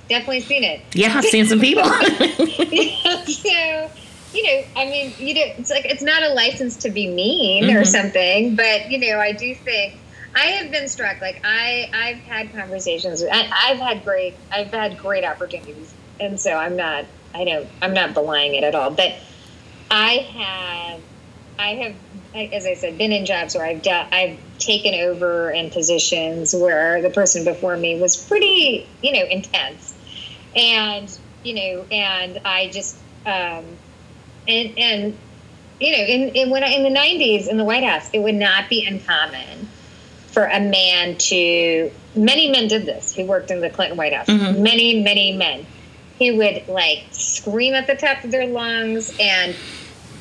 Definitely 0.10 0.42
seen 0.42 0.64
it. 0.64 0.82
yeah 0.94 1.18
I've 1.18 1.24
seen 1.26 1.46
some 1.46 1.60
people 1.60 1.84
Yeah, 1.84 3.24
so 3.26 3.92
you 4.34 4.44
know 4.48 4.64
i 4.76 4.86
mean 4.86 5.14
you 5.20 5.34
know 5.36 5.42
it's 5.58 5.70
like 5.70 5.86
it's 5.86 6.02
not 6.02 6.24
a 6.24 6.30
license 6.34 6.78
to 6.78 6.90
be 6.90 7.08
mean 7.08 7.66
or 7.66 7.82
Mhm. 7.84 7.88
something 7.88 8.56
but 8.56 8.90
you 8.90 8.98
know 8.98 9.20
i 9.20 9.32
do 9.32 9.54
think 9.54 9.94
i 10.36 10.46
have 10.46 10.72
been 10.72 10.90
struck 10.90 11.22
like 11.22 11.40
i 11.46 11.88
i've 11.94 12.18
had 12.18 12.52
conversations 12.52 13.24
I, 13.32 13.48
i've 13.66 13.78
had 13.78 14.04
great 14.04 14.34
i've 14.52 14.72
had 14.72 14.98
great 14.98 15.24
opportunities 15.24 15.94
and 16.20 16.40
so 16.40 16.52
i'm 16.52 16.76
not 16.76 17.06
i 17.36 17.44
don't 17.46 17.68
i'm 17.84 17.94
not 17.94 18.16
belying 18.16 18.56
it 18.56 18.64
at 18.64 18.74
all 18.74 18.90
but 18.90 19.14
i 19.92 20.14
have 20.36 21.02
i 21.60 21.70
have 21.76 21.96
as 22.54 22.66
i 22.66 22.74
said 22.74 22.98
been 22.98 23.12
in 23.12 23.28
jobs 23.28 23.54
where 23.54 23.66
i've 23.66 23.84
done 23.84 24.08
i've 24.12 24.40
taken 24.58 24.96
over 24.96 25.52
in 25.52 25.70
positions 25.70 26.56
where 26.56 27.04
the 27.04 27.10
person 27.12 27.44
before 27.46 27.78
me 27.78 28.00
was 28.02 28.18
pretty 28.18 28.88
you 29.04 29.12
know 29.12 29.26
intense 29.30 29.93
and 30.56 31.18
you 31.44 31.56
know 31.56 31.86
and 31.92 32.40
i 32.46 32.70
just 32.70 32.98
um 33.26 33.66
and 34.48 34.78
and 34.78 35.18
you 35.80 35.92
know 35.92 36.04
in, 36.04 36.30
in 36.30 36.50
when 36.50 36.64
I, 36.64 36.68
in 36.70 36.84
the 36.84 36.98
90s 37.00 37.48
in 37.48 37.58
the 37.58 37.64
white 37.64 37.84
house 37.84 38.10
it 38.14 38.20
would 38.20 38.36
not 38.36 38.70
be 38.70 38.86
uncommon 38.86 39.68
for 40.32 40.46
a 40.46 40.60
man 40.60 41.16
to 41.18 41.92
many 42.16 42.50
men 42.50 42.68
did 42.68 42.86
this. 42.86 43.16
Who 43.16 43.26
worked 43.26 43.52
in 43.52 43.62
the 43.62 43.70
clinton 43.70 43.98
white 43.98 44.14
house. 44.14 44.28
Mhm. 44.28 44.60
many 44.60 45.04
many 45.04 45.34
men. 45.34 45.66
He 46.18 46.32
would 46.32 46.68
like 46.68 47.06
scream 47.12 47.74
at 47.74 47.88
the 47.88 47.96
top 47.96 48.24
of 48.24 48.32
their 48.32 48.48
lungs 48.48 49.12
and 49.20 49.56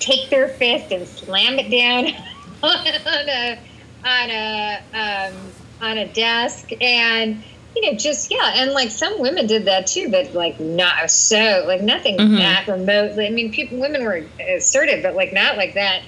take 0.01 0.31
their 0.31 0.49
fist 0.49 0.91
and 0.91 1.07
slam 1.07 1.59
it 1.59 1.71
down 1.71 2.07
on 2.63 2.87
a 3.29 3.59
on 4.05 4.31
a 4.31 4.81
um, 4.95 5.53
on 5.81 5.99
a 5.99 6.13
desk. 6.13 6.71
And 6.81 7.43
you 7.75 7.91
know 7.91 7.97
just 7.99 8.31
yeah 8.31 8.53
and 8.57 8.73
like 8.73 8.91
some 8.91 9.21
women 9.21 9.47
did 9.47 9.65
that 9.65 9.87
too 9.87 10.09
but 10.11 10.35
like 10.35 10.59
not 10.61 11.11
so 11.11 11.65
like 11.67 11.81
nothing 11.81 12.17
Mhm. 12.19 12.37
that 12.39 12.67
remotely 12.69 13.27
i 13.27 13.31
mean 13.31 13.53
people 13.53 13.79
women 13.79 14.05
were 14.05 14.25
assertive 14.57 15.03
but 15.03 15.15
like 15.15 15.33
not 15.33 15.57
like 15.57 15.75
that 15.75 16.03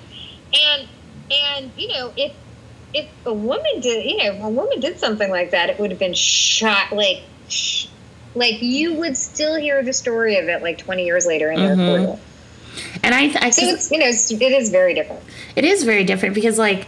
and 0.53 0.89
and 1.31 1.71
you 1.77 1.89
know 1.89 2.13
if 2.17 2.33
if 2.93 3.09
a 3.27 3.33
woman 3.33 3.81
did 3.81 4.05
you 4.05 4.17
know 4.19 4.35
if 4.35 4.43
a 4.43 4.49
woman 4.49 4.79
did 4.81 4.99
something 4.99 5.31
like 5.31 5.51
that 5.53 5.71
it 5.71 5.79
would 5.81 5.91
have 5.91 5.99
been 5.99 6.15
shot 6.15 6.93
like 6.93 7.23
sh- 7.49 7.87
like 8.35 8.61
you 8.61 8.95
would 8.95 9.17
still 9.17 9.57
hear 9.57 9.83
the 9.83 9.93
story 9.93 10.37
of 10.39 10.49
it 10.49 10.63
like 10.63 10.77
20 10.79 11.05
years 11.05 11.25
later 11.27 11.51
in 11.51 11.61
their 11.61 11.77
Mhm. 11.77 12.07
court 12.07 12.19
and 13.03 13.15
I 13.15 13.33
I 13.41 13.51
so 13.51 13.63
think 13.63 13.77
it's 13.79 13.91
you 13.91 13.99
know 13.99 14.07
it's, 14.07 14.31
it 14.31 14.43
is 14.43 14.69
very 14.71 14.95
different 14.95 15.23
It 15.57 15.65
is 15.65 15.85
very 15.85 16.05
different 16.05 16.35
because 16.35 16.59
like 16.59 16.87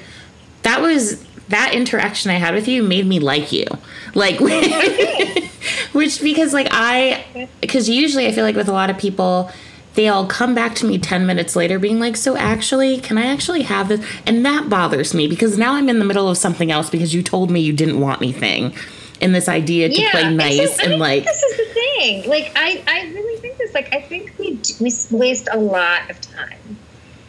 that 0.62 0.80
was 0.82 1.24
that 1.48 1.74
interaction 1.74 2.30
I 2.30 2.34
had 2.34 2.54
with 2.54 2.68
you 2.68 2.82
made 2.82 3.06
me 3.06 3.18
like 3.20 3.52
you. 3.52 3.66
Like 4.14 4.40
which 5.92 6.20
because 6.20 6.52
like 6.52 6.68
I 6.70 7.48
because 7.60 7.88
usually 7.88 8.26
I 8.26 8.32
feel 8.32 8.44
like 8.44 8.56
with 8.56 8.68
a 8.68 8.72
lot 8.72 8.90
of 8.90 8.98
people 8.98 9.50
they 9.94 10.08
all 10.08 10.26
come 10.26 10.54
back 10.54 10.74
to 10.74 10.86
me 10.86 10.98
10 10.98 11.26
minutes 11.26 11.56
later 11.56 11.78
being 11.78 11.98
like 11.98 12.16
so 12.16 12.36
actually 12.36 12.98
can 12.98 13.16
I 13.18 13.26
actually 13.26 13.62
have 13.62 13.88
this 13.88 14.04
and 14.26 14.44
that 14.44 14.68
bothers 14.68 15.14
me 15.14 15.26
because 15.26 15.56
now 15.56 15.74
I'm 15.74 15.88
in 15.88 15.98
the 15.98 16.04
middle 16.04 16.28
of 16.28 16.36
something 16.36 16.70
else 16.70 16.90
because 16.90 17.14
you 17.14 17.22
told 17.22 17.50
me 17.50 17.60
you 17.60 17.72
didn't 17.72 18.00
want 18.00 18.20
anything 18.20 18.74
and 19.20 19.34
this 19.34 19.48
idea 19.48 19.88
to 19.88 19.94
play 20.10 20.22
and 20.22 20.40
so- 20.40 20.46
nice 20.46 20.78
and 20.78 20.90
mean, 20.90 20.98
like 20.98 21.24
this 21.24 21.42
is 21.42 21.56
the 21.56 21.74
thing. 21.74 22.28
Like 22.28 22.52
I, 22.56 22.82
I 22.86 23.12
really 23.12 23.40
think 23.40 23.56
this. 23.58 23.74
Like 23.74 23.92
I 23.94 24.00
think 24.00 24.32
we 24.38 24.60
we 24.80 24.92
waste 25.10 25.48
a 25.50 25.58
lot 25.58 26.10
of 26.10 26.20
time 26.20 26.78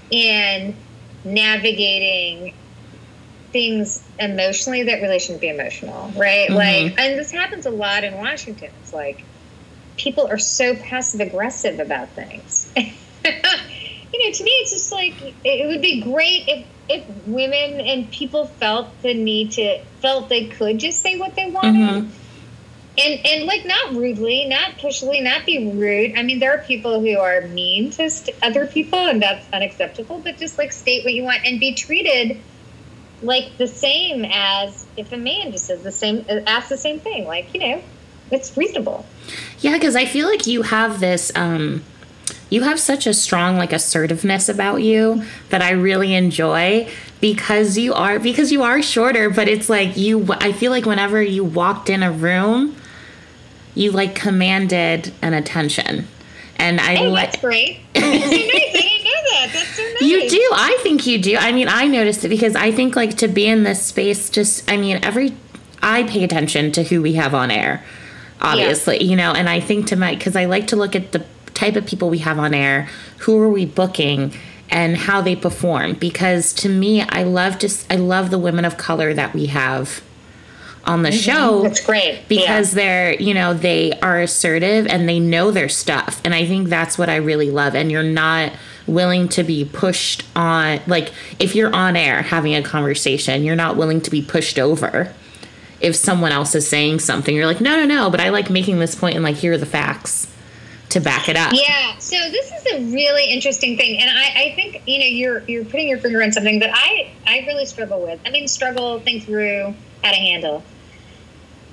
in 0.09 0.75
navigating 1.23 2.53
things 3.57 4.03
emotionally 4.19 4.83
that 4.83 5.01
really 5.01 5.17
shouldn't 5.17 5.41
be 5.41 5.49
emotional, 5.49 6.11
right? 6.15 6.47
Mhm. 6.47 6.55
Like, 6.55 6.99
and 6.99 7.17
this 7.17 7.31
happens 7.31 7.65
a 7.65 7.71
lot 7.71 8.03
in 8.03 8.13
Washington. 8.15 8.69
It's 8.83 8.93
like 8.93 9.23
people 9.97 10.27
are 10.27 10.37
so 10.37 10.75
passive 10.75 11.21
aggressive 11.21 11.79
about 11.79 12.09
things. 12.09 12.71
you 12.77 12.83
know, 12.83 14.31
to 14.31 14.43
me, 14.43 14.51
it's 14.61 14.71
just 14.71 14.91
like 14.91 15.15
it 15.43 15.67
would 15.67 15.81
be 15.81 16.01
great 16.01 16.43
if 16.47 16.65
if 16.87 17.03
women 17.25 17.81
and 17.81 18.11
people 18.11 18.45
felt 18.45 18.87
the 19.01 19.15
need 19.15 19.53
to 19.53 19.79
felt 20.03 20.29
they 20.29 20.45
could 20.45 20.77
just 20.77 21.01
say 21.01 21.17
what 21.17 21.35
they 21.35 21.49
wanted. 21.49 21.73
Mhm. 21.73 22.09
And, 22.99 23.25
and 23.27 23.45
like 23.45 23.65
not 23.65 23.93
rudely, 23.95 24.45
not 24.45 24.77
pushily, 24.77 25.21
not 25.21 25.45
be 25.47 25.71
rude. 25.71 26.15
I 26.15 26.21
mean, 26.23 26.37
there 26.39 26.53
are 26.53 26.63
people 26.63 26.99
who 27.01 27.17
are 27.17 27.41
mean 27.41 27.89
to 27.91 28.09
st- 28.09 28.35
other 28.43 28.67
people, 28.67 28.99
and 29.07 29.19
that's 29.21 29.45
unacceptable. 29.51 30.19
But 30.19 30.37
just 30.37 30.59
like 30.59 30.71
state 30.71 31.03
what 31.03 31.13
you 31.13 31.23
want 31.23 31.41
and 31.45 31.59
be 31.59 31.73
treated 31.73 32.39
like 33.21 33.57
the 33.57 33.67
same 33.67 34.25
as 34.25 34.85
if 34.95 35.11
a 35.11 35.17
man 35.17 35.51
just 35.51 35.65
says 35.65 35.83
the 35.83 35.91
same, 35.91 36.25
asks 36.47 36.69
the 36.69 36.77
same 36.77 36.99
thing. 36.99 37.25
Like 37.25 37.53
you 37.53 37.59
know, 37.59 37.81
it's 38.31 38.55
reasonable. 38.57 39.05
Yeah, 39.59 39.73
because 39.73 39.95
I 39.95 40.05
feel 40.05 40.27
like 40.27 40.45
you 40.47 40.61
have 40.63 40.99
this, 40.99 41.31
um, 41.35 41.83
you 42.49 42.61
have 42.63 42.79
such 42.79 43.07
a 43.07 43.13
strong 43.13 43.57
like 43.57 43.73
assertiveness 43.73 44.49
about 44.49 44.77
you 44.77 45.23
that 45.49 45.61
I 45.61 45.71
really 45.71 46.13
enjoy 46.13 46.89
because 47.19 47.77
you 47.77 47.93
are 47.93 48.19
because 48.19 48.51
you 48.51 48.63
are 48.63 48.81
shorter, 48.81 49.29
but 49.29 49.47
it's 49.47 49.69
like 49.69 49.97
you. 49.97 50.27
I 50.29 50.51
feel 50.51 50.71
like 50.71 50.85
whenever 50.85 51.21
you 51.21 51.43
walked 51.43 51.89
in 51.89 52.03
a 52.03 52.11
room, 52.11 52.75
you 53.75 53.91
like 53.91 54.13
commanded 54.15 55.11
an 55.21 55.33
attention, 55.33 56.07
and 56.57 56.79
I 56.79 56.95
Hey, 56.95 57.07
like. 57.07 57.31
that's 57.31 57.41
great. 57.41 57.79
That's 59.41 59.53
so 59.53 59.53
nice. 59.53 59.53
I 59.53 59.53
didn't 59.53 59.53
know 59.53 59.53
that. 59.53 59.53
That's 59.53 59.75
so 59.75 59.83
nice. 59.83 60.01
You 60.01 60.29
do. 60.29 60.49
I 60.53 60.79
think 60.83 61.07
you 61.07 61.21
do. 61.21 61.37
I 61.37 61.51
mean, 61.51 61.67
I 61.69 61.87
noticed 61.87 62.23
it 62.25 62.29
because 62.29 62.55
I 62.55 62.71
think 62.71 62.95
like 62.95 63.17
to 63.17 63.27
be 63.27 63.47
in 63.47 63.63
this 63.63 63.85
space 63.85 64.29
just 64.29 64.69
I 64.69 64.77
mean, 64.77 64.99
every 65.03 65.35
I 65.81 66.03
pay 66.03 66.23
attention 66.23 66.71
to 66.73 66.83
who 66.83 67.01
we 67.01 67.13
have 67.13 67.33
on 67.33 67.51
air. 67.51 67.83
Obviously, 68.41 69.03
you 69.03 69.15
know, 69.15 69.31
and 69.31 69.49
I 69.49 69.59
think 69.59 69.87
to 69.87 69.95
my 69.95 70.15
cuz 70.15 70.35
I 70.35 70.45
like 70.45 70.67
to 70.67 70.75
look 70.75 70.95
at 70.95 71.11
the 71.11 71.25
type 71.53 71.75
of 71.75 71.85
people 71.85 72.09
we 72.09 72.19
have 72.19 72.37
on 72.37 72.53
air, 72.53 72.87
who 73.19 73.39
are 73.39 73.49
we 73.49 73.65
booking 73.65 74.33
and 74.69 74.97
how 74.97 75.21
they 75.21 75.35
perform 75.35 75.93
because 75.93 76.53
to 76.53 76.69
me 76.69 77.01
I 77.01 77.23
love 77.23 77.57
just 77.59 77.91
I 77.91 77.95
love 77.95 78.29
the 78.31 78.37
women 78.37 78.65
of 78.65 78.77
color 78.77 79.13
that 79.13 79.33
we 79.33 79.47
have 79.47 80.01
on 80.87 81.03
the 81.03 81.09
mm-hmm. 81.09 81.19
show 81.19 81.61
That's 81.63 81.85
great. 81.85 82.27
because 82.27 82.71
they're 82.71 83.13
you 83.13 83.33
know 83.33 83.53
they 83.53 83.93
are 83.99 84.21
assertive 84.21 84.87
and 84.87 85.07
they 85.07 85.19
know 85.19 85.51
their 85.51 85.69
stuff 85.69 86.21
and 86.23 86.33
i 86.33 86.45
think 86.45 86.69
that's 86.69 86.97
what 86.97 87.09
i 87.09 87.17
really 87.17 87.51
love 87.51 87.75
and 87.75 87.91
you're 87.91 88.03
not 88.03 88.53
willing 88.87 89.27
to 89.27 89.43
be 89.43 89.65
pushed 89.65 90.23
on 90.35 90.79
like 90.87 91.11
if 91.39 91.55
you're 91.55 91.73
on 91.73 91.95
air 91.95 92.21
having 92.21 92.55
a 92.55 92.63
conversation 92.63 93.43
you're 93.43 93.55
not 93.55 93.75
willing 93.75 94.01
to 94.01 94.09
be 94.09 94.21
pushed 94.21 94.57
over 94.57 95.13
if 95.79 95.95
someone 95.95 96.31
else 96.31 96.55
is 96.55 96.67
saying 96.67 96.99
something 96.99 97.35
you're 97.35 97.45
like 97.45 97.61
no 97.61 97.75
no 97.75 97.85
no 97.85 98.09
but 98.09 98.19
i 98.19 98.29
like 98.29 98.49
making 98.49 98.79
this 98.79 98.95
point 98.95 99.15
and 99.15 99.23
like 99.23 99.35
here 99.35 99.53
are 99.53 99.57
the 99.57 99.65
facts 99.65 100.27
to 100.89 100.99
back 100.99 101.29
it 101.29 101.35
up 101.35 101.51
Yeah. 101.53 101.97
So 101.99 102.15
this 102.31 102.51
is 102.51 102.65
a 102.73 102.93
really 102.93 103.31
interesting 103.31 103.75
thing, 103.75 103.99
and 104.01 104.09
I, 104.09 104.45
I 104.45 104.55
think 104.55 104.83
you 104.85 104.99
know 104.99 105.05
you're 105.05 105.39
you're 105.41 105.65
putting 105.65 105.89
your 105.89 105.97
finger 105.97 106.23
on 106.23 106.31
something 106.31 106.59
that 106.59 106.69
I 106.73 107.11
I 107.25 107.39
really 107.45 107.65
struggle 107.65 108.01
with. 108.01 108.19
I 108.25 108.29
mean, 108.29 108.47
struggle, 108.47 108.99
think 108.99 109.25
through 109.25 109.75
how 110.03 110.11
to 110.11 110.17
handle. 110.17 110.63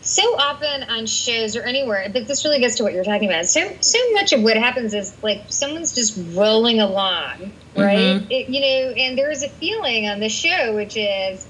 So 0.04 0.22
often 0.38 0.84
on 0.84 1.06
shows 1.06 1.56
or 1.56 1.62
anywhere, 1.62 2.08
but 2.12 2.26
this 2.26 2.44
really 2.44 2.60
gets 2.60 2.76
to 2.76 2.82
what 2.82 2.92
you're 2.92 3.04
talking 3.04 3.28
about. 3.28 3.46
So 3.46 3.76
so 3.80 3.98
much 4.12 4.32
of 4.32 4.42
what 4.42 4.56
happens 4.56 4.94
is 4.94 5.14
like 5.22 5.44
someone's 5.48 5.92
just 5.94 6.18
rolling 6.34 6.80
along, 6.80 7.52
right? 7.76 8.20
Mhm. 8.20 8.26
It, 8.30 8.48
you 8.48 8.60
know, 8.60 8.92
and 8.92 9.16
there 9.18 9.30
is 9.30 9.42
a 9.42 9.48
feeling 9.48 10.08
on 10.08 10.20
the 10.20 10.28
show 10.28 10.74
which 10.74 10.96
is. 10.96 11.46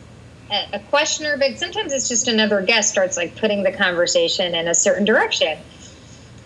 A, 0.50 0.74
a 0.74 0.78
questioner, 0.90 1.38
but 1.38 1.58
sometimes 1.58 1.90
it's 1.90 2.06
just 2.06 2.28
another 2.28 2.60
guest 2.60 2.90
starts 2.90 3.16
like 3.16 3.34
putting 3.36 3.62
the 3.62 3.72
conversation 3.72 4.54
in 4.54 4.68
a 4.68 4.74
certain 4.74 5.06
direction 5.06 5.56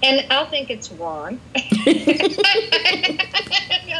and 0.02 0.26
I'll 0.30 0.46
think 0.46 0.70
it's 0.70 0.90
wrong. 0.92 1.40
I'll 1.56 1.64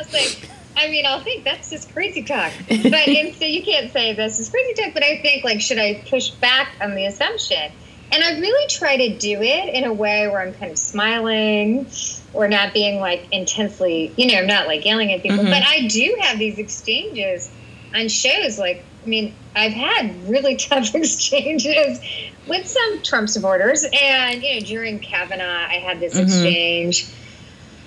say, 0.05 0.39
I 0.77 0.89
mean, 0.89 1.05
I'll 1.07 1.21
think 1.21 1.45
that's 1.45 1.71
just 1.71 1.93
crazy 1.93 2.23
talk. 2.23 2.53
But 2.69 3.09
and 3.09 3.35
so 3.35 3.45
you 3.45 3.65
can't 3.65 3.93
say 3.93 4.15
this 4.15 4.39
is 4.39 4.49
crazy 4.49 4.75
talk, 4.75 4.95
but 4.95 5.03
I 5.03 5.21
think 5.21 5.45
like, 5.45 5.61
should 5.61 5.79
I 5.79 6.05
push 6.09 6.31
back 6.31 6.73
on 6.81 6.95
the 6.95 7.07
assumption? 7.07 7.73
And 8.11 8.25
I 8.25 8.39
really 8.39 8.69
try 8.69 8.97
to 8.97 9.19
do 9.19 9.43
it 9.43 9.75
in 9.75 9.85
a 9.85 9.93
way 9.93 10.27
where 10.29 10.41
I'm 10.41 10.55
kind 10.55 10.71
of 10.73 10.79
smiling 10.79 11.87
or 12.33 12.49
not 12.49 12.73
being 12.73 13.01
like 13.01 13.27
intensely, 13.33 14.13
you 14.17 14.27
know, 14.33 14.45
not 14.47 14.67
like 14.67 14.85
yelling 14.85 15.13
at 15.13 15.23
people. 15.23 15.45
Mhm. 15.45 15.51
But 15.51 15.63
I 15.67 15.87
do 15.89 16.17
have 16.23 16.39
these 16.39 16.59
exchanges 16.59 17.51
on 17.95 18.09
shows. 18.09 18.59
Like, 18.59 18.83
I 19.05 19.09
mean, 19.09 19.35
I've 19.55 19.73
had 19.73 20.29
really 20.29 20.57
tough 20.71 20.95
exchanges 20.95 22.01
with 22.47 22.67
some 22.67 23.03
Trump 23.03 23.29
supporters. 23.29 23.85
And, 23.85 24.43
you 24.43 24.55
know, 24.55 24.61
during 24.61 25.01
Kavanaugh, 25.01 25.67
I 25.69 25.75
had 25.85 26.01
this 26.01 26.15
Mhm. 26.15 26.23
exchange 26.23 27.07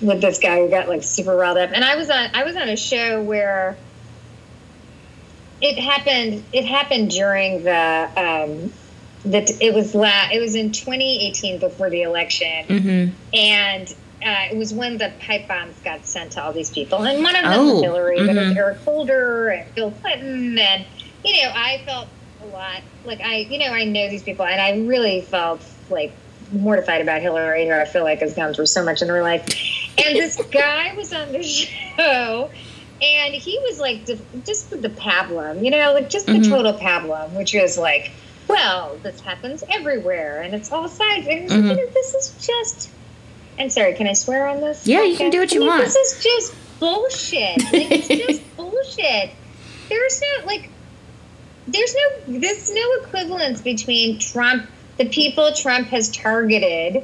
with 0.00 0.20
this 0.20 0.38
guy 0.38 0.58
who 0.58 0.68
got 0.68 0.88
like 0.88 1.02
super 1.02 1.36
riled 1.36 1.58
up. 1.58 1.70
And 1.72 1.84
I 1.84 1.96
was 1.96 2.10
on 2.10 2.28
I 2.34 2.44
was 2.44 2.56
on 2.56 2.68
a 2.68 2.76
show 2.76 3.20
where 3.22 3.76
it 5.60 5.78
happened 5.78 6.44
it 6.52 6.64
happened 6.64 7.10
during 7.10 7.62
the 7.64 8.08
um 8.16 8.72
that 9.24 9.50
it 9.62 9.72
was 9.74 9.94
la- 9.94 10.28
it 10.32 10.40
was 10.40 10.54
in 10.54 10.72
2018 10.72 11.58
before 11.60 11.88
the 11.90 12.02
election 12.02 12.64
mm-hmm. 12.66 13.14
and 13.34 13.94
uh, 14.24 14.46
it 14.52 14.56
was 14.56 14.72
when 14.72 14.98
the 14.98 15.12
pipe 15.20 15.48
bombs 15.48 15.74
got 15.84 16.06
sent 16.06 16.30
to 16.32 16.40
all 16.42 16.52
these 16.52 16.70
people, 16.70 17.02
and 17.04 17.22
one 17.24 17.34
of 17.34 17.42
them 17.42 17.52
Oh, 17.58 17.72
was 17.74 17.82
Hillary, 17.82 18.24
but 18.24 18.36
it 18.36 18.48
was. 18.48 18.56
Eric 18.56 18.78
Holder 18.78 19.48
and 19.48 19.74
Bill 19.74 19.90
Clinton, 20.00 20.56
and 20.58 20.84
you 21.24 21.42
know, 21.42 21.50
I 21.52 21.82
felt 21.84 22.06
a 22.44 22.46
lot 22.46 22.82
like 23.04 23.20
I, 23.20 23.38
you 23.38 23.58
know, 23.58 23.66
I 23.72 23.82
know 23.84 24.08
these 24.08 24.22
people, 24.22 24.44
and 24.46 24.60
I 24.60 24.78
really 24.86 25.22
felt 25.22 25.60
like 25.90 26.12
mortified 26.52 27.00
about 27.00 27.20
Hillary, 27.20 27.66
who 27.66 27.72
I 27.74 27.84
feel 27.84 28.04
like 28.04 28.20
has 28.20 28.32
gone 28.34 28.54
through 28.54 28.66
so 28.66 28.84
much 28.84 29.02
in 29.02 29.08
her 29.08 29.22
life. 29.24 29.42
And 29.98 30.14
this 30.16 30.36
guy 30.52 30.94
was 30.94 31.12
on 31.12 31.32
the 31.32 31.42
show, 31.42 32.48
and 33.02 33.34
he 33.34 33.58
was 33.68 33.80
like 33.80 34.04
just 34.44 34.70
the 34.70 34.88
pablum, 34.88 35.64
you 35.64 35.72
know, 35.72 35.94
like 35.94 36.08
just 36.10 36.26
the 36.26 36.34
Mhm. 36.34 36.48
total 36.48 36.74
pablum, 36.74 37.30
which 37.32 37.56
is 37.56 37.76
like, 37.76 38.12
well, 38.52 38.98
this 39.02 39.20
happens 39.20 39.64
everywhere, 39.70 40.42
and 40.42 40.54
it's 40.54 40.70
all 40.70 40.88
sides, 40.88 41.26
and 41.26 41.40
it's 41.44 41.52
like, 41.52 41.60
Mhm. 41.62 41.70
you 41.70 41.76
know, 41.76 41.86
this 41.92 42.14
is 42.14 42.46
just. 42.46 42.90
I'm 43.58 43.68
sorry, 43.70 43.94
can 43.94 44.06
I 44.06 44.12
swear 44.14 44.46
on 44.48 44.60
this? 44.60 44.86
Yeah, 44.86 45.02
you 45.02 45.16
can 45.16 45.30
do 45.30 45.40
what 45.40 45.50
I 45.52 45.54
you 45.54 45.60
mean, 45.60 45.68
want. 45.68 45.84
This 45.84 45.94
is 45.96 46.22
just 46.24 46.54
bullshit. 46.80 47.58
Like, 47.72 47.90
it's 47.90 48.08
just 48.26 48.56
bullshit. 48.56 49.30
There's 49.88 50.20
no 50.22 50.46
like 50.46 50.68
there's 51.68 51.94
no 51.94 52.38
there's 52.38 52.72
no 52.74 52.92
equivalence 53.02 53.60
between 53.60 54.18
Trump 54.18 54.66
the 54.96 55.04
people 55.06 55.52
Trump 55.52 55.88
has 55.88 56.08
targeted 56.10 57.02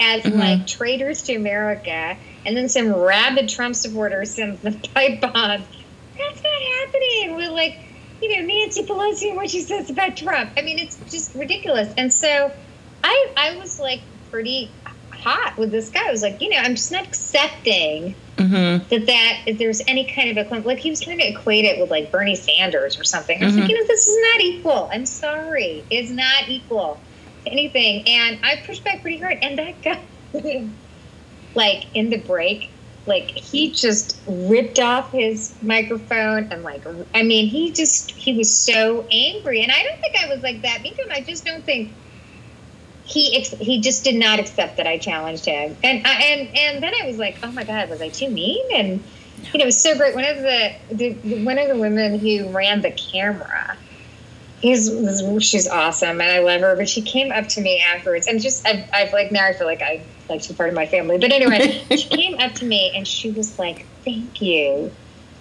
as 0.00 0.22
Mhm. 0.22 0.38
like 0.38 0.66
traitors 0.66 1.22
to 1.24 1.34
America 1.34 2.16
and 2.46 2.56
then 2.56 2.68
some 2.68 2.92
rabid 2.92 3.48
Trump 3.48 3.76
supporters 3.76 4.30
send 4.34 4.58
the 4.62 4.72
pipe 4.94 5.20
bombs. 5.20 5.64
That's 6.18 6.42
not 6.42 6.62
happening 6.80 7.36
We're 7.36 7.50
like 7.50 7.78
you 8.22 8.36
know 8.40 8.46
Nancy 8.46 8.82
Pelosi 8.84 9.28
and 9.28 9.36
what 9.36 9.50
she 9.50 9.60
says 9.62 9.90
about 9.90 10.16
Trump. 10.16 10.50
I 10.56 10.62
mean 10.62 10.78
it's 10.78 10.96
just 11.10 11.34
ridiculous. 11.34 11.92
And 11.96 12.12
so 12.12 12.52
I 13.04 13.26
I 13.36 13.56
was 13.56 13.78
like 13.80 14.00
pretty 14.30 14.70
hot 15.10 15.56
with 15.58 15.70
this 15.70 15.90
guy. 15.90 16.06
I 16.06 16.10
was 16.10 16.22
like, 16.22 16.40
you 16.40 16.48
know, 16.50 16.56
I'm 16.58 16.74
just 16.76 16.92
not 16.92 17.06
accepting 17.06 18.14
Mm-hmm. 18.36 18.88
that 18.88 19.04
that 19.06 19.42
if 19.44 19.58
there's 19.58 19.82
any 19.86 20.10
kind 20.14 20.30
of 20.30 20.38
equivalent, 20.38 20.64
like 20.64 20.78
he 20.78 20.88
was 20.88 20.98
trying 21.02 21.18
to 21.18 21.28
equate 21.28 21.66
it 21.66 21.78
with 21.78 21.90
like 21.90 22.10
Bernie 22.10 22.34
Sanders 22.36 22.98
or 22.98 23.04
something. 23.04 23.38
I 23.38 23.44
was 23.44 23.54
Mhm. 23.54 23.60
like, 23.60 23.68
you 23.68 23.78
know, 23.78 23.86
this 23.86 24.08
is 24.08 24.16
not 24.32 24.40
equal. 24.40 24.88
I'm 24.90 25.04
sorry, 25.04 25.84
it's 25.90 26.10
not 26.10 26.48
equal 26.48 26.98
to 27.44 27.50
anything. 27.52 28.08
And 28.08 28.38
I 28.42 28.56
pushed 28.64 28.82
back 28.82 29.02
pretty 29.02 29.18
hard, 29.18 29.36
and 29.42 29.58
that 29.58 29.82
guy, 29.82 29.98
like 31.54 31.84
in 31.94 32.08
the 32.08 32.16
break, 32.16 32.70
like 33.06 33.30
he 33.30 33.72
just 33.72 34.18
ripped 34.26 34.78
off 34.78 35.10
his 35.10 35.54
microphone 35.62 36.48
and 36.52 36.62
like, 36.62 36.84
I 37.14 37.22
mean, 37.22 37.48
he 37.48 37.72
just 37.72 38.10
he 38.10 38.36
was 38.36 38.54
so 38.54 39.06
angry, 39.10 39.62
and 39.62 39.72
I 39.72 39.82
don't 39.82 40.00
think 40.00 40.16
I 40.22 40.28
was 40.28 40.42
like 40.42 40.62
that 40.62 40.82
to. 40.82 41.12
I 41.12 41.20
just 41.20 41.44
don't 41.44 41.64
think 41.64 41.92
he 43.04 43.40
he 43.40 43.80
just 43.80 44.04
did 44.04 44.16
not 44.16 44.38
accept 44.38 44.76
that 44.76 44.86
I 44.86 44.98
challenged 44.98 45.44
him, 45.44 45.76
and 45.82 46.06
I, 46.06 46.12
and 46.22 46.56
and 46.56 46.82
then 46.82 46.92
I 47.02 47.06
was 47.06 47.18
like, 47.18 47.38
oh 47.42 47.50
my 47.52 47.64
god, 47.64 47.88
was 47.88 48.00
I 48.00 48.08
too 48.08 48.30
mean? 48.30 48.64
And 48.74 49.02
you 49.52 49.58
know, 49.58 49.62
it 49.62 49.66
was 49.66 49.82
so 49.82 49.96
great. 49.96 50.14
One 50.14 50.24
of 50.24 50.36
the, 50.38 50.74
the 50.92 51.12
one 51.42 51.58
of 51.58 51.68
the 51.68 51.76
women 51.76 52.18
who 52.18 52.48
ran 52.50 52.82
the 52.82 52.90
camera, 52.90 53.76
he's 54.60 54.90
she's 55.40 55.68
awesome, 55.68 56.20
and 56.20 56.30
I 56.30 56.38
love 56.40 56.60
her. 56.60 56.76
But 56.76 56.88
she 56.88 57.02
came 57.02 57.32
up 57.32 57.48
to 57.48 57.60
me 57.60 57.82
afterwards, 57.82 58.26
and 58.26 58.40
just 58.40 58.66
I've, 58.66 58.88
I've 58.92 59.12
like 59.12 59.32
now 59.32 59.46
I 59.46 59.52
feel 59.52 59.66
like 59.66 59.82
I 59.82 60.02
like 60.30 60.42
she's 60.42 60.56
part 60.56 60.68
of 60.68 60.74
my 60.74 60.86
family. 60.86 61.18
But 61.18 61.32
anyway, 61.32 61.84
she 61.96 62.08
came 62.08 62.38
up 62.38 62.52
to 62.54 62.64
me 62.64 62.92
and 62.94 63.06
she 63.06 63.30
was 63.30 63.58
like, 63.58 63.84
thank 64.04 64.40
you. 64.40 64.90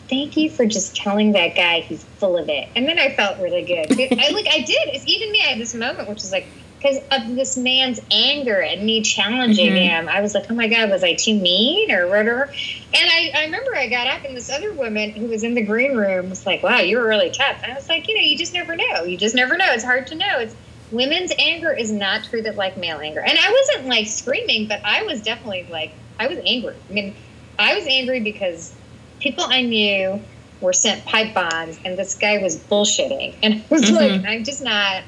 Thank 0.09 0.35
you 0.35 0.49
for 0.49 0.65
just 0.65 0.95
telling 0.95 1.33
that 1.33 1.55
guy 1.55 1.81
he's 1.81 2.03
full 2.03 2.35
of 2.35 2.49
it. 2.49 2.67
And 2.75 2.87
then 2.87 2.97
I 2.97 3.13
felt 3.13 3.39
really 3.39 3.63
good. 3.63 3.91
I 3.91 4.29
like 4.31 4.47
I 4.49 4.63
did. 4.65 4.89
It's 4.89 5.07
even 5.07 5.31
me. 5.31 5.41
I 5.45 5.49
had 5.49 5.59
this 5.59 5.75
moment 5.75 6.09
which 6.09 6.23
is 6.23 6.31
like, 6.31 6.47
because 6.81 6.97
of 7.11 7.35
this 7.35 7.57
man's 7.57 7.99
anger 8.11 8.61
and 8.61 8.83
me 8.85 9.01
challenging 9.01 9.73
Mhm. 9.73 9.77
him. 9.77 10.09
I 10.09 10.21
was 10.21 10.33
like, 10.33 10.45
oh 10.49 10.53
my 10.55 10.67
God, 10.67 10.89
was 10.89 11.03
I 11.03 11.13
too 11.13 11.35
mean 11.35 11.91
or 11.91 12.07
whatever? 12.07 12.43
And 12.43 13.09
I, 13.11 13.31
I 13.35 13.43
remember 13.45 13.75
I 13.75 13.87
got 13.87 14.07
up 14.07 14.23
and 14.23 14.35
this 14.35 14.49
other 14.49 14.73
woman 14.73 15.11
who 15.11 15.25
was 15.27 15.43
in 15.43 15.55
the 15.55 15.61
green 15.61 15.95
room 15.95 16.29
was 16.29 16.45
like, 16.45 16.63
wow, 16.63 16.79
you 16.79 16.97
were 16.97 17.07
really 17.07 17.31
tough. 17.31 17.59
And 17.63 17.71
I 17.71 17.75
was 17.75 17.89
like, 17.89 18.07
you 18.07 18.15
know, 18.15 18.21
you 18.21 18.37
just 18.37 18.53
never 18.53 18.75
know. 18.75 19.03
You 19.03 19.17
just 19.17 19.35
never 19.35 19.57
know. 19.57 19.65
It's 19.69 19.83
hard 19.83 20.07
to 20.07 20.15
know. 20.15 20.39
It's 20.39 20.55
women's 20.91 21.33
anger 21.37 21.71
is 21.73 21.91
not 21.91 22.23
treated 22.23 22.55
like 22.55 22.77
male 22.77 22.99
anger. 22.99 23.19
And 23.21 23.37
I 23.37 23.51
wasn't 23.73 23.89
like 23.89 24.07
screaming, 24.07 24.67
but 24.67 24.81
I 24.85 25.03
was 25.03 25.21
definitely 25.21 25.67
like, 25.69 25.93
I 26.17 26.27
was 26.27 26.37
angry. 26.45 26.75
I 26.89 26.93
mean, 26.93 27.15
I 27.57 27.75
was 27.75 27.85
angry 27.87 28.21
because 28.21 28.73
people 29.19 29.43
I 29.47 29.63
knew 29.63 30.23
were 30.61 30.73
sent 30.73 31.05
pipe 31.05 31.33
bombs 31.33 31.77
and 31.83 31.97
this 31.97 32.15
guy 32.15 32.37
was 32.37 32.57
bullshitting. 32.57 33.37
And 33.43 33.55
I 33.55 33.65
was 33.69 33.83
Mhm. 33.83 33.95
like, 33.95 34.25
I'm 34.25 34.43
just 34.45 34.61
not. 34.63 35.03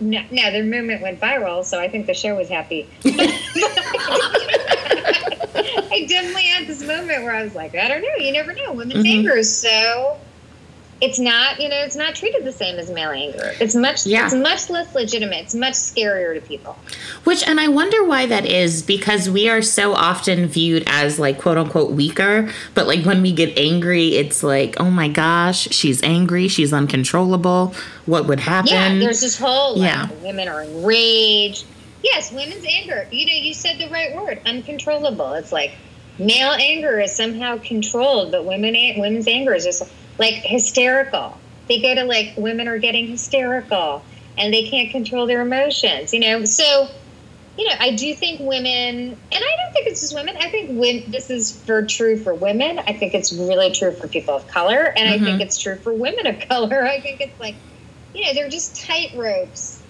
No, 0.00 0.22
no, 0.30 0.50
the 0.52 0.62
movement 0.62 1.02
went 1.02 1.20
viral, 1.20 1.64
so 1.64 1.80
I 1.80 1.88
think 1.88 2.06
the 2.06 2.14
show 2.14 2.36
was 2.36 2.48
happy. 2.48 2.88
I 5.90 6.06
definitely 6.08 6.42
had 6.42 6.66
this 6.68 6.80
moment 6.82 7.22
where 7.24 7.34
I 7.34 7.42
was 7.42 7.54
like, 7.54 7.74
I 7.74 7.88
don't 7.88 8.02
know, 8.02 8.24
you 8.24 8.32
never 8.32 8.52
know. 8.52 8.72
Women's 8.72 9.04
Mhm. 9.04 9.08
anger 9.18 9.42
so 9.42 10.18
it's 11.00 11.18
not, 11.20 11.60
you 11.60 11.68
know, 11.68 11.76
it's 11.76 11.94
not 11.94 12.14
treated 12.16 12.44
the 12.44 12.50
same 12.52 12.76
as 12.78 12.90
male 12.90 13.10
anger. 13.10 13.52
It's 13.60 13.74
much 13.74 14.04
Yeah. 14.04 14.24
it's 14.26 14.34
much 14.34 14.68
less 14.68 14.92
legitimate. 14.94 15.44
It's 15.44 15.54
much 15.54 15.74
scarier 15.74 16.34
to 16.34 16.40
people. 16.40 16.76
Which, 17.24 17.46
and 17.46 17.60
I 17.60 17.68
wonder 17.68 18.02
why 18.04 18.26
that 18.26 18.44
is 18.44 18.82
because 18.82 19.30
we 19.30 19.48
are 19.48 19.62
so 19.62 19.94
often 19.94 20.46
viewed 20.48 20.82
as 20.88 21.18
like 21.20 21.38
quote 21.40 21.56
unquote 21.56 21.92
weaker. 21.92 22.50
But 22.74 22.88
like 22.88 23.04
when 23.04 23.22
we 23.22 23.32
get 23.32 23.56
angry, 23.56 24.16
it's 24.16 24.42
like, 24.42 24.74
oh 24.80 24.90
my 24.90 25.06
gosh, 25.08 25.68
she's 25.70 26.02
angry, 26.02 26.48
she's 26.48 26.72
uncontrollable. 26.72 27.74
What 28.06 28.26
would 28.26 28.40
happen? 28.40 28.72
Yeah, 28.72 28.98
there's 28.98 29.20
this 29.20 29.38
whole 29.38 29.76
like, 29.78 29.88
Yeah. 29.92 30.08
women 30.24 30.48
are 30.48 30.62
enraged. 30.62 31.64
Yes, 32.02 32.32
women's 32.32 32.64
anger. 32.64 33.06
You 33.12 33.26
know, 33.26 33.32
you 33.34 33.54
said 33.54 33.78
the 33.78 33.88
right 33.88 34.14
word, 34.16 34.40
uncontrollable. 34.46 35.34
It's 35.34 35.52
like 35.52 35.72
male 36.18 36.56
anger 36.58 36.98
is 36.98 37.14
somehow 37.14 37.58
controlled, 37.58 38.32
but 38.32 38.44
women 38.44 38.74
women's 38.98 39.28
anger 39.28 39.54
is 39.54 39.64
just 39.64 39.82
like 40.18 40.34
hysterical. 40.34 41.38
They 41.68 41.80
go 41.80 41.94
to 41.94 42.04
like 42.04 42.34
women 42.36 42.68
are 42.68 42.78
getting 42.78 43.06
hysterical 43.06 44.02
and 44.36 44.52
they 44.52 44.68
can't 44.68 44.90
control 44.90 45.26
their 45.26 45.42
emotions. 45.42 46.12
You 46.12 46.20
know, 46.20 46.44
so 46.44 46.88
you 47.58 47.68
know, 47.68 47.74
I 47.80 47.96
do 47.96 48.14
think 48.14 48.38
women, 48.38 48.64
and 48.70 49.18
I 49.32 49.56
don't 49.56 49.72
think 49.72 49.88
it's 49.88 50.00
just 50.00 50.14
women. 50.14 50.36
I 50.36 50.48
think 50.48 50.78
when 50.78 51.10
this 51.10 51.28
is 51.28 51.50
for 51.62 51.84
true 51.84 52.16
for 52.16 52.32
women. 52.32 52.78
I 52.78 52.92
think 52.92 53.14
it's 53.14 53.32
really 53.32 53.72
true 53.72 53.90
for 53.90 54.06
people 54.06 54.34
of 54.36 54.46
color, 54.46 54.94
and 54.96 55.08
I 55.08 55.18
think 55.18 55.40
Mhm. 55.40 55.40
it's 55.40 55.58
true 55.58 55.76
for 55.76 55.92
women 55.92 56.28
of 56.28 56.38
color. 56.48 56.86
I 56.86 57.00
think 57.00 57.20
it's 57.20 57.38
like, 57.40 57.56
you 58.14 58.24
know, 58.24 58.32
they're 58.32 58.48
just 58.48 58.80
tight 58.80 59.10
ropes 59.16 59.80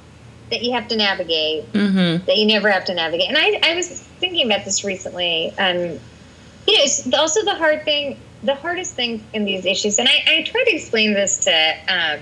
that 0.50 0.62
you 0.62 0.72
have 0.72 0.88
to 0.88 0.96
navigate 0.96 1.70
mm-hmm. 1.74 2.24
that 2.24 2.38
you 2.38 2.46
never 2.46 2.70
have 2.70 2.86
to 2.86 2.94
navigate. 2.94 3.28
And 3.28 3.36
I, 3.36 3.60
I 3.62 3.74
was 3.74 3.86
thinking 4.18 4.46
about 4.46 4.64
this 4.64 4.82
recently. 4.82 5.52
Um, 5.58 5.76
you 5.76 6.76
know, 6.76 6.82
it's 6.84 7.12
also 7.12 7.44
the 7.44 7.54
hard 7.54 7.84
thing, 7.84 8.18
the 8.42 8.54
hardest 8.54 8.94
thing 8.94 9.28
in 9.32 9.44
these 9.44 9.66
issues, 9.66 9.98
and 9.98 10.08
I, 10.08 10.12
I 10.26 10.42
try 10.42 10.64
to 10.68 10.74
explain 10.76 11.14
this 11.14 11.44
to 11.44 11.72
um, 11.88 12.20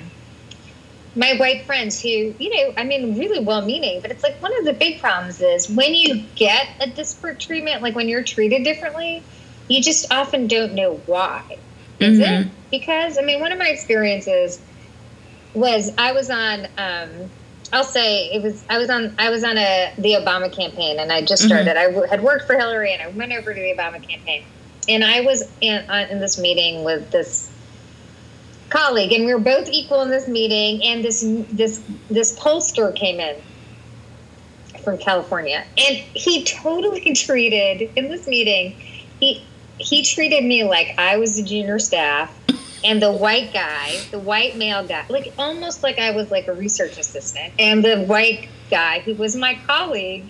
my 1.15 1.35
white 1.39 1.65
friends 1.65 2.01
who, 2.01 2.09
you 2.09 2.57
know, 2.57 2.75
I 2.77 2.85
mean, 2.85 3.19
really 3.19 3.45
well 3.45 3.65
meaning, 3.65 4.01
but 4.03 4.11
it's 4.11 4.23
like 4.23 4.41
one 4.43 4.53
of 4.61 4.67
the 4.67 4.75
big 4.75 5.01
problems 5.01 5.41
is 5.41 5.69
when 5.71 5.95
you 5.95 6.27
get 6.37 6.67
a 6.81 6.89
disparate 6.91 7.41
treatment, 7.41 7.83
like 7.83 7.95
when 7.95 8.09
you're 8.09 8.25
treated 8.25 8.65
differently, 8.65 9.23
you 9.69 9.83
just 9.83 10.13
often 10.13 10.47
don't 10.47 10.75
know 10.75 11.03
why. 11.07 11.43
Is 11.99 12.19
Mhm. 12.19 12.43
it? 12.43 12.49
Because, 12.71 13.17
I 13.19 13.23
mean, 13.23 13.41
one 13.41 13.53
of 13.53 13.59
my 13.59 13.69
experiences 13.69 14.61
was 15.55 15.91
I 15.97 16.13
was 16.13 16.29
on, 16.29 16.69
um, 16.77 17.31
I'll 17.73 17.85
say 17.85 18.27
it 18.27 18.43
was 18.43 18.65
I 18.69 18.79
was 18.79 18.91
on 18.91 19.15
I 19.19 19.31
was 19.31 19.43
on 19.43 19.59
a 19.59 19.93
the 19.99 20.13
Obama 20.13 20.55
campaign 20.55 21.01
and 21.01 21.11
I 21.11 21.23
just 21.23 21.43
Mhm. 21.45 21.47
started. 21.47 21.77
I 21.77 21.87
w- 21.87 22.07
had 22.09 22.23
worked 22.23 22.47
for 22.47 22.57
Hillary 22.57 22.93
and 22.93 23.03
I 23.03 23.09
went 23.09 23.33
over 23.33 23.53
to 23.53 23.61
the 23.61 23.75
Obama 23.77 24.01
campaign, 24.07 24.45
and 24.89 25.05
I 25.05 25.21
was 25.21 25.49
in, 25.61 25.89
on, 25.91 26.09
in 26.09 26.21
this 26.21 26.39
meeting 26.39 26.85
with 26.85 27.11
this 27.11 27.51
colleague, 28.69 29.13
and 29.13 29.25
we 29.25 29.35
were 29.35 29.41
both 29.41 29.69
equal 29.69 30.03
in 30.03 30.11
this 30.11 30.29
meeting. 30.29 30.83
And 30.85 31.05
this 31.05 31.21
this 31.53 31.83
this 32.11 32.39
pollster 32.39 32.95
came 32.95 33.21
in 33.21 33.37
from 34.85 34.99
California, 34.99 35.65
and 35.77 35.97
he 35.97 36.45
totally 36.45 37.13
treated 37.15 37.91
in 37.97 38.09
this 38.09 38.27
meeting. 38.27 38.77
He 39.21 39.45
he 39.79 40.03
treated 40.03 40.45
me 40.45 40.65
like 40.65 40.95
I 40.99 41.17
was 41.17 41.37
the 41.37 41.43
junior 41.43 41.79
staff 41.79 42.35
and 42.85 43.03
the 43.03 43.13
white 43.13 43.53
guy, 43.53 44.01
the 44.11 44.19
white 44.19 44.57
male 44.57 44.87
guy, 44.87 45.05
like 45.09 45.33
almost 45.39 45.83
like 45.83 45.99
I 45.99 46.13
was 46.13 46.31
like 46.31 46.47
a 46.49 46.53
research 46.53 46.99
assistant, 46.99 47.53
and 47.59 47.85
the 47.85 48.05
white 48.05 48.49
guy 48.71 49.01
who 49.01 49.15
was 49.15 49.37
my 49.37 49.59
colleague 49.67 50.25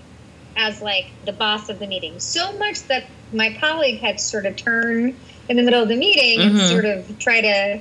as 0.57 0.81
like 0.81 1.07
the 1.25 1.33
boss 1.33 1.69
of 1.69 1.79
the 1.79 1.87
meeting. 1.87 2.19
So 2.19 2.57
much 2.59 2.79
that 2.89 3.05
my 3.33 3.57
colleague 3.61 4.01
had 4.01 4.19
to 4.19 4.23
sort 4.25 4.47
of 4.47 4.57
turn 4.57 5.15
in 5.49 5.57
the 5.57 5.63
middle 5.63 5.83
of 5.83 5.89
the 5.89 5.97
meeting 5.97 6.41
and 6.41 6.57
Mhm. 6.57 6.69
sort 6.71 6.85
of 6.87 7.19
try 7.19 7.41
to, 7.43 7.81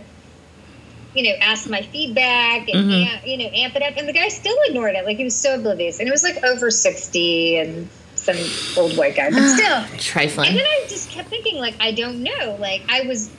you 1.13 1.23
know, 1.23 1.35
ask 1.41 1.69
my 1.69 1.81
feedback 1.81 2.67
and 2.67 2.91
Mhm. 2.91 3.05
amp, 3.07 3.21
you 3.27 3.37
know 3.37 3.45
amp 3.53 3.75
it 3.75 3.81
up, 3.83 3.93
and 3.97 4.07
the 4.07 4.13
guy 4.13 4.27
still 4.27 4.55
ignored 4.67 4.95
it. 4.95 5.05
Like 5.05 5.17
he 5.17 5.23
was 5.23 5.41
so 5.41 5.55
oblivious, 5.55 5.99
and 5.99 6.07
it 6.07 6.11
was 6.11 6.23
like 6.23 6.43
over 6.43 6.69
sixty 6.69 7.57
and 7.57 7.89
some 8.15 8.35
old 8.75 8.97
white 8.97 9.15
guy, 9.15 9.29
but 9.29 9.47
still. 9.55 9.83
Trifling. 9.99 10.47
And 10.49 10.57
then 10.57 10.65
I 10.65 10.85
just 10.89 11.11
kept 11.11 11.29
thinking, 11.29 11.59
like, 11.59 11.75
I 11.79 11.91
don't 11.91 12.23
know. 12.23 12.57
Like, 12.59 12.81
I 12.89 13.01
was 13.01 13.29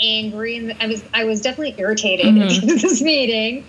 angry, 0.00 0.56
and 0.56 0.74
I 0.80 0.86
was, 0.86 1.02
I 1.12 1.24
was 1.24 1.40
definitely 1.42 1.74
irritated 1.78 2.26
Mhm. 2.26 2.42
at 2.42 2.48
the 2.48 2.54
end 2.62 2.70
of 2.70 2.82
this 2.82 3.02
meeting, 3.02 3.64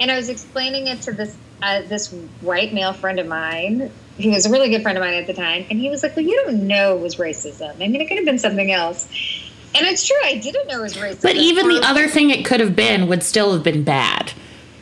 and 0.00 0.10
I 0.10 0.16
was 0.16 0.28
explaining 0.30 0.86
it 0.88 1.02
to 1.02 1.12
this, 1.12 1.36
uh, 1.62 1.82
this 1.82 2.12
white 2.40 2.72
male 2.72 2.92
friend 2.94 3.20
of 3.20 3.26
mine, 3.26 3.90
who 4.18 4.30
was 4.30 4.46
a 4.46 4.50
really 4.50 4.70
good 4.70 4.82
friend 4.82 4.96
of 4.96 5.02
mine 5.02 5.14
at 5.14 5.26
the 5.26 5.34
time, 5.34 5.66
and 5.70 5.78
he 5.78 5.90
was 5.90 6.02
like, 6.02 6.16
"Well, 6.16 6.24
you 6.24 6.40
don't 6.44 6.66
know 6.66 6.96
it 6.96 7.00
was 7.00 7.16
racism. 7.16 7.74
I 7.74 7.88
mean, 7.88 8.00
it 8.00 8.08
could 8.08 8.16
have 8.16 8.26
been 8.26 8.38
something 8.38 8.70
else." 8.70 9.08
And 9.76 9.86
it's 9.88 10.06
true, 10.06 10.16
I 10.22 10.36
didn't 10.36 10.68
know 10.68 10.78
it 10.78 10.82
was 10.82 10.94
racism. 10.94 11.22
but 11.22 11.36
even 11.36 11.68
the 11.68 11.80
other 11.82 12.06
thing 12.06 12.30
it 12.30 12.44
could 12.44 12.60
have 12.60 12.76
been 12.76 13.08
would 13.08 13.24
still 13.24 13.52
have 13.52 13.64
been 13.64 13.82
bad. 13.82 14.32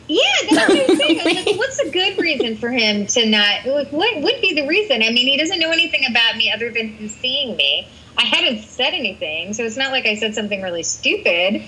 Yeah, 0.07 0.19
that's 0.51 0.69
what 0.69 0.89
I'm 0.89 0.95
saying. 0.97 1.19
I 1.19 1.23
was 1.23 1.45
like, 1.45 1.55
what's 1.57 1.79
a 1.79 1.89
good 1.89 2.17
reason 2.19 2.57
for 2.57 2.69
him 2.69 3.07
to 3.07 3.25
not? 3.25 3.65
Like, 3.65 3.89
what 3.89 4.21
would 4.21 4.41
be 4.41 4.53
the 4.53 4.67
reason? 4.67 5.01
I 5.01 5.09
mean, 5.09 5.27
he 5.27 5.37
doesn't 5.37 5.59
know 5.59 5.71
anything 5.71 6.03
about 6.09 6.35
me 6.35 6.51
other 6.51 6.69
than 6.69 6.89
him 6.89 7.07
seeing 7.07 7.55
me. 7.55 7.87
I 8.17 8.23
hadn't 8.23 8.63
said 8.63 8.93
anything, 8.93 9.53
so 9.53 9.63
it's 9.63 9.77
not 9.77 9.91
like 9.91 10.05
I 10.05 10.15
said 10.15 10.35
something 10.35 10.61
really 10.61 10.83
stupid, 10.83 11.63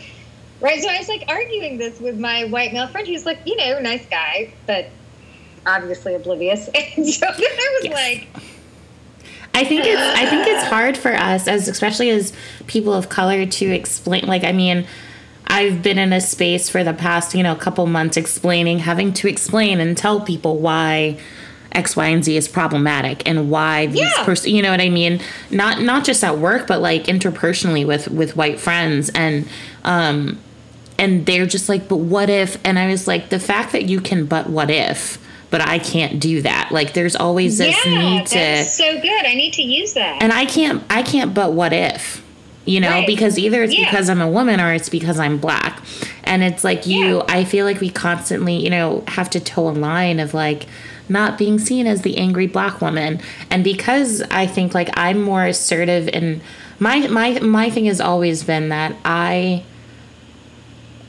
right? 0.61 0.82
So 0.82 0.89
I 0.89 0.99
was 0.99 1.07
like 1.07 1.24
arguing 1.28 1.78
this 1.78 1.99
with 1.99 2.20
my 2.20 2.43
white 2.45 2.72
male 2.74 2.88
friend, 2.88 3.07
who's 3.07 3.26
like, 3.26 3.39
you 3.45 3.55
know, 3.55 3.80
nice 3.80 4.05
guy, 4.05 4.53
but 4.68 4.89
obviously 5.66 6.13
oblivious. 6.16 6.70
And 6.76 7.07
so 7.07 7.26
then 7.26 7.36
I 7.39 7.80
was 7.82 7.84
Yes. 7.86 7.93
like, 7.93 8.28
I 9.53 9.63
think 9.63 9.86
it's 9.86 10.01
I 10.20 10.26
think 10.26 10.47
it's 10.47 10.63
hard 10.66 10.97
for 10.97 11.13
us 11.13 11.47
as 11.47 11.68
especially 11.68 12.09
as 12.09 12.34
people 12.68 12.93
of 12.93 13.07
color 13.09 13.45
to 13.45 13.66
explain 13.72 14.26
like 14.28 14.43
I 14.43 14.51
mean 14.51 14.86
I've 15.47 15.82
been 15.82 15.97
in 15.97 16.11
a 16.11 16.20
space 16.20 16.70
for 16.70 16.84
the 16.84 16.93
past, 16.93 17.34
you 17.36 17.43
know, 17.43 17.55
couple 17.55 17.86
months 17.88 18.18
explaining 18.18 18.80
having 18.80 19.13
to 19.13 19.28
explain 19.30 19.80
and 19.80 19.95
tell 19.97 20.20
people 20.20 20.57
why 20.59 21.18
X, 21.72 21.95
Y, 21.95 22.07
and 22.07 22.24
Z 22.26 22.36
is 22.36 22.47
problematic 22.47 23.28
and 23.28 23.49
why 23.51 23.86
these 23.86 24.01
Yeah. 24.01 24.24
person 24.26 24.51
you 24.55 24.61
know 24.61 24.72
what 24.72 24.82
I 24.82 24.89
mean? 24.89 25.22
Not 25.51 25.82
not 25.82 26.03
just 26.03 26.24
at 26.24 26.38
work, 26.38 26.68
but 26.68 26.82
like 26.82 27.05
interpersonally 27.05 27.86
with 27.86 28.09
with 28.09 28.36
white 28.36 28.59
friends 28.59 29.09
and 29.16 29.47
um 29.86 30.38
and 30.99 31.26
they're 31.26 31.45
just 31.45 31.70
like, 31.70 31.88
but 31.88 31.97
what 31.97 32.30
if 32.30 32.57
and 32.66 32.78
I 32.78 32.88
was 32.88 33.07
like, 33.07 33.30
the 33.30 33.39
fact 33.39 33.72
that 33.72 33.84
you 33.86 34.01
can 34.01 34.26
but 34.26 34.49
what 34.49 34.70
if, 34.70 35.18
but 35.56 35.66
I 35.66 35.80
can't 35.80 36.20
do 36.20 36.41
that. 36.41 36.68
Like 36.70 36.91
there's 36.91 37.16
always 37.16 37.58
this 37.60 37.78
yeah, 37.86 37.97
need 38.01 38.28
to 38.28 38.36
that's 38.36 38.74
so 38.76 38.99
good. 38.99 39.26
I 39.26 39.36
need 39.36 39.53
to 39.53 39.62
use 39.62 39.93
that. 39.93 40.22
and 40.22 40.34
I 40.34 40.45
can't 40.45 40.84
I 40.89 41.01
can't 41.01 41.34
but 41.34 41.53
what 41.53 41.72
if 41.72 42.22
you 42.66 42.82
know 42.82 42.89
Right. 42.89 43.08
because 43.08 43.39
either 43.39 43.64
it's 43.64 43.74
Yeah. 43.74 43.86
because 43.89 44.10
I'm 44.10 44.20
a 44.20 44.28
woman 44.30 44.60
or 44.60 44.74
it's 44.74 44.89
because 44.89 45.18
I'm 45.18 45.38
black 45.38 45.82
and 46.26 46.43
it's 46.43 46.66
like 46.66 46.86
you 46.86 47.06
Yeah. 47.20 47.24
I 47.30 47.45
feel 47.45 47.66
like 47.66 47.80
we 47.80 47.89
constantly 47.89 48.56
you 48.62 48.70
know 48.70 49.06
have 49.08 49.30
to 49.30 49.39
toe 49.39 49.70
a 49.70 49.72
line 49.72 50.20
of 50.20 50.34
like 50.34 50.66
not 51.08 51.38
being 51.38 51.58
seen 51.58 51.88
as 51.88 52.01
the 52.01 52.18
angry 52.18 52.47
black 52.47 52.82
woman 52.82 53.22
and 53.49 53.64
because 53.64 54.22
I 54.32 54.45
think 54.47 54.74
like 54.74 54.89
I'm 54.97 55.22
more 55.22 55.45
assertive 55.45 56.10
and 56.12 56.41
my 56.80 57.08
my 57.08 57.39
my 57.39 57.70
thing 57.70 57.86
has 57.86 58.01
always 58.01 58.43
been 58.43 58.68
that 58.68 58.93
I 59.06 59.64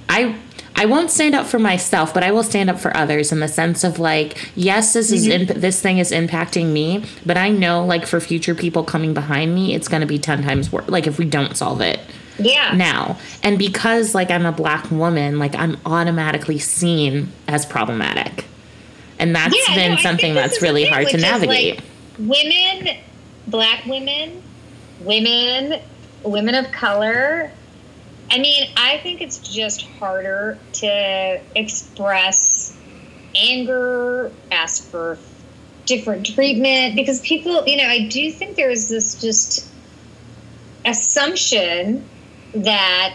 I 0.09 0.37
I 0.79 0.85
won't 0.85 1.11
stand 1.11 1.35
up 1.35 1.47
for 1.47 1.59
myself, 1.59 2.13
but 2.13 2.23
I 2.23 2.31
will 2.33 2.43
stand 2.43 2.69
up 2.69 2.79
for 2.79 2.95
others 2.97 3.33
in 3.33 3.41
the 3.41 3.49
sense 3.49 3.83
of 3.83 3.99
like, 3.99 4.51
yes, 4.55 4.93
this 4.93 5.11
is 5.11 5.27
Mm-hmm. 5.27 5.51
imp- 5.51 5.61
this 5.61 5.81
thing 5.81 5.99
is 5.99 6.13
impacting 6.13 6.67
me, 6.73 7.03
but 7.25 7.37
I 7.39 7.49
know 7.49 7.85
like 7.85 8.07
for 8.07 8.21
future 8.21 8.55
people 8.55 8.85
coming 8.85 9.15
behind 9.15 9.55
me, 9.55 9.75
it's 9.75 9.89
going 9.89 10.03
to 10.03 10.07
be 10.07 10.19
ten 10.19 10.43
times 10.43 10.71
worse. 10.71 10.87
Like 10.89 11.07
if 11.07 11.19
we 11.19 11.25
don't 11.25 11.57
solve 11.57 11.81
it 11.81 11.99
yeah. 12.39 12.73
now, 12.77 13.17
and 13.43 13.59
because 13.59 14.15
like 14.15 14.31
I'm 14.31 14.45
a 14.45 14.53
black 14.53 14.91
woman, 14.91 15.39
like 15.39 15.55
I'm 15.55 15.79
automatically 15.87 16.59
seen 16.59 17.33
as 17.49 17.65
problematic, 17.65 18.45
and 19.19 19.35
that's 19.35 19.57
Yeah, 19.69 19.75
been 19.75 19.95
no, 19.95 20.01
something 20.03 20.35
that's 20.35 20.61
really 20.61 20.85
thing, 20.85 20.93
hard 20.93 21.09
to 21.09 21.17
is, 21.17 21.23
like, 21.23 21.33
navigate. 21.41 21.81
women, 22.19 22.99
black 23.47 23.87
women, 23.87 24.43
women, 25.01 25.81
women 26.23 26.55
of 26.55 26.71
color. 26.71 27.51
I 28.31 28.39
mean, 28.39 28.69
I 28.77 28.99
think 28.99 29.21
it's 29.21 29.39
just 29.39 29.83
harder 29.83 30.59
to 30.75 31.41
express 31.55 32.77
anger, 33.35 34.33
ask 34.51 34.85
for 34.85 35.19
different 35.85 36.27
treatment 36.27 36.97
because 36.97 37.21
people, 37.21 37.67
you 37.67 37.77
know, 37.77 37.87
I 37.87 38.09
do 38.09 38.33
think 38.33 38.57
there's 38.57 38.89
this 38.89 39.21
just 39.21 39.69
assumption 40.85 42.05
that 42.55 43.15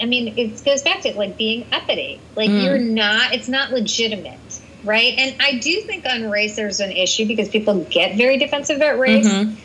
I 0.00 0.04
mean, 0.04 0.36
it 0.36 0.62
goes 0.64 0.82
back 0.82 1.00
to 1.02 1.16
like 1.16 1.36
being 1.36 1.66
uppity. 1.72 2.20
Like 2.34 2.50
mm. 2.50 2.62
you're 2.62 2.78
not, 2.78 3.32
it's 3.32 3.48
not 3.48 3.72
legitimate, 3.72 4.60
right? 4.84 5.14
And 5.16 5.40
I 5.40 5.58
do 5.58 5.80
think 5.82 6.04
on 6.06 6.30
race 6.30 6.56
there's 6.56 6.80
an 6.80 6.92
issue 6.92 7.26
because 7.26 7.48
people 7.48 7.84
get 7.84 8.16
very 8.16 8.36
defensive 8.36 8.76
about 8.76 8.98
race. 8.98 9.26
Mm-hmm. 9.26 9.58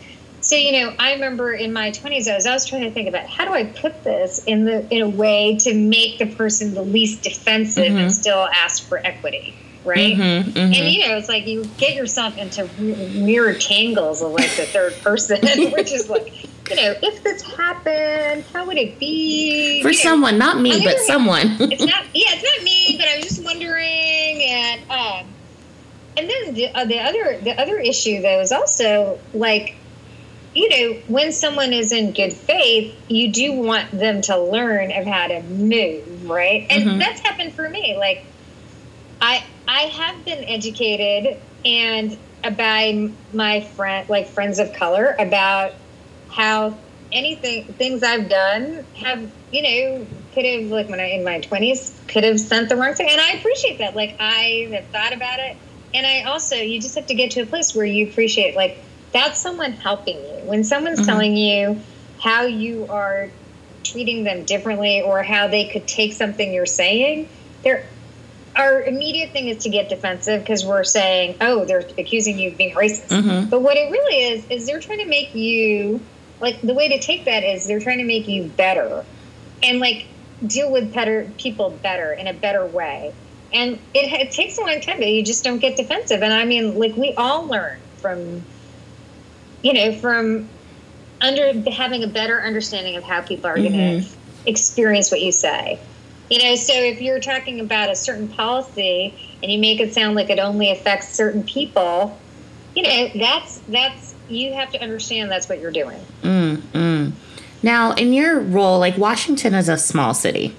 So 0.51 0.57
you 0.57 0.73
know, 0.73 0.93
I 0.99 1.13
remember 1.13 1.53
in 1.53 1.71
my 1.71 1.91
20s, 1.91 2.29
I 2.29 2.35
was 2.35 2.45
always 2.45 2.65
trying 2.65 2.81
to 2.81 2.91
think 2.91 3.07
about 3.07 3.25
how 3.25 3.45
do 3.45 3.53
I 3.53 3.63
put 3.63 4.03
this 4.03 4.43
in 4.43 4.65
the 4.65 4.85
in 4.93 5.01
a 5.01 5.07
way 5.07 5.55
to 5.61 5.73
make 5.73 6.19
the 6.19 6.25
person 6.25 6.73
the 6.73 6.81
least 6.81 7.23
defensive 7.23 7.85
mm-hmm. 7.85 7.97
and 7.97 8.13
still 8.13 8.49
ask 8.53 8.83
for 8.83 8.97
equity 8.97 9.55
right? 9.85 10.13
Mm-hmm, 10.13 10.49
mm-hmm. 10.49 10.59
And 10.59 10.75
you 10.75 11.07
know, 11.07 11.15
it's 11.15 11.29
like 11.29 11.47
you 11.47 11.63
get 11.77 11.95
yourself 11.95 12.37
into 12.37 12.67
mirror 12.81 13.53
tangles 13.53 14.21
of 14.21 14.33
like 14.33 14.53
the 14.57 14.65
third 14.65 14.93
person, 15.01 15.39
which 15.71 15.93
is 15.93 16.09
like, 16.09 16.43
you 16.69 16.75
know, 16.75 16.95
if 17.01 17.23
this 17.23 17.41
happened, 17.41 18.43
how 18.51 18.67
would 18.67 18.77
it 18.77 18.99
be? 18.99 19.81
For 19.81 19.87
you 19.87 19.93
someone, 19.93 20.37
know, 20.37 20.47
not 20.47 20.59
me, 20.59 20.83
but 20.83 20.99
someone. 20.99 21.55
it's 21.61 21.85
not, 21.85 22.03
yeah, 22.13 22.27
it's 22.27 22.43
not 22.43 22.63
me, 22.65 22.97
but 22.97 23.07
I 23.07 23.15
was 23.15 23.25
just 23.25 23.43
wondering, 23.45 24.43
and 24.43 24.81
um, 24.91 25.27
and 26.17 26.29
then 26.29 26.53
the, 26.53 26.67
uh, 26.75 26.83
the 26.83 26.99
other 26.99 27.39
the 27.41 27.59
other 27.59 27.79
issue 27.79 28.21
though 28.21 28.41
is 28.41 28.51
also 28.51 29.17
like 29.33 29.77
you 30.53 30.69
know, 30.69 30.99
when 31.07 31.31
someone 31.31 31.71
is 31.71 31.91
in 31.91 32.11
good 32.11 32.33
faith, 32.33 32.93
you 33.07 33.31
do 33.31 33.53
want 33.53 33.91
them 33.91 34.21
to 34.23 34.37
learn 34.37 34.91
of 34.91 35.05
how 35.05 35.27
to 35.27 35.41
move, 35.43 36.29
right? 36.29 36.67
And 36.69 36.83
mm-hmm. 36.83 36.99
that's 36.99 37.21
happened 37.21 37.53
for 37.53 37.69
me. 37.69 37.95
Like, 37.97 38.25
I 39.21 39.43
I 39.67 39.81
have 39.81 40.25
been 40.25 40.43
educated 40.43 41.39
and 41.63 42.17
by 42.57 43.11
my 43.33 43.61
friend, 43.61 44.09
like 44.09 44.27
friends 44.27 44.59
of 44.59 44.73
color, 44.73 45.15
about 45.19 45.73
how 46.29 46.77
anything 47.11 47.65
things 47.65 48.03
I've 48.03 48.29
done 48.29 48.85
have 48.95 49.29
you 49.51 49.61
know 49.61 50.07
could 50.33 50.45
have 50.45 50.71
like 50.71 50.89
when 50.89 50.99
I 50.99 51.09
in 51.11 51.23
my 51.23 51.39
twenties 51.39 51.99
could 52.07 52.23
have 52.23 52.39
sent 52.39 52.69
the 52.69 52.75
wrong 52.75 52.93
thing, 52.93 53.09
and 53.09 53.21
I 53.21 53.33
appreciate 53.33 53.77
that. 53.77 53.95
Like 53.95 54.17
I 54.19 54.67
have 54.71 54.85
thought 54.87 55.13
about 55.13 55.39
it, 55.39 55.55
and 55.93 56.05
I 56.05 56.23
also 56.23 56.55
you 56.55 56.81
just 56.81 56.95
have 56.95 57.07
to 57.07 57.13
get 57.13 57.31
to 57.31 57.41
a 57.41 57.45
place 57.45 57.75
where 57.75 57.85
you 57.85 58.07
appreciate 58.07 58.55
like 58.55 58.77
that's 59.11 59.39
someone 59.39 59.73
helping 59.73 60.17
you 60.17 60.41
when 60.45 60.63
someone's 60.63 60.99
mm-hmm. 60.99 61.09
telling 61.09 61.37
you 61.37 61.79
how 62.19 62.43
you 62.43 62.87
are 62.89 63.29
treating 63.83 64.23
them 64.23 64.45
differently 64.45 65.01
or 65.01 65.23
how 65.23 65.47
they 65.47 65.67
could 65.67 65.87
take 65.87 66.13
something 66.13 66.53
you're 66.53 66.65
saying. 66.65 67.27
They're 67.63 67.85
our 68.55 68.83
immediate 68.83 69.31
thing 69.31 69.47
is 69.47 69.63
to 69.63 69.69
get 69.69 69.89
defensive 69.89 70.41
because 70.41 70.65
we're 70.65 70.83
saying, 70.83 71.37
oh, 71.41 71.65
they're 71.65 71.85
accusing 71.97 72.37
you 72.37 72.51
of 72.51 72.57
being 72.57 72.75
racist. 72.75 73.07
Mm-hmm. 73.07 73.49
But 73.49 73.61
what 73.61 73.77
it 73.77 73.89
really 73.89 74.33
is, 74.33 74.45
is 74.49 74.65
they're 74.65 74.81
trying 74.81 74.99
to 74.99 75.05
make 75.05 75.33
you, 75.33 76.01
like, 76.41 76.59
the 76.61 76.73
way 76.73 76.89
to 76.89 76.99
take 76.99 77.25
that 77.25 77.43
is 77.43 77.65
they're 77.65 77.79
trying 77.79 77.99
to 77.99 78.03
make 78.03 78.27
you 78.27 78.47
better 78.49 79.05
and, 79.63 79.79
like, 79.79 80.05
deal 80.45 80.71
with 80.71 80.93
better 80.93 81.31
people 81.37 81.69
better 81.69 82.11
in 82.11 82.27
a 82.27 82.33
better 82.33 82.65
way. 82.65 83.13
And 83.53 83.75
it, 83.93 84.11
it 84.11 84.31
takes 84.31 84.57
a 84.57 84.61
long 84.61 84.81
time, 84.81 84.97
but 84.97 85.07
you 85.07 85.23
just 85.23 85.43
don't 85.43 85.59
get 85.59 85.77
defensive. 85.77 86.21
And 86.21 86.33
I 86.33 86.43
mean, 86.43 86.77
like, 86.77 86.97
we 86.97 87.13
all 87.13 87.47
learn 87.47 87.79
from, 87.97 88.43
you 89.61 89.73
know, 89.73 89.93
from 89.93 90.49
under 91.21 91.69
having 91.71 92.03
a 92.03 92.07
better 92.07 92.41
understanding 92.41 92.95
of 92.95 93.03
how 93.03 93.21
people 93.21 93.47
are 93.47 93.57
mm-hmm. 93.57 93.73
going 93.73 94.01
to 94.01 94.07
experience 94.45 95.11
what 95.11 95.21
you 95.21 95.31
say. 95.31 95.79
You 96.29 96.39
know, 96.39 96.55
so 96.55 96.73
if 96.73 97.01
you're 97.01 97.19
talking 97.19 97.59
about 97.59 97.89
a 97.89 97.95
certain 97.95 98.27
policy 98.27 99.13
and 99.43 99.51
you 99.51 99.59
make 99.59 99.79
it 99.79 99.93
sound 99.93 100.15
like 100.15 100.29
it 100.29 100.39
only 100.39 100.71
affects 100.71 101.09
certain 101.09 101.43
people, 101.43 102.17
you 102.75 102.83
know, 102.83 103.09
that's 103.15 103.59
that's 103.67 104.15
you 104.29 104.53
have 104.53 104.71
to 104.71 104.81
understand 104.81 105.29
that's 105.29 105.49
what 105.49 105.59
you're 105.59 105.71
doing. 105.71 105.99
Mm, 106.21 106.55
mm. 106.57 107.11
Now, 107.61 107.93
in 107.93 108.13
your 108.13 108.39
role, 108.39 108.79
like 108.79 108.97
Washington 108.97 109.53
is 109.53 109.67
a 109.67 109.77
small 109.77 110.13
city. 110.13 110.55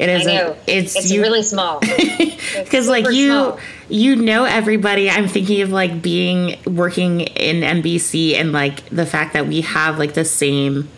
It 0.00 0.08
is. 0.08 0.26
A, 0.26 0.56
it's 0.66 0.96
it's 0.96 1.10
you, 1.10 1.20
really 1.20 1.42
small. 1.42 1.80
Because 2.54 2.88
like 2.88 3.04
you 3.10 3.28
small. 3.28 3.60
you 3.88 4.16
know 4.16 4.44
everybody. 4.44 5.10
I'm 5.10 5.28
thinking 5.28 5.60
of 5.60 5.70
like 5.70 6.00
being 6.00 6.58
working 6.64 7.20
in 7.20 7.60
NBC 7.60 8.34
and 8.34 8.50
like 8.50 8.88
the 8.88 9.04
fact 9.04 9.34
that 9.34 9.46
we 9.46 9.60
have 9.60 9.98
like 9.98 10.14
the 10.14 10.24
same 10.24 10.88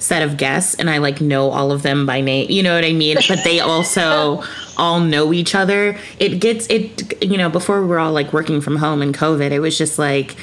set 0.00 0.22
of 0.22 0.36
guests 0.36 0.74
and 0.74 0.90
I 0.90 0.98
like 0.98 1.20
know 1.20 1.50
all 1.50 1.70
of 1.70 1.82
them 1.82 2.06
by 2.06 2.20
name. 2.20 2.50
You 2.50 2.62
know 2.62 2.74
what 2.74 2.84
I 2.84 2.92
mean? 2.92 3.18
But 3.28 3.44
they 3.44 3.60
also 3.60 4.42
all 4.76 4.98
know 4.98 5.32
each 5.32 5.54
other. 5.54 5.96
It 6.18 6.40
gets 6.40 6.66
it 6.66 7.22
you 7.22 7.38
know, 7.38 7.50
before 7.50 7.80
we 7.80 7.86
were 7.86 8.00
all 8.00 8.12
like 8.12 8.32
working 8.32 8.60
from 8.60 8.76
home 8.76 9.00
in 9.00 9.12
COVID, 9.12 9.52
it 9.52 9.60
was 9.60 9.78
just 9.78 9.96
like 9.98 10.36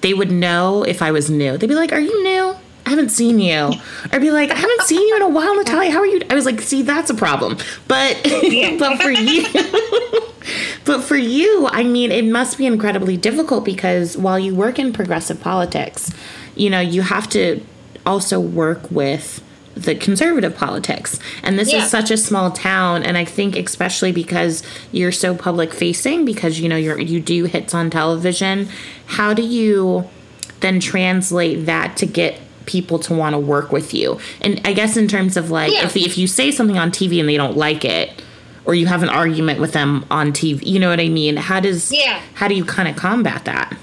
they 0.00 0.12
would 0.12 0.32
know 0.32 0.82
if 0.82 1.02
I 1.02 1.12
was 1.12 1.30
new. 1.30 1.56
They'd 1.56 1.68
be 1.68 1.74
like, 1.74 1.92
"Are 1.92 2.00
you 2.00 2.22
new?" 2.22 2.47
I 2.88 2.90
haven't 2.90 3.10
seen 3.10 3.38
you. 3.38 3.72
Or 4.12 4.18
be 4.18 4.30
like, 4.30 4.50
I 4.50 4.54
haven't 4.54 4.82
seen 4.82 5.06
you 5.06 5.16
in 5.16 5.22
a 5.22 5.28
while, 5.28 5.54
Natalia. 5.54 5.90
How 5.90 5.98
are 5.98 6.06
you? 6.06 6.22
I 6.30 6.34
was 6.34 6.46
like, 6.46 6.62
see, 6.62 6.80
that's 6.80 7.10
a 7.10 7.14
problem. 7.14 7.58
But 7.86 8.18
but 8.78 9.02
for 9.02 9.10
you 9.10 9.44
But 10.86 11.04
for 11.04 11.16
you, 11.16 11.68
I 11.70 11.82
mean, 11.84 12.10
it 12.10 12.24
must 12.24 12.56
be 12.56 12.64
incredibly 12.64 13.18
difficult 13.18 13.66
because 13.66 14.16
while 14.16 14.38
you 14.38 14.54
work 14.54 14.78
in 14.78 14.94
progressive 14.94 15.40
politics, 15.42 16.10
you 16.54 16.70
know, 16.70 16.80
you 16.80 17.02
have 17.02 17.28
to 17.30 17.62
also 18.06 18.40
work 18.40 18.90
with 18.90 19.44
the 19.74 19.94
conservative 19.94 20.56
politics. 20.56 21.18
And 21.42 21.58
this 21.58 21.70
yeah. 21.70 21.84
is 21.84 21.90
such 21.90 22.10
a 22.10 22.16
small 22.16 22.50
town 22.50 23.02
and 23.02 23.18
I 23.18 23.26
think 23.26 23.56
especially 23.56 24.12
because 24.12 24.62
you're 24.90 25.12
so 25.12 25.34
public 25.34 25.74
facing 25.74 26.24
because 26.24 26.58
you 26.58 26.68
know 26.70 26.76
you're 26.76 26.98
you 26.98 27.20
do 27.20 27.44
hits 27.44 27.74
on 27.74 27.90
television, 27.90 28.68
how 29.06 29.34
do 29.34 29.42
you 29.42 30.08
then 30.60 30.80
translate 30.80 31.66
that 31.66 31.96
to 31.98 32.06
get 32.06 32.40
people 32.68 33.00
to 33.00 33.14
want 33.14 33.34
to 33.34 33.38
work 33.38 33.72
with 33.72 33.92
you? 33.92 34.20
And 34.40 34.60
I 34.64 34.72
guess 34.72 34.96
in 34.96 35.08
terms 35.08 35.36
of 35.36 35.50
like 35.50 35.72
yeah. 35.72 35.84
if 35.84 35.96
if 35.96 36.16
you 36.16 36.28
say 36.28 36.52
something 36.52 36.78
on 36.78 36.90
TV 36.90 37.18
and 37.18 37.28
they 37.28 37.36
don't 37.36 37.56
like 37.56 37.84
it 37.84 38.22
or 38.64 38.74
you 38.74 38.86
have 38.86 39.02
an 39.02 39.08
argument 39.08 39.60
with 39.60 39.72
them 39.72 40.04
on 40.10 40.32
TV, 40.32 40.64
you 40.64 40.78
know 40.78 40.90
what 40.90 41.00
I 41.00 41.08
mean? 41.08 41.36
How 41.36 41.58
does 41.58 41.90
yeah. 41.90 42.20
how 42.34 42.46
do 42.46 42.54
you 42.54 42.64
kind 42.64 42.86
of 42.86 42.96
combat 42.96 43.44
that? 43.46 43.76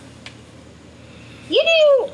You 1.49 1.63
know, 1.63 2.11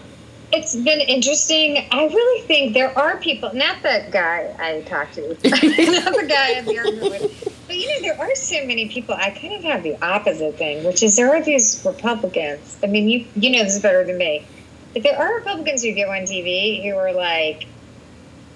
it's 0.54 0.76
been 0.76 1.00
interesting. 1.02 1.86
I 1.92 2.06
really 2.06 2.48
think 2.48 2.74
there 2.74 2.98
are 2.98 3.18
people, 3.18 3.54
not 3.54 3.82
the 3.82 4.06
guy 4.12 4.54
I 4.60 4.82
talked 4.82 5.16
to, 5.16 5.30
not 5.30 5.40
the 5.42 6.26
guy 6.28 6.56
I'm 6.58 6.66
with, 6.66 7.64
but 7.68 7.76
you 7.76 7.88
know, 7.88 8.02
there 8.02 8.20
are 8.20 8.36
so 8.36 8.66
many 8.66 8.90
people. 8.90 9.16
I 9.16 9.30
kind 9.32 9.54
of 9.54 9.64
have 9.64 9.84
the 9.84 10.02
opposite 10.04 10.58
thing, 10.58 10.84
which 10.84 11.04
is 11.04 11.16
there 11.16 11.34
are 11.34 11.42
these 11.42 11.82
Republicans. 11.86 12.78
I 12.84 12.88
mean, 12.88 13.08
you 13.08 13.26
you 13.36 13.52
know 13.52 13.64
this 13.64 13.80
better 13.80 14.04
than 14.04 14.18
me, 14.18 14.46
but 14.94 15.04
there 15.04 15.18
are 15.18 15.36
Republicans 15.36 15.84
who 15.84 15.92
get 15.94 16.08
on 16.08 16.22
TV 16.22 16.84
who 16.84 16.96
are 16.98 17.14
like, 17.14 17.68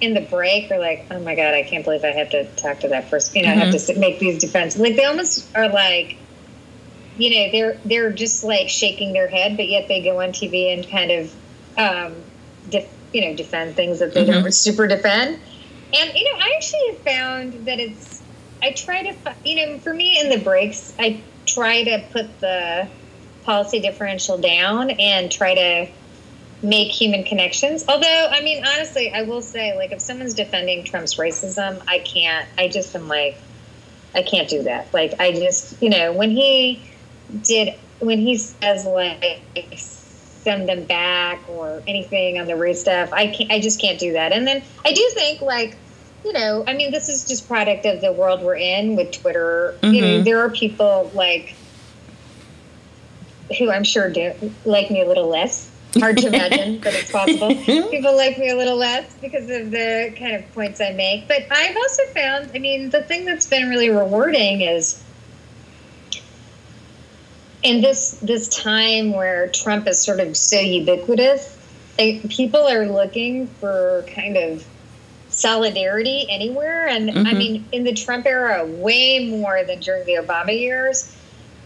in 0.01 0.13
the 0.13 0.21
break, 0.21 0.69
are 0.71 0.79
like, 0.79 1.05
oh 1.09 1.19
my 1.19 1.35
god, 1.35 1.53
I 1.53 1.63
can't 1.63 1.85
believe 1.85 2.03
I 2.03 2.11
have 2.11 2.29
to 2.31 2.45
talk 2.55 2.81
to 2.81 2.89
that 2.89 3.09
person. 3.09 3.37
You 3.37 3.43
know, 3.43 3.49
mm-hmm. 3.49 3.61
I 3.61 3.65
have 3.65 3.73
to 3.73 3.79
mm-hmm. 3.79 3.99
make 3.99 4.19
these 4.19 4.39
defenses. 4.39 4.81
Like 4.81 4.95
they 4.95 5.05
almost 5.05 5.47
are 5.55 5.69
like 5.69 6.17
you 7.17 7.29
know 7.29 7.51
they're 7.51 7.79
they're 7.85 8.11
just 8.11 8.43
like 8.43 8.67
shaking 8.67 9.13
their 9.13 9.29
head 9.29 9.55
but 9.55 9.69
yet 9.69 9.87
they 9.87 10.01
go 10.01 10.19
on 10.19 10.33
tv 10.33 10.73
and 10.73 10.85
kind 10.85 11.11
of 11.11 11.33
um, 11.77 12.13
def, 12.69 12.87
you 13.13 13.21
know, 13.21 13.35
defend 13.35 13.75
things 13.75 13.99
that 13.99 14.13
they 14.13 14.23
mm-hmm. 14.23 14.43
don't 14.43 14.53
super 14.53 14.87
defend. 14.87 15.39
And 15.93 16.13
you 16.13 16.23
know, 16.23 16.39
I 16.39 16.53
actually 16.55 16.87
have 16.89 16.99
found 16.99 17.65
that 17.65 17.79
it's. 17.79 18.21
I 18.61 18.71
try 18.71 19.03
to, 19.03 19.35
you 19.43 19.55
know, 19.55 19.77
for 19.79 19.93
me 19.93 20.19
in 20.19 20.29
the 20.29 20.39
breaks, 20.39 20.93
I 20.97 21.21
try 21.45 21.83
to 21.83 22.03
put 22.11 22.39
the 22.39 22.87
policy 23.43 23.79
differential 23.79 24.37
down 24.37 24.89
and 24.91 25.31
try 25.31 25.53
to 25.53 25.87
make 26.65 26.89
human 26.91 27.23
connections. 27.23 27.85
Although, 27.87 28.27
I 28.31 28.41
mean, 28.41 28.63
honestly, 28.65 29.11
I 29.11 29.23
will 29.23 29.41
say, 29.41 29.75
like, 29.75 29.91
if 29.91 30.01
someone's 30.01 30.33
defending 30.33 30.83
Trump's 30.83 31.15
racism, 31.15 31.81
I 31.87 31.99
can't. 31.99 32.47
I 32.57 32.67
just 32.67 32.95
am 32.95 33.07
like, 33.07 33.37
I 34.13 34.23
can't 34.23 34.49
do 34.49 34.63
that. 34.63 34.93
Like, 34.93 35.19
I 35.19 35.31
just, 35.31 35.81
you 35.81 35.89
know, 35.89 36.13
when 36.13 36.31
he 36.31 36.81
did, 37.43 37.75
when 37.99 38.19
he 38.19 38.37
says 38.37 38.85
like 38.85 39.41
send 39.75 40.69
them 40.69 40.83
back 40.85 41.41
or 41.49 41.81
anything 41.87 42.39
on 42.39 42.45
the 42.45 42.55
race 42.55 42.81
stuff. 42.81 43.11
I 43.11 43.27
can't, 43.27 43.51
I 43.51 43.59
just 43.59 43.81
can't 43.81 43.99
do 43.99 44.13
that. 44.13 44.31
And 44.31 44.47
then 44.47 44.61
I 44.85 44.93
do 44.93 45.09
think 45.13 45.41
like, 45.41 45.75
you 46.23 46.33
know, 46.33 46.63
I 46.65 46.75
mean, 46.75 46.91
this 46.91 47.09
is 47.09 47.27
just 47.27 47.47
product 47.47 47.85
of 47.85 48.01
the 48.01 48.11
world 48.11 48.41
we're 48.41 48.55
in 48.55 48.95
with 48.95 49.11
Twitter. 49.11 49.75
Mm-hmm. 49.81 49.93
You 49.93 50.01
know, 50.01 50.07
mm-hmm. 50.07 50.23
there 50.23 50.39
are 50.41 50.49
people 50.49 51.11
like 51.13 51.55
who 53.57 53.71
I'm 53.71 53.83
sure 53.83 54.09
do 54.09 54.33
like 54.65 54.89
me 54.89 55.01
a 55.01 55.07
little 55.07 55.27
less. 55.27 55.71
Hard 55.99 56.17
to 56.17 56.27
imagine, 56.33 56.79
but 56.79 56.93
it's 56.93 57.11
possible. 57.11 57.55
People 57.55 58.15
like 58.15 58.37
me 58.37 58.49
a 58.49 58.55
little 58.55 58.77
less 58.77 59.13
because 59.15 59.49
of 59.49 59.71
the 59.71 60.13
kind 60.17 60.35
of 60.35 60.53
points 60.53 60.81
I 60.81 60.91
make. 60.91 61.27
But 61.27 61.45
I've 61.49 61.75
also 61.75 62.03
found, 62.13 62.51
I 62.53 62.59
mean, 62.59 62.89
the 62.89 63.03
thing 63.03 63.25
that's 63.25 63.45
been 63.45 63.69
really 63.69 63.89
rewarding 63.89 64.61
is 64.61 65.03
in 67.63 67.81
this 67.81 68.19
this 68.21 68.47
time 68.47 69.11
where 69.13 69.47
Trump 69.49 69.87
is 69.87 70.01
sort 70.01 70.19
of 70.19 70.37
so 70.37 70.59
ubiquitous, 70.59 71.57
people 71.97 72.61
are 72.61 72.85
looking 72.85 73.47
for 73.47 74.05
kind 74.13 74.37
of 74.37 74.65
solidarity 75.29 76.27
anywhere. 76.29 76.87
And 76.87 77.09
mm-hmm. 77.09 77.27
I 77.27 77.33
mean, 77.33 77.65
in 77.71 77.83
the 77.83 77.93
Trump 77.93 78.25
era, 78.25 78.65
way 78.65 79.29
more 79.29 79.63
than 79.63 79.79
during 79.79 80.05
the 80.05 80.15
Obama 80.15 80.57
years. 80.57 81.14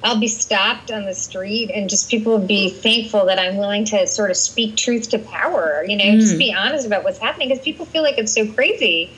I'll 0.03 0.19
be 0.19 0.27
stopped 0.27 0.91
on 0.91 1.05
the 1.05 1.13
street 1.13 1.71
and 1.73 1.89
just 1.89 2.09
people 2.09 2.37
will 2.37 2.47
be 2.47 2.69
thankful 2.69 3.25
that 3.25 3.37
I'm 3.37 3.57
willing 3.57 3.85
to 3.85 4.07
sort 4.07 4.31
of 4.31 4.37
speak 4.37 4.77
truth 4.77 5.09
to 5.09 5.19
power, 5.19 5.83
you 5.85 5.97
know, 5.97 6.05
mm. 6.05 6.19
just 6.19 6.37
be 6.37 6.53
honest 6.53 6.87
about 6.87 7.03
what's 7.03 7.19
happening 7.19 7.49
because 7.49 7.63
people 7.63 7.85
feel 7.85 8.01
like 8.01 8.17
it's 8.17 8.33
so 8.33 8.49
crazy. 8.53 9.11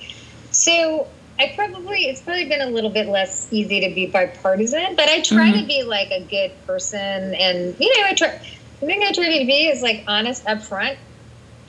So 0.49 1.07
I 1.39 1.53
probably, 1.55 2.05
it's 2.05 2.21
probably 2.21 2.45
been 2.45 2.61
a 2.61 2.69
little 2.69 2.89
bit 2.89 3.07
less 3.07 3.47
easy 3.51 3.79
to 3.81 3.93
be 3.93 4.07
bipartisan, 4.07 4.95
but 4.95 5.07
I 5.07 5.21
try 5.21 5.51
mm-hmm. 5.51 5.61
to 5.61 5.67
be 5.67 5.83
like 5.83 6.09
a 6.09 6.23
good 6.23 6.51
person. 6.65 7.35
And, 7.35 7.75
you 7.79 7.97
know, 7.97 8.07
I 8.07 8.13
try, 8.15 8.41
the 8.79 8.85
thing 8.87 9.03
I 9.03 9.11
try 9.11 9.37
to 9.37 9.45
be 9.45 9.67
is 9.67 9.83
like 9.83 10.03
honest 10.07 10.45
upfront 10.45 10.97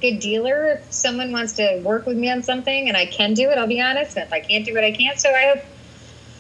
good 0.03 0.19
dealer. 0.19 0.67
If 0.67 0.93
someone 0.93 1.33
wants 1.33 1.55
to 1.55 1.81
work 1.83 2.05
with 2.05 2.19
me 2.19 2.31
on 2.31 2.43
something 2.43 2.89
and 2.89 2.97
I 2.97 3.07
can 3.07 3.33
do 3.33 3.49
it, 3.49 3.57
I'll 3.57 3.69
be 3.69 3.81
honest. 3.81 4.17
And 4.17 4.27
if 4.27 4.33
I 4.33 4.41
can't 4.41 4.67
do 4.67 4.77
it, 4.77 4.85
I 4.85 4.91
can't. 4.91 5.19
So 5.19 5.31
I 5.31 5.55
hope, 5.55 5.65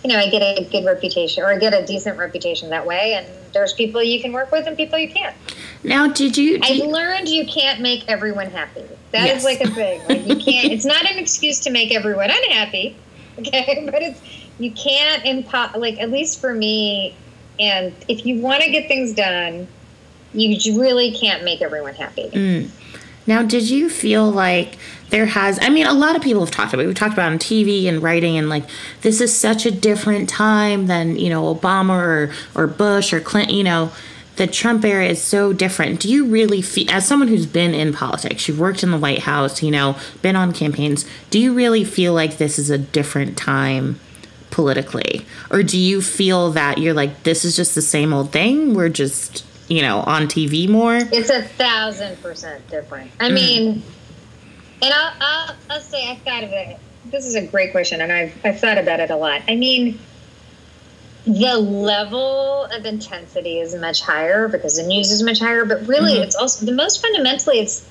you 0.02 0.10
know, 0.10 0.18
I 0.18 0.28
get 0.28 0.42
a 0.42 0.64
good 0.64 0.84
reputation 0.84 1.44
or 1.44 1.48
I 1.48 1.58
get 1.58 1.72
a 1.72 1.84
decent 1.86 2.18
reputation 2.18 2.70
that 2.70 2.86
way. 2.86 3.14
And 3.14 3.26
there's 3.52 3.72
people 3.72 4.02
you 4.02 4.20
can 4.20 4.32
work 4.32 4.50
with 4.50 4.66
and 4.66 4.76
people 4.76 4.98
you 4.98 5.08
can't. 5.08 5.36
Now, 5.84 6.08
did 6.08 6.36
you? 6.36 6.58
Did 6.58 6.82
I 6.82 6.86
learned 6.86 7.28
you 7.28 7.46
can't 7.46 7.80
make 7.80 8.08
everyone 8.08 8.50
happy. 8.50 8.84
That 9.12 9.26
yes. 9.26 9.38
is 9.38 9.44
like 9.44 9.60
a 9.60 9.70
thing. 9.70 10.00
Like 10.08 10.26
you 10.26 10.36
can't. 10.44 10.72
it's 10.72 10.84
not 10.84 11.08
an 11.10 11.18
excuse 11.18 11.60
to 11.60 11.70
make 11.70 11.92
everyone 11.94 12.30
unhappy. 12.30 12.96
Okay, 13.38 13.88
but 13.90 14.02
it's 14.02 14.20
you 14.58 14.70
can't 14.72 15.24
impo- 15.24 15.74
like 15.76 15.98
at 15.98 16.10
least 16.10 16.38
for 16.38 16.52
me. 16.52 17.16
And 17.58 17.94
if 18.06 18.26
you 18.26 18.40
want 18.40 18.62
to 18.62 18.70
get 18.70 18.88
things 18.88 19.14
done, 19.14 19.66
you 20.34 20.78
really 20.78 21.12
can't 21.12 21.42
make 21.42 21.62
everyone 21.62 21.94
happy. 21.94 22.28
Mm. 22.28 22.68
Now, 23.26 23.42
did 23.42 23.70
you 23.70 23.88
feel 23.88 24.30
like 24.30 24.76
there 25.12 25.26
has, 25.26 25.58
I 25.60 25.68
mean, 25.68 25.86
a 25.86 25.92
lot 25.92 26.16
of 26.16 26.22
people 26.22 26.40
have 26.40 26.50
talked 26.50 26.72
about 26.72 26.84
it. 26.84 26.86
We've 26.86 26.96
talked 26.96 27.12
about 27.12 27.30
on 27.30 27.38
TV 27.38 27.86
and 27.86 28.02
writing, 28.02 28.38
and 28.38 28.48
like, 28.48 28.64
this 29.02 29.20
is 29.20 29.36
such 29.36 29.66
a 29.66 29.70
different 29.70 30.26
time 30.26 30.86
than, 30.86 31.16
you 31.16 31.28
know, 31.28 31.54
Obama 31.54 31.90
or, 31.90 32.32
or 32.54 32.66
Bush 32.66 33.12
or 33.12 33.20
Clinton, 33.20 33.54
you 33.54 33.62
know, 33.62 33.92
the 34.36 34.46
Trump 34.46 34.86
era 34.86 35.04
is 35.04 35.22
so 35.22 35.52
different. 35.52 36.00
Do 36.00 36.10
you 36.10 36.24
really 36.24 36.62
feel, 36.62 36.90
as 36.90 37.06
someone 37.06 37.28
who's 37.28 37.44
been 37.44 37.74
in 37.74 37.92
politics, 37.92 38.48
you've 38.48 38.58
worked 38.58 38.82
in 38.82 38.90
the 38.90 38.96
White 38.96 39.18
House, 39.18 39.62
you 39.62 39.70
know, 39.70 39.96
been 40.22 40.34
on 40.34 40.54
campaigns, 40.54 41.04
do 41.28 41.38
you 41.38 41.52
really 41.52 41.84
feel 41.84 42.14
like 42.14 42.38
this 42.38 42.58
is 42.58 42.70
a 42.70 42.78
different 42.78 43.36
time 43.36 44.00
politically? 44.50 45.26
Or 45.50 45.62
do 45.62 45.78
you 45.78 46.00
feel 46.00 46.52
that 46.52 46.78
you're 46.78 46.94
like, 46.94 47.24
this 47.24 47.44
is 47.44 47.54
just 47.54 47.74
the 47.74 47.82
same 47.82 48.14
old 48.14 48.32
thing? 48.32 48.72
We're 48.72 48.88
just 48.88 49.44
you 49.68 49.80
know, 49.80 50.00
on 50.00 50.26
TV 50.26 50.68
more? 50.68 50.96
It's 50.96 51.30
a 51.30 51.40
thousand 51.40 52.20
percent 52.20 52.68
different. 52.68 53.10
I 53.18 53.30
mm. 53.30 53.34
mean, 53.34 53.82
and 54.82 54.92
I'll, 54.92 55.12
I'll, 55.20 55.56
I'll 55.70 55.80
say 55.80 56.10
I've 56.10 56.22
thought 56.22 56.44
of 56.44 56.50
it. 56.50 56.78
This 57.06 57.26
is 57.26 57.34
a 57.34 57.46
great 57.46 57.72
question, 57.72 58.00
and 58.00 58.12
I've, 58.12 58.34
I've 58.44 58.60
thought 58.60 58.78
about 58.78 59.00
it 59.00 59.10
a 59.10 59.16
lot. 59.16 59.42
I 59.48 59.56
mean, 59.56 59.98
the 61.26 61.56
level 61.56 62.64
of 62.64 62.84
intensity 62.84 63.60
is 63.60 63.74
much 63.76 64.02
higher 64.02 64.48
because 64.48 64.76
the 64.76 64.82
news 64.82 65.10
is 65.10 65.22
much 65.22 65.38
higher, 65.38 65.64
but 65.64 65.86
really, 65.86 66.14
mm-hmm. 66.14 66.22
it's 66.22 66.36
also 66.36 66.66
the 66.66 66.72
most 66.72 67.00
fundamentally, 67.00 67.60
it's 67.60 67.88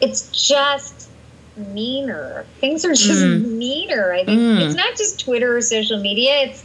it's 0.00 0.30
just 0.30 1.10
meaner. 1.56 2.44
Things 2.60 2.84
are 2.84 2.94
just 2.94 3.22
mm. 3.22 3.44
meaner. 3.52 4.12
I 4.12 4.24
think 4.24 4.40
mm. 4.40 4.60
it's 4.60 4.74
not 4.74 4.96
just 4.96 5.20
Twitter 5.20 5.56
or 5.56 5.60
social 5.60 6.00
media. 6.00 6.32
It's 6.46 6.64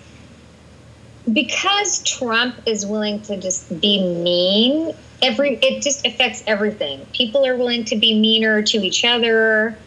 because 1.32 2.01
Trump 2.03 2.55
is 2.65 2.86
willing 2.86 3.22
to 3.24 3.38
just 3.38 3.82
be 3.82 4.01
mean, 4.01 4.95
every 5.22 5.55
it 5.55 5.82
just 5.82 6.05
affects 6.05 6.43
everything. 6.47 7.05
People 7.13 7.45
are 7.45 7.55
willing 7.55 7.86
to 7.86 7.95
be 7.95 8.20
meaner 8.20 8.61
to 8.61 8.78
each 8.78 9.03
other. 9.05 9.78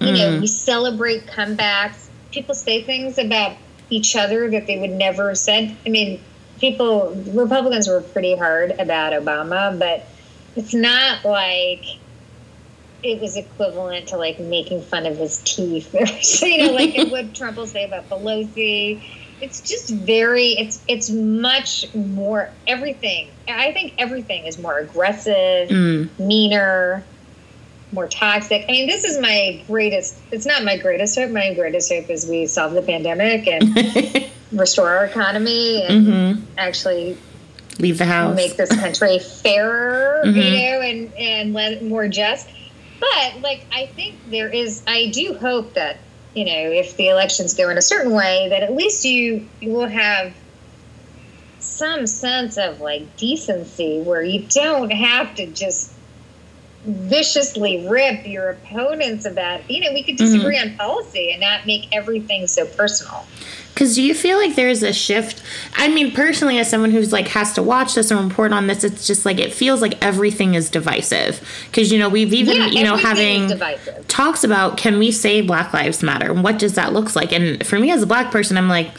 You 0.00 0.08
mm. 0.08 0.18
know, 0.18 0.40
we 0.40 0.46
celebrate 0.46 1.26
comebacks. 1.26 2.08
People 2.30 2.54
say 2.54 2.82
things 2.82 3.18
about 3.18 3.56
each 3.90 4.16
other 4.16 4.50
that 4.50 4.66
they 4.66 4.78
would 4.78 4.90
never 4.90 5.28
have 5.28 5.38
said. 5.38 5.76
I 5.84 5.88
mean, 5.88 6.20
people 6.58 7.14
Republicans 7.28 7.88
were 7.88 8.00
pretty 8.00 8.36
hard 8.36 8.72
about 8.72 9.12
Obama, 9.12 9.78
but 9.78 10.06
it's 10.56 10.74
not 10.74 11.24
like 11.24 11.84
it 13.02 13.20
was 13.20 13.36
equivalent 13.36 14.08
to 14.08 14.16
like 14.16 14.38
making 14.38 14.82
fun 14.82 15.06
of 15.06 15.16
his 15.16 15.38
teeth 15.44 15.94
or 15.94 16.04
you 16.46 16.66
know, 16.66 16.72
like 16.72 17.10
what 17.10 17.34
Trump 17.34 17.56
will 17.56 17.66
say 17.66 17.84
about 17.84 18.08
Pelosi 18.08 19.02
it's 19.40 19.60
just 19.60 19.90
very 19.90 20.48
it's 20.50 20.82
it's 20.88 21.10
much 21.10 21.92
more 21.94 22.50
everything 22.66 23.28
i 23.48 23.72
think 23.72 23.94
everything 23.98 24.46
is 24.46 24.58
more 24.58 24.78
aggressive 24.78 25.68
mm. 25.68 26.08
meaner 26.18 27.04
more 27.92 28.06
toxic 28.06 28.64
i 28.68 28.72
mean 28.72 28.86
this 28.86 29.04
is 29.04 29.18
my 29.20 29.62
greatest 29.66 30.16
it's 30.30 30.46
not 30.46 30.64
my 30.64 30.76
greatest 30.76 31.18
hope 31.18 31.30
my 31.30 31.52
greatest 31.54 31.92
hope 31.92 32.08
is 32.10 32.26
we 32.26 32.46
solve 32.46 32.72
the 32.72 32.82
pandemic 32.82 33.46
and 33.46 34.30
restore 34.52 34.88
our 34.88 35.04
economy 35.06 35.82
and 35.82 36.06
mm-hmm. 36.06 36.44
actually 36.58 37.16
leave 37.78 37.98
the 37.98 38.04
house 38.04 38.36
make 38.36 38.56
this 38.56 38.74
country 38.78 39.18
fairer 39.18 40.22
mm-hmm. 40.26 40.36
you 40.36 40.50
know 40.50 40.80
and 40.80 41.14
and 41.14 41.88
more 41.88 42.08
just 42.08 42.48
but 43.00 43.40
like 43.40 43.64
i 43.72 43.86
think 43.86 44.14
there 44.28 44.48
is 44.48 44.82
i 44.86 45.08
do 45.08 45.34
hope 45.34 45.74
that 45.74 45.96
you 46.34 46.44
know, 46.44 46.70
if 46.70 46.96
the 46.96 47.08
elections 47.08 47.54
go 47.54 47.68
in 47.70 47.78
a 47.78 47.82
certain 47.82 48.12
way, 48.12 48.48
that 48.50 48.62
at 48.62 48.74
least 48.74 49.04
you, 49.04 49.48
you 49.60 49.70
will 49.70 49.88
have 49.88 50.34
some 51.58 52.06
sense 52.06 52.56
of 52.56 52.80
like 52.80 53.16
decency 53.16 54.00
where 54.00 54.22
you 54.22 54.46
don't 54.48 54.90
have 54.90 55.34
to 55.34 55.46
just 55.46 55.92
viciously 56.84 57.86
rip 57.86 58.26
your 58.26 58.50
opponents 58.50 59.26
about 59.26 59.70
you 59.70 59.80
know 59.80 59.92
we 59.92 60.02
could 60.02 60.16
disagree 60.16 60.56
mm-hmm. 60.56 60.70
on 60.70 60.76
policy 60.78 61.30
and 61.30 61.40
not 61.40 61.66
make 61.66 61.86
everything 61.92 62.46
so 62.46 62.64
personal 62.64 63.26
because 63.74 63.94
do 63.94 64.02
you 64.02 64.14
feel 64.14 64.36
like 64.36 64.56
there's 64.56 64.82
a 64.82 64.92
shift? 64.92 65.42
I 65.74 65.88
mean, 65.88 66.12
personally, 66.12 66.58
as 66.58 66.68
someone 66.68 66.90
who's 66.90 67.12
like 67.12 67.28
has 67.28 67.52
to 67.54 67.62
watch 67.62 67.94
this 67.94 68.10
and 68.10 68.28
report 68.28 68.52
on 68.52 68.66
this, 68.66 68.84
it's 68.84 69.06
just 69.06 69.24
like 69.24 69.38
it 69.38 69.52
feels 69.52 69.80
like 69.80 70.02
everything 70.04 70.54
is 70.54 70.68
divisive. 70.70 71.40
Because 71.66 71.90
you 71.90 71.98
know 71.98 72.08
we've 72.08 72.32
even 72.32 72.56
yeah, 72.56 72.66
you 72.66 72.84
know 72.84 72.96
having 72.96 73.58
talks 74.08 74.44
about 74.44 74.76
can 74.76 74.98
we 74.98 75.10
say 75.10 75.40
Black 75.40 75.72
Lives 75.72 76.02
Matter? 76.02 76.34
What 76.34 76.58
does 76.58 76.74
that 76.74 76.92
look 76.92 77.14
like? 77.16 77.32
And 77.32 77.66
for 77.66 77.78
me 77.78 77.90
as 77.90 78.02
a 78.02 78.06
black 78.06 78.30
person, 78.30 78.58
I'm 78.58 78.68
like, 78.68 78.90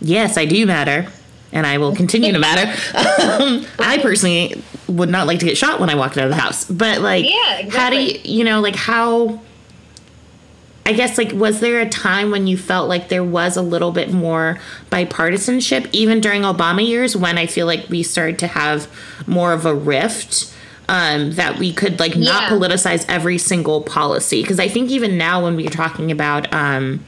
yes, 0.00 0.36
I 0.36 0.44
do 0.44 0.66
matter, 0.66 1.06
and 1.52 1.66
I 1.66 1.78
will 1.78 1.94
continue 1.94 2.32
to 2.32 2.38
matter. 2.38 2.72
Um, 3.26 3.66
I 3.78 3.98
personally 3.98 4.62
would 4.88 5.10
not 5.10 5.26
like 5.26 5.40
to 5.40 5.46
get 5.46 5.58
shot 5.58 5.80
when 5.80 5.90
I 5.90 5.94
walked 5.94 6.16
out 6.16 6.24
of 6.24 6.30
the 6.30 6.40
house, 6.40 6.64
but 6.64 7.00
like, 7.00 7.24
yeah, 7.24 7.58
exactly. 7.58 7.78
how 7.78 7.90
do 7.90 8.02
you 8.02 8.20
you 8.24 8.44
know 8.44 8.60
like 8.60 8.76
how 8.76 9.40
I 10.86 10.92
guess 10.92 11.18
like 11.18 11.32
was 11.32 11.58
there 11.58 11.80
a 11.80 11.88
time 11.88 12.30
when 12.30 12.46
you 12.46 12.56
felt 12.56 12.88
like 12.88 13.08
there 13.08 13.24
was 13.24 13.56
a 13.56 13.62
little 13.62 13.90
bit 13.90 14.12
more 14.12 14.60
bipartisanship 14.88 15.88
even 15.90 16.20
during 16.20 16.42
Obama 16.42 16.86
years 16.86 17.16
when 17.16 17.38
I 17.38 17.46
feel 17.46 17.66
like 17.66 17.88
we 17.88 18.04
started 18.04 18.38
to 18.38 18.46
have 18.46 18.88
more 19.26 19.52
of 19.52 19.66
a 19.66 19.74
rift 19.74 20.54
um, 20.88 21.32
that 21.32 21.58
we 21.58 21.72
could 21.72 21.98
like 21.98 22.14
not 22.14 22.44
yeah. 22.44 22.50
politicize 22.50 23.04
every 23.08 23.36
single 23.36 23.82
policy 23.82 24.42
because 24.42 24.60
I 24.60 24.68
think 24.68 24.90
even 24.90 25.18
now 25.18 25.42
when 25.42 25.56
we're 25.56 25.70
talking 25.70 26.12
about 26.12 26.52
um, 26.54 27.04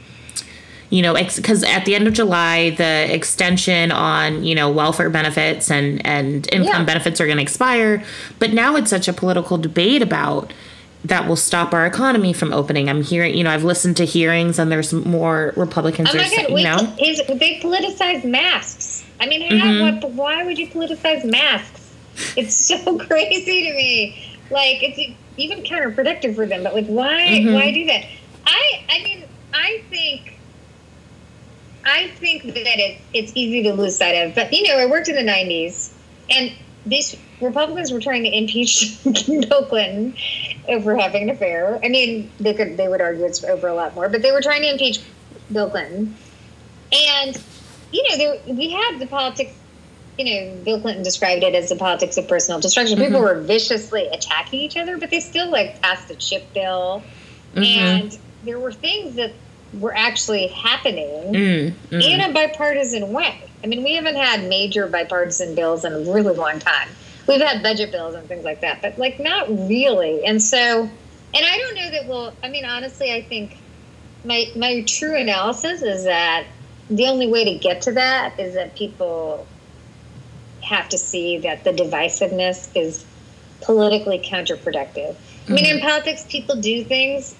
you 0.89 1.01
know 1.01 1.13
because 1.13 1.63
ex- 1.63 1.63
at 1.63 1.85
the 1.85 1.95
end 1.95 2.05
of 2.05 2.13
July 2.13 2.71
the 2.71 3.07
extension 3.15 3.93
on 3.93 4.43
you 4.43 4.55
know 4.55 4.69
welfare 4.69 5.09
benefits 5.09 5.71
and 5.71 6.05
and 6.05 6.51
income 6.51 6.81
yeah. 6.81 6.83
benefits 6.83 7.21
are 7.21 7.27
going 7.27 7.37
to 7.37 7.43
expire 7.43 8.03
but 8.39 8.51
now 8.51 8.75
it's 8.75 8.89
such 8.89 9.07
a 9.07 9.13
political 9.13 9.57
debate 9.57 10.01
about 10.01 10.51
that 11.05 11.27
will 11.27 11.35
stop 11.35 11.73
our 11.73 11.85
economy 11.85 12.33
from 12.33 12.51
opening. 12.51 12.89
I'm 12.89 13.03
hearing, 13.03 13.35
you 13.35 13.43
know, 13.43 13.51
I've 13.51 13.63
listened 13.63 13.97
to 13.97 14.05
hearings 14.05 14.59
and 14.59 14.71
there's 14.71 14.91
more 14.91 15.53
Republicans. 15.55 16.09
Oh 16.11 16.17
my 16.17 16.29
God, 16.29 16.49
you 16.49 16.63
know, 16.63 16.95
is, 16.99 17.21
they 17.27 17.59
politicize 17.61 18.25
masks. 18.25 19.05
I 19.19 19.27
mean, 19.27 19.49
mm-hmm. 19.49 20.01
what, 20.01 20.11
why 20.11 20.43
would 20.43 20.57
you 20.57 20.67
politicize 20.67 21.29
masks? 21.29 21.93
It's 22.35 22.55
so 22.55 22.97
crazy 23.07 23.69
to 23.69 23.73
me. 23.73 24.37
Like, 24.49 24.83
it's 24.83 25.15
even 25.37 25.63
counterproductive 25.63 26.35
for 26.35 26.45
them. 26.45 26.63
But 26.63 26.73
like, 26.73 26.87
why? 26.87 27.27
Mm-hmm. 27.29 27.53
Why 27.53 27.71
do 27.71 27.85
that? 27.85 28.05
I, 28.45 28.83
I 28.89 29.03
mean, 29.03 29.23
I 29.53 29.83
think. 29.89 30.35
I 31.85 32.09
think 32.09 32.43
that 32.43 32.57
it, 32.57 32.99
it's 33.13 33.31
easy 33.35 33.63
to 33.63 33.73
lose 33.73 33.97
sight 33.97 34.11
of. 34.11 34.35
But, 34.35 34.51
you 34.51 34.67
know, 34.67 34.77
I 34.77 34.85
worked 34.85 35.07
in 35.07 35.15
the 35.15 35.31
90s, 35.31 35.93
and 36.29 36.51
these 36.85 37.15
Republicans 37.41 37.91
were 37.91 38.01
trying 38.01 38.23
to 38.23 38.37
impeach 38.37 39.01
Bill 39.27 39.65
Clinton 39.65 40.15
over 40.67 40.97
having 40.97 41.23
an 41.23 41.29
affair. 41.29 41.79
I 41.83 41.89
mean, 41.89 42.29
they 42.39 42.53
could 42.53 42.77
they 42.77 42.87
would 42.87 43.01
argue 43.01 43.25
it's 43.25 43.43
over 43.43 43.67
a 43.67 43.73
lot 43.73 43.95
more, 43.95 44.09
but 44.09 44.21
they 44.21 44.31
were 44.31 44.41
trying 44.41 44.61
to 44.61 44.71
impeach 44.71 45.01
Bill 45.51 45.69
Clinton. 45.69 46.15
And 46.91 47.41
you 47.91 48.03
know, 48.09 48.17
there, 48.17 48.55
we 48.55 48.69
had 48.69 48.99
the 48.99 49.07
politics. 49.07 49.53
You 50.17 50.25
know, 50.25 50.63
Bill 50.65 50.81
Clinton 50.81 51.01
described 51.01 51.43
it 51.43 51.55
as 51.55 51.69
the 51.69 51.77
politics 51.77 52.17
of 52.17 52.27
personal 52.27 52.59
destruction. 52.59 52.97
Mm-hmm. 52.97 53.05
People 53.05 53.21
were 53.21 53.39
viciously 53.39 54.07
attacking 54.07 54.59
each 54.59 54.75
other, 54.75 54.97
but 54.97 55.09
they 55.11 55.21
still 55.21 55.49
like 55.49 55.81
passed 55.81 56.11
a 56.11 56.15
CHIP 56.15 56.53
bill, 56.53 57.01
mm-hmm. 57.53 57.63
and 57.63 58.19
there 58.43 58.59
were 58.59 58.73
things 58.73 59.15
that 59.15 59.31
were 59.79 59.95
actually 59.95 60.47
happening 60.47 61.33
mm-hmm. 61.33 62.01
in 62.01 62.19
a 62.19 62.33
bipartisan 62.33 63.13
way. 63.13 63.41
I 63.63 63.67
mean, 63.67 63.81
we 63.81 63.93
haven't 63.93 64.15
had 64.15 64.43
major 64.49 64.87
bipartisan 64.87 65.55
bills 65.55 65.85
in 65.85 65.93
a 65.93 65.99
really 65.99 66.35
long 66.35 66.59
time 66.59 66.89
we've 67.29 67.41
had 67.41 67.61
budget 67.61 67.91
bills 67.91 68.15
and 68.15 68.27
things 68.27 68.43
like 68.43 68.61
that, 68.61 68.81
but 68.81 68.97
like 68.97 69.19
not 69.19 69.47
really. 69.47 70.25
And 70.25 70.41
so, 70.41 70.81
and 70.81 71.45
I 71.45 71.57
don't 71.57 71.75
know 71.75 71.91
that 71.91 72.07
we'll. 72.07 72.33
I 72.43 72.49
mean, 72.49 72.65
honestly, 72.65 73.13
I 73.13 73.21
think 73.21 73.57
my 74.25 74.51
my 74.55 74.81
true 74.81 75.15
analysis 75.15 75.81
is 75.81 76.03
that 76.03 76.45
the 76.89 77.05
only 77.05 77.27
way 77.27 77.45
to 77.45 77.55
get 77.55 77.83
to 77.83 77.91
that 77.93 78.37
is 78.39 78.55
that 78.55 78.75
people 78.75 79.47
have 80.61 80.89
to 80.89 80.97
see 80.97 81.37
that 81.37 81.63
the 81.63 81.71
divisiveness 81.71 82.69
is 82.75 83.05
politically 83.61 84.19
counterproductive. 84.19 85.13
Mm-hmm. 85.13 85.51
I 85.51 85.55
mean, 85.55 85.65
in 85.65 85.77
mm-hmm. 85.77 85.87
politics, 85.87 86.25
people 86.27 86.55
do 86.55 86.83
things 86.83 87.35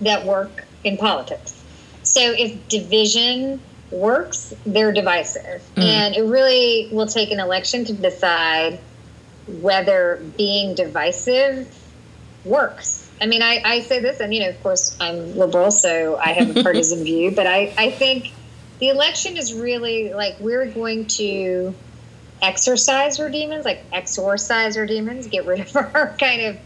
that 0.00 0.26
work 0.26 0.64
in 0.82 0.96
politics. 0.96 1.62
So 2.02 2.20
if 2.20 2.68
division 2.68 3.60
works, 3.90 4.52
they're 4.66 4.92
divisive. 4.92 5.62
Mm. 5.76 5.82
And 5.82 6.16
it 6.16 6.22
really 6.22 6.88
will 6.90 7.06
take 7.06 7.30
an 7.30 7.38
election 7.38 7.84
to 7.86 7.92
decide 7.92 8.78
whether 9.46 10.22
being 10.36 10.74
divisive 10.74 11.68
works. 12.44 13.10
I 13.20 13.26
mean, 13.26 13.42
I, 13.42 13.60
I 13.64 13.80
say 13.80 14.00
this, 14.00 14.20
and, 14.20 14.34
you 14.34 14.40
know, 14.40 14.48
of 14.48 14.62
course, 14.62 14.96
I'm 15.00 15.36
liberal, 15.36 15.70
so 15.70 16.18
I 16.18 16.32
have 16.32 16.56
a 16.56 16.62
partisan 16.64 17.04
view, 17.04 17.30
but 17.30 17.46
I, 17.46 17.72
I 17.78 17.90
think 17.90 18.32
the 18.80 18.88
election 18.88 19.36
is 19.36 19.54
really 19.54 20.12
like 20.12 20.36
we're 20.40 20.66
going 20.66 21.06
to 21.06 21.74
exercise 22.42 23.20
our 23.20 23.30
demons, 23.30 23.64
like 23.64 23.84
exorcise 23.92 24.76
our 24.76 24.86
demons, 24.86 25.26
get 25.28 25.46
rid 25.46 25.60
of 25.60 25.76
our 25.94 26.14
kind 26.18 26.42
of, 26.42 26.58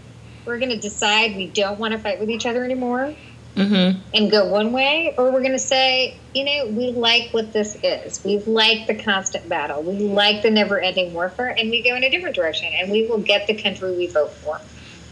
we're 0.44 0.58
going 0.58 0.70
to 0.70 0.78
decide 0.78 1.36
we 1.36 1.46
don't 1.46 1.78
want 1.78 1.92
to 1.92 1.98
fight 1.98 2.18
with 2.18 2.30
each 2.30 2.46
other 2.46 2.64
anymore 2.64 3.14
mm-hmm. 3.58 4.00
and 4.14 4.30
go 4.30 4.46
one 4.46 4.72
way, 4.72 5.14
or 5.18 5.30
we're 5.30 5.40
going 5.40 5.52
to 5.52 5.58
say, 5.58 6.16
you 6.34 6.44
know, 6.44 6.66
we 6.68 6.92
like 6.92 7.30
what 7.32 7.52
this 7.52 7.78
is. 7.82 8.24
We 8.24 8.38
like 8.38 8.86
the 8.86 8.94
constant 8.94 9.48
battle. 9.48 9.82
We 9.82 9.98
like 9.98 10.42
the 10.42 10.50
never 10.50 10.78
ending 10.80 11.12
warfare, 11.12 11.54
and 11.58 11.70
we 11.70 11.82
go 11.82 11.94
in 11.96 12.04
a 12.04 12.10
different 12.10 12.36
direction, 12.36 12.72
and 12.72 12.90
we 12.90 13.06
will 13.06 13.20
get 13.20 13.46
the 13.46 13.54
country 13.54 13.96
we 13.96 14.06
vote 14.06 14.30
for. 14.30 14.60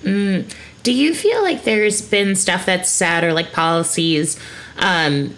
Mm. 0.02 0.52
Do 0.82 0.92
you 0.92 1.14
feel 1.14 1.42
like 1.42 1.64
there's 1.64 2.00
been 2.00 2.36
stuff 2.36 2.64
that's 2.66 2.88
sad 2.88 3.24
or 3.24 3.32
like 3.32 3.52
policies 3.52 4.38
um, 4.78 5.34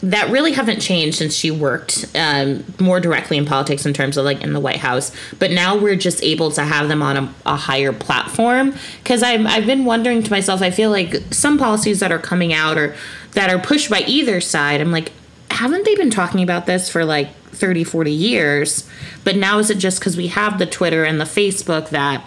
that 0.00 0.30
really 0.30 0.52
haven't 0.52 0.80
changed 0.80 1.18
since 1.18 1.34
she 1.34 1.50
worked 1.50 2.06
um, 2.14 2.64
more 2.78 3.00
directly 3.00 3.36
in 3.36 3.44
politics 3.44 3.84
in 3.84 3.92
terms 3.92 4.16
of 4.16 4.24
like 4.24 4.42
in 4.42 4.52
the 4.52 4.60
White 4.60 4.76
House. 4.76 5.10
But 5.38 5.50
now 5.50 5.76
we're 5.76 5.96
just 5.96 6.22
able 6.22 6.50
to 6.52 6.62
have 6.62 6.88
them 6.88 7.02
on 7.02 7.16
a, 7.16 7.34
a 7.46 7.56
higher 7.56 7.92
platform. 7.92 8.74
Because 9.02 9.22
I've, 9.22 9.44
I've 9.46 9.66
been 9.66 9.84
wondering 9.84 10.22
to 10.22 10.30
myself, 10.30 10.62
I 10.62 10.70
feel 10.70 10.90
like 10.90 11.16
some 11.32 11.58
policies 11.58 12.00
that 12.00 12.12
are 12.12 12.18
coming 12.18 12.52
out 12.52 12.78
or 12.78 12.94
that 13.32 13.50
are 13.50 13.58
pushed 13.58 13.90
by 13.90 14.00
either 14.06 14.40
side, 14.40 14.80
I'm 14.80 14.92
like, 14.92 15.12
haven't 15.50 15.84
they 15.84 15.94
been 15.96 16.10
talking 16.10 16.42
about 16.42 16.66
this 16.66 16.88
for 16.88 17.04
like 17.04 17.34
30, 17.34 17.82
40 17.84 18.12
years? 18.12 18.88
But 19.24 19.36
now 19.36 19.58
is 19.58 19.70
it 19.70 19.78
just 19.78 19.98
because 19.98 20.16
we 20.16 20.28
have 20.28 20.58
the 20.58 20.66
Twitter 20.66 21.04
and 21.04 21.20
the 21.20 21.24
Facebook 21.24 21.88
that 21.88 22.24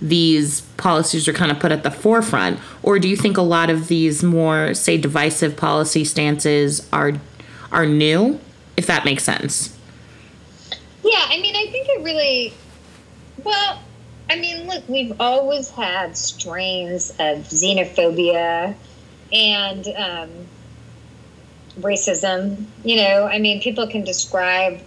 these 0.00 0.62
policies 0.76 1.28
are 1.28 1.32
kind 1.32 1.50
of 1.50 1.58
put 1.58 1.72
at 1.72 1.82
the 1.82 1.90
forefront? 1.90 2.58
Or 2.82 2.98
do 2.98 3.08
you 3.08 3.16
think 3.16 3.36
a 3.36 3.42
lot 3.42 3.70
of 3.70 3.88
these 3.88 4.22
more 4.22 4.74
say 4.74 4.96
divisive 4.96 5.56
policy 5.56 6.04
stances 6.04 6.88
are 6.92 7.14
are 7.72 7.86
new 7.86 8.40
if 8.76 8.86
that 8.86 9.04
makes 9.04 9.24
sense? 9.24 9.76
Yeah 11.02 11.26
i 11.28 11.40
mean 11.40 11.56
i 11.56 11.66
think 11.70 11.88
it 11.88 12.02
really 12.02 12.52
well 13.42 13.80
i 14.28 14.36
mean 14.36 14.66
look 14.66 14.86
we've 14.88 15.18
always 15.20 15.70
had 15.70 16.16
strains 16.16 17.10
of 17.18 17.38
xenophobia 17.48 18.74
and 19.32 19.86
um, 19.88 20.30
racism 21.80 22.66
you 22.84 22.96
know? 22.96 23.26
I 23.26 23.38
mean 23.38 23.60
people 23.60 23.86
can 23.86 24.04
describe 24.04 24.80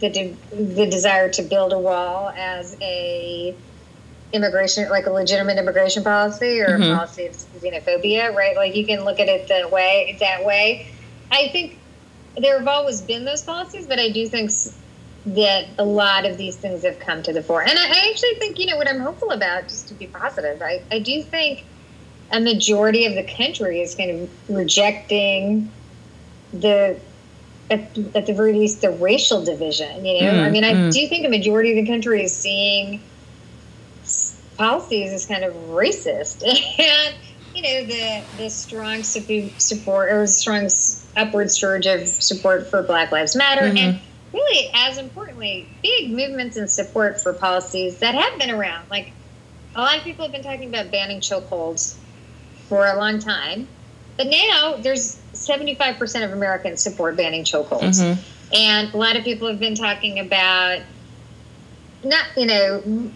the 0.00 0.10
de- 0.10 0.36
the 0.52 0.86
desire 0.86 1.28
to 1.30 1.42
build 1.42 1.72
a 1.72 1.78
wall 1.78 2.30
as 2.30 2.76
a 2.80 3.54
immigration, 4.34 4.88
like 4.90 5.06
a 5.06 5.10
legitimate 5.10 5.56
immigration 5.56 6.02
policy 6.02 6.60
or 6.60 6.70
mm-hmm. 6.78 6.92
a 6.92 6.96
policy 6.96 7.26
of 7.26 7.34
xenophobia, 7.34 8.34
right? 8.34 8.56
Like 8.56 8.74
you 8.74 8.84
can 8.84 9.04
look 9.04 9.20
at 9.20 9.28
it 9.28 9.48
that 9.48 9.70
way. 9.70 10.16
That 10.20 10.44
way, 10.44 10.88
I 11.30 11.48
think 11.48 11.78
there 12.36 12.58
have 12.58 12.66
always 12.66 13.00
been 13.00 13.24
those 13.24 13.42
policies, 13.42 13.86
but 13.86 14.00
I 14.00 14.10
do 14.10 14.28
think 14.28 14.50
that 15.26 15.66
a 15.78 15.84
lot 15.84 16.26
of 16.26 16.36
these 16.36 16.56
things 16.56 16.82
have 16.82 16.98
come 16.98 17.22
to 17.22 17.32
the 17.32 17.42
fore. 17.42 17.62
And 17.62 17.78
I, 17.78 17.86
I 17.86 18.10
actually 18.10 18.34
think, 18.34 18.58
you 18.58 18.66
know, 18.66 18.76
what 18.76 18.88
I'm 18.88 19.00
hopeful 19.00 19.30
about, 19.30 19.68
just 19.68 19.88
to 19.88 19.94
be 19.94 20.08
positive, 20.08 20.60
I, 20.60 20.82
I 20.90 20.98
do 20.98 21.22
think 21.22 21.64
a 22.32 22.40
majority 22.40 23.06
of 23.06 23.14
the 23.14 23.22
country 23.22 23.80
is 23.80 23.94
kind 23.94 24.10
of 24.10 24.30
rejecting 24.48 25.70
the 26.52 26.98
at, 27.70 27.96
at, 28.14 28.26
the 28.26 28.34
very 28.34 28.52
least 28.52 28.82
the 28.82 28.90
racial 28.90 29.42
division 29.42 30.04
you 30.04 30.20
know 30.20 30.32
mm, 30.32 30.44
i 30.44 30.50
mean 30.50 30.64
i 30.64 30.72
mm. 30.74 30.92
do 30.92 31.08
think 31.08 31.24
a 31.24 31.30
majority 31.30 31.70
of 31.70 31.82
the 31.82 31.90
country 31.90 32.22
is 32.22 32.36
seeing 32.36 33.00
policies 34.56 35.12
is 35.12 35.26
kind 35.26 35.44
of 35.44 35.54
racist 35.68 36.42
and 36.78 37.14
you 37.54 37.62
know 37.62 37.84
the 37.84 38.22
the 38.36 38.50
strong 38.50 39.02
support 39.02 40.10
or 40.10 40.26
strong 40.26 40.68
upward 41.16 41.50
surge 41.50 41.86
of 41.86 42.06
support 42.06 42.66
for 42.66 42.82
black 42.82 43.12
lives 43.12 43.36
matter 43.36 43.62
mm-hmm. 43.62 43.76
and 43.76 44.00
really 44.32 44.70
as 44.74 44.98
importantly 44.98 45.68
big 45.82 46.10
movements 46.10 46.56
in 46.56 46.66
support 46.66 47.20
for 47.20 47.32
policies 47.32 47.98
that 47.98 48.14
have 48.14 48.38
been 48.38 48.50
around 48.50 48.84
like 48.90 49.12
a 49.76 49.80
lot 49.80 49.96
of 49.96 50.02
people 50.04 50.24
have 50.24 50.32
been 50.32 50.42
talking 50.42 50.68
about 50.68 50.90
banning 50.90 51.20
chokeholds 51.20 51.96
for 52.68 52.86
a 52.86 52.96
long 52.96 53.18
time 53.18 53.68
but 54.16 54.26
now 54.26 54.76
there's 54.80 55.20
75% 55.32 56.24
of 56.24 56.32
americans 56.32 56.80
support 56.80 57.16
banning 57.16 57.44
chokeholds 57.44 58.00
mm-hmm. 58.00 58.54
and 58.54 58.92
a 58.92 58.96
lot 58.96 59.16
of 59.16 59.24
people 59.24 59.46
have 59.48 59.60
been 59.60 59.76
talking 59.76 60.18
about 60.18 60.80
not 62.02 62.26
you 62.36 62.46
know 62.46 63.10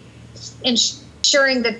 ensuring 1.19 1.63
that 1.63 1.77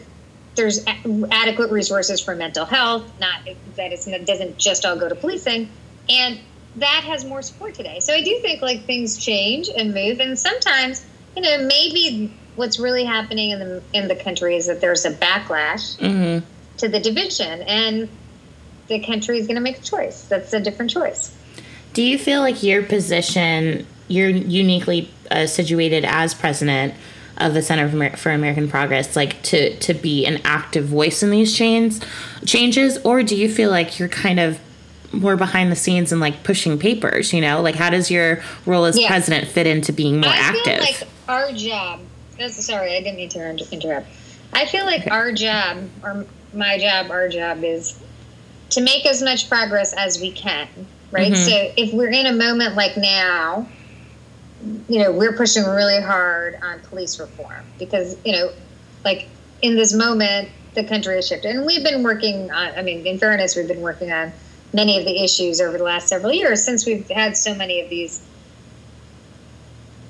there's 0.56 0.86
adequate 1.32 1.72
resources 1.72 2.20
for 2.20 2.36
mental 2.36 2.66
health, 2.66 3.10
not 3.20 3.46
that 3.76 3.94
it 3.94 4.26
doesn't 4.26 4.58
just 4.58 4.86
all 4.86 4.98
go 4.98 5.08
to 5.08 5.16
policing, 5.16 5.70
and 6.10 6.40
that 6.76 7.04
has 7.06 7.26
more 7.26 7.42
support 7.42 7.74
today. 7.74 8.00
So 8.00 8.14
I 8.14 8.22
do 8.22 8.40
think 8.42 8.62
like 8.62 8.86
things 8.86 9.18
change 9.18 9.70
and 9.70 9.94
move, 9.94 10.20
and 10.20 10.38
sometimes 10.38 11.06
you 11.36 11.42
know 11.42 11.66
maybe 11.66 12.34
what's 12.56 12.80
really 12.80 13.06
happening 13.06 13.52
in 13.52 13.60
the 13.60 13.84
in 13.94 14.08
the 14.08 14.16
country 14.16 14.56
is 14.56 14.68
that 14.68 14.82
there's 14.82 15.06
a 15.06 15.12
backlash 15.12 15.98
mm-hmm. 15.98 16.46
to 16.78 16.88
the 16.90 17.00
division, 17.00 17.62
and 17.62 18.10
the 18.88 19.00
country 19.00 19.40
is 19.40 19.48
going 19.48 19.56
to 19.56 19.62
make 19.62 19.80
a 19.80 19.84
choice. 19.84 20.24
That's 20.24 20.52
a 20.54 20.60
different 20.60 20.92
choice. 20.92 21.36
Do 21.94 22.04
you 22.04 22.20
feel 22.20 22.42
like 22.42 22.62
your 22.62 22.84
position, 22.84 23.88
you're 24.08 24.30
uniquely 24.30 25.10
uh, 25.32 25.48
situated 25.48 26.06
as 26.06 26.34
president? 26.34 26.94
Of 27.40 27.54
the 27.54 27.62
Center 27.62 28.16
for 28.18 28.32
American 28.32 28.70
Progress, 28.70 29.16
like 29.16 29.42
to 29.44 29.76
to 29.78 29.94
be 29.94 30.26
an 30.26 30.42
active 30.44 30.86
voice 30.86 31.24
in 31.24 31.32
these 31.32 31.56
chains 31.56 32.02
changes, 32.46 32.98
or 33.06 33.24
do 33.24 33.36
you 33.36 33.50
feel 33.50 33.70
like 33.70 34.00
you're 34.00 34.10
kind 34.10 34.40
of 34.40 34.60
more 35.12 35.36
behind 35.36 35.72
the 35.72 35.76
scenes 35.76 36.12
and 36.12 36.22
like 36.22 36.44
pushing 36.44 36.78
papers? 36.78 37.34
You 37.34 37.42
know, 37.42 37.62
like 37.62 37.76
how 37.76 37.90
does 37.90 38.12
your 38.12 38.42
role 38.66 38.86
as 38.86 39.00
yeah. 39.00 39.08
president 39.08 39.48
fit 39.48 39.68
into 39.68 39.94
being 39.94 40.20
more 40.20 40.32
active? 40.32 40.68
I 40.68 40.72
active? 40.72 40.96
Feel 40.98 41.08
like 41.08 41.10
our 41.28 41.52
job. 41.54 42.00
Sorry, 42.52 42.96
I 42.96 43.02
didn't 43.02 43.18
mean 43.18 43.30
to 43.30 43.72
interrupt. 43.72 44.08
I 44.54 44.66
feel 44.66 44.86
like 44.86 45.02
okay. 45.02 45.10
our 45.10 45.32
job, 45.32 45.90
or 46.04 46.26
my 46.54 46.78
job, 46.78 47.12
our 47.12 47.28
job 47.28 47.64
is 47.64 48.02
to 48.72 48.82
make 48.82 49.06
as 49.06 49.22
much 49.22 49.50
progress 49.50 49.94
as 49.94 50.22
we 50.22 50.32
can, 50.32 50.68
right? 51.12 51.32
Mm-hmm. 51.32 51.50
So 51.50 51.74
if 51.78 51.94
we're 51.94 52.10
in 52.10 52.26
a 52.26 52.34
moment 52.34 52.76
like 52.76 52.98
now 52.98 53.68
you 54.88 55.00
know, 55.00 55.12
we're 55.12 55.34
pushing 55.34 55.64
really 55.64 56.02
hard 56.02 56.56
on 56.62 56.80
police 56.82 57.20
reform 57.20 57.66
because, 57.78 58.18
you 58.26 58.34
know, 58.34 58.52
like 59.06 59.28
in 59.62 59.76
this 59.76 59.94
moment, 59.94 60.50
the 60.76 60.84
country 60.84 61.16
has 61.16 61.28
shifted. 61.28 61.56
And 61.56 61.66
we've 61.66 61.84
been 61.84 62.04
working 62.04 62.52
on, 62.52 62.74
I 62.76 62.82
mean, 62.82 63.06
in 63.06 63.18
fairness, 63.18 63.56
we've 63.56 63.68
been 63.68 63.82
working 63.82 64.12
on 64.12 64.32
many 64.74 64.98
of 64.98 65.06
the 65.06 65.24
issues 65.24 65.62
over 65.62 65.78
the 65.78 65.84
last 65.84 66.08
several 66.08 66.34
years 66.34 66.64
since 66.64 66.86
we've 66.86 67.10
had 67.10 67.36
so 67.38 67.56
many 67.56 67.82
of 67.82 67.90
these 67.90 68.22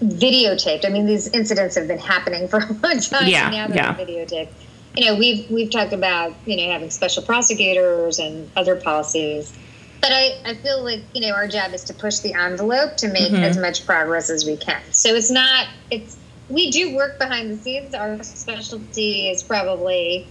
videotaped. 0.02 0.86
I 0.86 0.90
mean, 0.90 1.06
these 1.06 1.28
incidents 1.28 1.76
have 1.76 1.88
been 1.88 2.00
happening 2.00 2.48
for 2.48 2.60
a 2.60 2.74
long 2.84 3.00
time. 3.00 3.28
Yeah, 3.28 3.50
now 3.50 3.68
they're 3.68 3.78
yeah. 3.78 3.96
videotaped. 3.96 4.50
You 4.96 5.06
know, 5.06 5.16
we've 5.16 5.50
we've 5.52 5.70
talked 5.70 5.94
about 5.94 6.34
you 6.46 6.58
know 6.58 6.72
having 6.72 6.90
special 6.90 7.22
prosecutors 7.24 8.20
and 8.20 8.50
other 8.56 8.76
policies 8.76 9.56
but 10.02 10.12
I, 10.12 10.38
I 10.46 10.54
feel 10.56 10.84
like 10.84 11.04
you 11.14 11.22
know 11.22 11.34
our 11.34 11.48
job 11.48 11.74
is 11.74 11.84
to 11.86 11.94
push 11.94 12.20
the 12.20 12.34
envelope 12.34 12.98
to 12.98 13.08
make 13.08 13.32
mm-hmm. 13.32 13.44
as 13.44 13.58
much 13.58 13.86
progress 13.86 14.30
as 14.30 14.46
we 14.46 14.58
can 14.58 14.82
so 14.92 15.14
it's 15.14 15.32
not 15.32 15.68
it's 15.92 16.18
we 16.50 16.72
do 16.72 16.96
work 16.96 17.20
behind 17.20 17.52
the 17.52 17.58
scenes 17.58 17.94
our 17.94 18.22
specialty 18.24 19.30
is 19.30 19.44
probably 19.44 20.28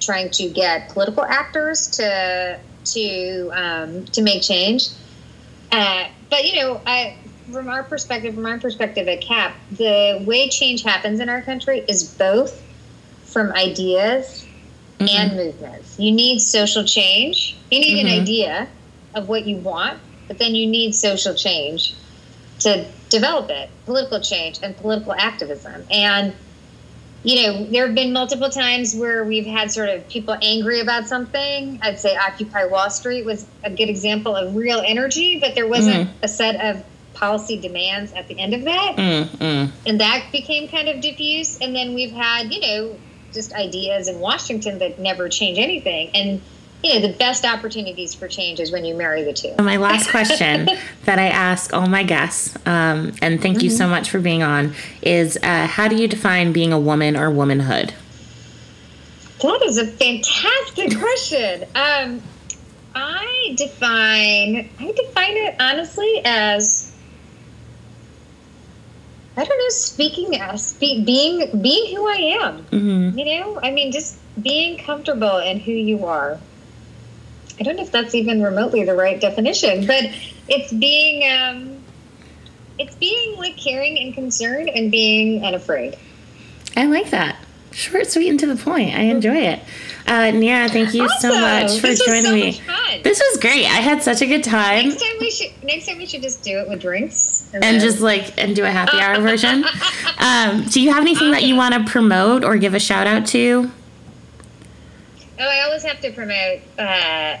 trying 0.00 0.30
to 0.30 0.48
get 0.48 0.88
political 0.90 1.24
actors 1.24 1.88
to 1.88 2.58
to 2.84 3.50
um, 3.52 4.04
to 4.06 4.22
make 4.22 4.42
change 4.42 4.88
uh, 5.72 6.06
but 6.30 6.44
you 6.44 6.60
know 6.60 6.80
I, 6.86 7.16
from 7.52 7.68
our 7.68 7.82
perspective 7.82 8.34
from 8.34 8.46
our 8.46 8.58
perspective 8.58 9.08
at 9.08 9.20
CAP 9.20 9.54
the 9.72 10.22
way 10.26 10.48
change 10.48 10.82
happens 10.82 11.20
in 11.20 11.28
our 11.28 11.42
country 11.42 11.80
is 11.88 12.04
both 12.04 12.62
from 13.24 13.52
ideas 13.52 14.46
mm-hmm. 14.98 15.08
and 15.08 15.36
movements 15.36 15.98
you 15.98 16.12
need 16.12 16.38
social 16.38 16.84
change 16.84 17.56
you 17.70 17.80
need 17.80 17.98
mm-hmm. 17.98 18.14
an 18.14 18.22
idea 18.22 18.68
of 19.14 19.28
what 19.28 19.46
you 19.46 19.56
want, 19.56 19.98
but 20.26 20.38
then 20.38 20.54
you 20.54 20.66
need 20.66 20.94
social 20.94 21.34
change 21.34 21.94
to 22.60 22.86
develop 23.08 23.50
it, 23.50 23.70
political 23.86 24.20
change 24.20 24.58
and 24.62 24.76
political 24.76 25.12
activism. 25.12 25.84
And 25.90 26.34
you 27.24 27.42
know, 27.42 27.64
there 27.64 27.86
have 27.86 27.94
been 27.94 28.12
multiple 28.12 28.48
times 28.48 28.94
where 28.94 29.24
we've 29.24 29.46
had 29.46 29.72
sort 29.72 29.88
of 29.88 30.08
people 30.08 30.36
angry 30.40 30.80
about 30.80 31.08
something. 31.08 31.78
I'd 31.82 31.98
say 31.98 32.16
Occupy 32.16 32.66
Wall 32.66 32.90
Street 32.90 33.24
was 33.24 33.44
a 33.64 33.70
good 33.70 33.88
example 33.88 34.36
of 34.36 34.54
real 34.54 34.80
energy, 34.86 35.40
but 35.40 35.54
there 35.54 35.66
wasn't 35.66 36.08
mm. 36.08 36.12
a 36.22 36.28
set 36.28 36.64
of 36.64 36.84
policy 37.14 37.58
demands 37.58 38.12
at 38.12 38.28
the 38.28 38.38
end 38.38 38.54
of 38.54 38.62
that. 38.62 38.94
Mm-mm. 38.96 39.70
And 39.84 40.00
that 40.00 40.26
became 40.30 40.68
kind 40.68 40.88
of 40.88 41.00
diffuse. 41.00 41.58
And 41.60 41.74
then 41.74 41.94
we've 41.94 42.12
had, 42.12 42.52
you 42.52 42.60
know, 42.60 42.96
just 43.32 43.52
ideas 43.52 44.08
in 44.08 44.20
Washington 44.20 44.78
that 44.78 45.00
never 45.00 45.28
change 45.28 45.58
anything. 45.58 46.10
And, 46.14 46.40
you 46.82 46.94
know, 46.94 47.00
the 47.06 47.12
best 47.14 47.44
opportunities 47.44 48.14
for 48.14 48.28
change 48.28 48.60
is 48.60 48.70
when 48.70 48.84
you 48.84 48.94
marry 48.94 49.24
the 49.24 49.32
two. 49.32 49.54
My 49.58 49.76
last 49.76 50.10
question 50.10 50.68
that 51.04 51.18
I 51.18 51.28
ask 51.28 51.74
all 51.74 51.88
my 51.88 52.04
guests, 52.04 52.56
um, 52.66 53.14
and 53.20 53.42
thank 53.42 53.62
you 53.62 53.70
so 53.70 53.88
much 53.88 54.10
for 54.10 54.20
being 54.20 54.42
on, 54.42 54.74
is 55.02 55.36
uh, 55.42 55.66
how 55.66 55.88
do 55.88 55.96
you 55.96 56.06
define 56.06 56.52
being 56.52 56.72
a 56.72 56.78
woman 56.78 57.16
or 57.16 57.30
womanhood? 57.30 57.94
That 59.40 59.62
is 59.64 59.78
a 59.78 59.86
fantastic 59.86 60.98
question. 60.98 61.64
Um, 61.74 62.22
I 62.94 63.54
define 63.56 64.68
I 64.80 64.92
define 64.92 65.36
it 65.36 65.56
honestly 65.60 66.20
as 66.24 66.92
I 69.36 69.44
don't 69.44 69.58
know, 69.58 69.68
speaking 69.68 70.40
as 70.40 70.74
being 70.74 71.60
being 71.62 71.94
who 71.94 72.08
I 72.08 72.38
am. 72.40 72.64
Mm-hmm. 72.64 73.18
You 73.18 73.24
know, 73.24 73.60
I 73.62 73.70
mean, 73.70 73.92
just 73.92 74.18
being 74.42 74.78
comfortable 74.78 75.38
in 75.38 75.60
who 75.60 75.70
you 75.70 76.06
are. 76.06 76.40
I 77.58 77.62
don't 77.64 77.76
know 77.76 77.82
if 77.82 77.90
that's 77.92 78.14
even 78.14 78.42
remotely 78.42 78.84
the 78.84 78.94
right 78.94 79.20
definition, 79.20 79.86
but 79.86 80.04
it's 80.48 80.72
being 80.72 81.28
um, 81.30 81.78
it's 82.78 82.94
being 82.96 83.36
like 83.36 83.56
caring 83.56 83.98
and 83.98 84.14
concerned 84.14 84.68
and 84.68 84.90
being 84.90 85.44
unafraid. 85.44 85.96
I 86.76 86.86
like 86.86 87.10
that. 87.10 87.36
Short, 87.72 88.06
sweet, 88.06 88.30
and 88.30 88.40
to 88.40 88.46
the 88.46 88.56
point. 88.56 88.94
I 88.94 89.02
enjoy 89.02 89.36
it. 89.36 89.60
Uh, 90.06 90.32
Neera, 90.32 90.70
thank 90.70 90.94
you 90.94 91.08
so 91.20 91.38
much 91.38 91.80
for 91.80 91.92
joining 91.92 92.24
so 92.24 92.32
me. 92.34 92.60
This 93.02 93.20
was 93.20 93.40
great. 93.40 93.66
I 93.66 93.80
had 93.80 94.02
such 94.02 94.22
a 94.22 94.26
good 94.26 94.42
time. 94.42 94.88
Next 94.88 95.02
time 95.02 95.16
we 95.20 95.30
should 95.30 95.50
next 95.62 95.86
time 95.86 95.98
we 95.98 96.06
should 96.06 96.22
just 96.22 96.42
do 96.42 96.58
it 96.58 96.68
with 96.68 96.80
drinks 96.80 97.50
and 97.52 97.62
then- 97.62 97.80
just 97.80 98.00
like 98.00 98.32
and 98.38 98.56
do 98.56 98.64
a 98.64 98.70
happy 98.70 98.98
hour 98.98 99.20
version. 99.28 99.64
Um, 100.18 100.64
do 100.64 100.80
you 100.80 100.92
have 100.92 101.02
anything 101.02 101.32
that 101.32 101.42
you 101.42 101.56
want 101.56 101.74
to 101.74 101.84
promote 101.90 102.42
or 102.42 102.56
give 102.56 102.74
a 102.74 102.80
shout 102.80 103.06
out 103.06 103.26
to? 103.28 103.70
oh, 105.40 105.44
I 105.48 105.60
always 105.66 105.82
have 105.84 106.00
to 106.00 106.10
promote 106.12 106.60
uh, 106.78 107.36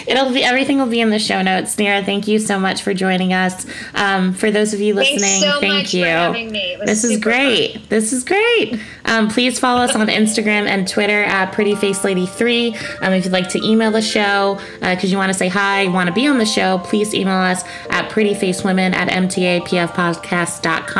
it'll 0.07 0.33
be 0.33 0.45
everything 0.45 0.79
will 0.79 0.87
be 0.87 1.01
in 1.01 1.11
the 1.11 1.19
show 1.19 1.43
notes. 1.43 1.75
Neera, 1.77 2.05
thank 2.05 2.29
you 2.29 2.39
so 2.39 2.61
much 2.61 2.83
for 2.83 2.95
joining 2.95 3.33
us. 3.33 3.67
Um, 3.95 4.33
for 4.33 4.53
those 4.53 4.73
of 4.73 4.81
you 4.81 4.95
listening, 4.95 5.41
so 5.41 5.59
thank 5.61 5.75
much 5.75 5.93
you. 5.95 6.05
for 6.05 6.11
having 6.11 6.53
me. 6.53 6.77
This 6.85 7.03
is 7.03 7.19
great. 7.19 7.89
This 7.89 8.13
is 8.13 8.23
great. 8.25 8.79
Um, 9.05 9.29
please 9.29 9.59
follow 9.59 9.81
us 9.81 9.97
on 9.97 10.07
Instagram 10.07 10.69
and 10.69 10.87
Twitter 10.87 11.25
at 11.25 11.51
Pretty 11.53 11.75
Face 11.75 12.05
Lady 12.05 12.27
Three. 12.27 12.77
Um, 13.03 13.13
if 13.13 13.25
you'd 13.25 13.33
like 13.33 13.49
to 13.51 13.59
email 13.67 13.91
the 13.91 14.03
show 14.03 14.61
because 14.81 15.11
you 15.11 15.19
want 15.19 15.33
to 15.33 15.39
say 15.39 15.49
hi, 15.49 15.89
want 15.89 16.07
to 16.07 16.13
be 16.13 16.29
on 16.29 16.39
the 16.39 16.47
show, 16.47 16.79
please 16.79 17.13
email 17.15 17.35
us 17.35 17.65
at 17.91 18.09
prettyfacewomen 18.11 18.95
at 18.95 19.09
mtapfpodcast.com. 19.09 21.00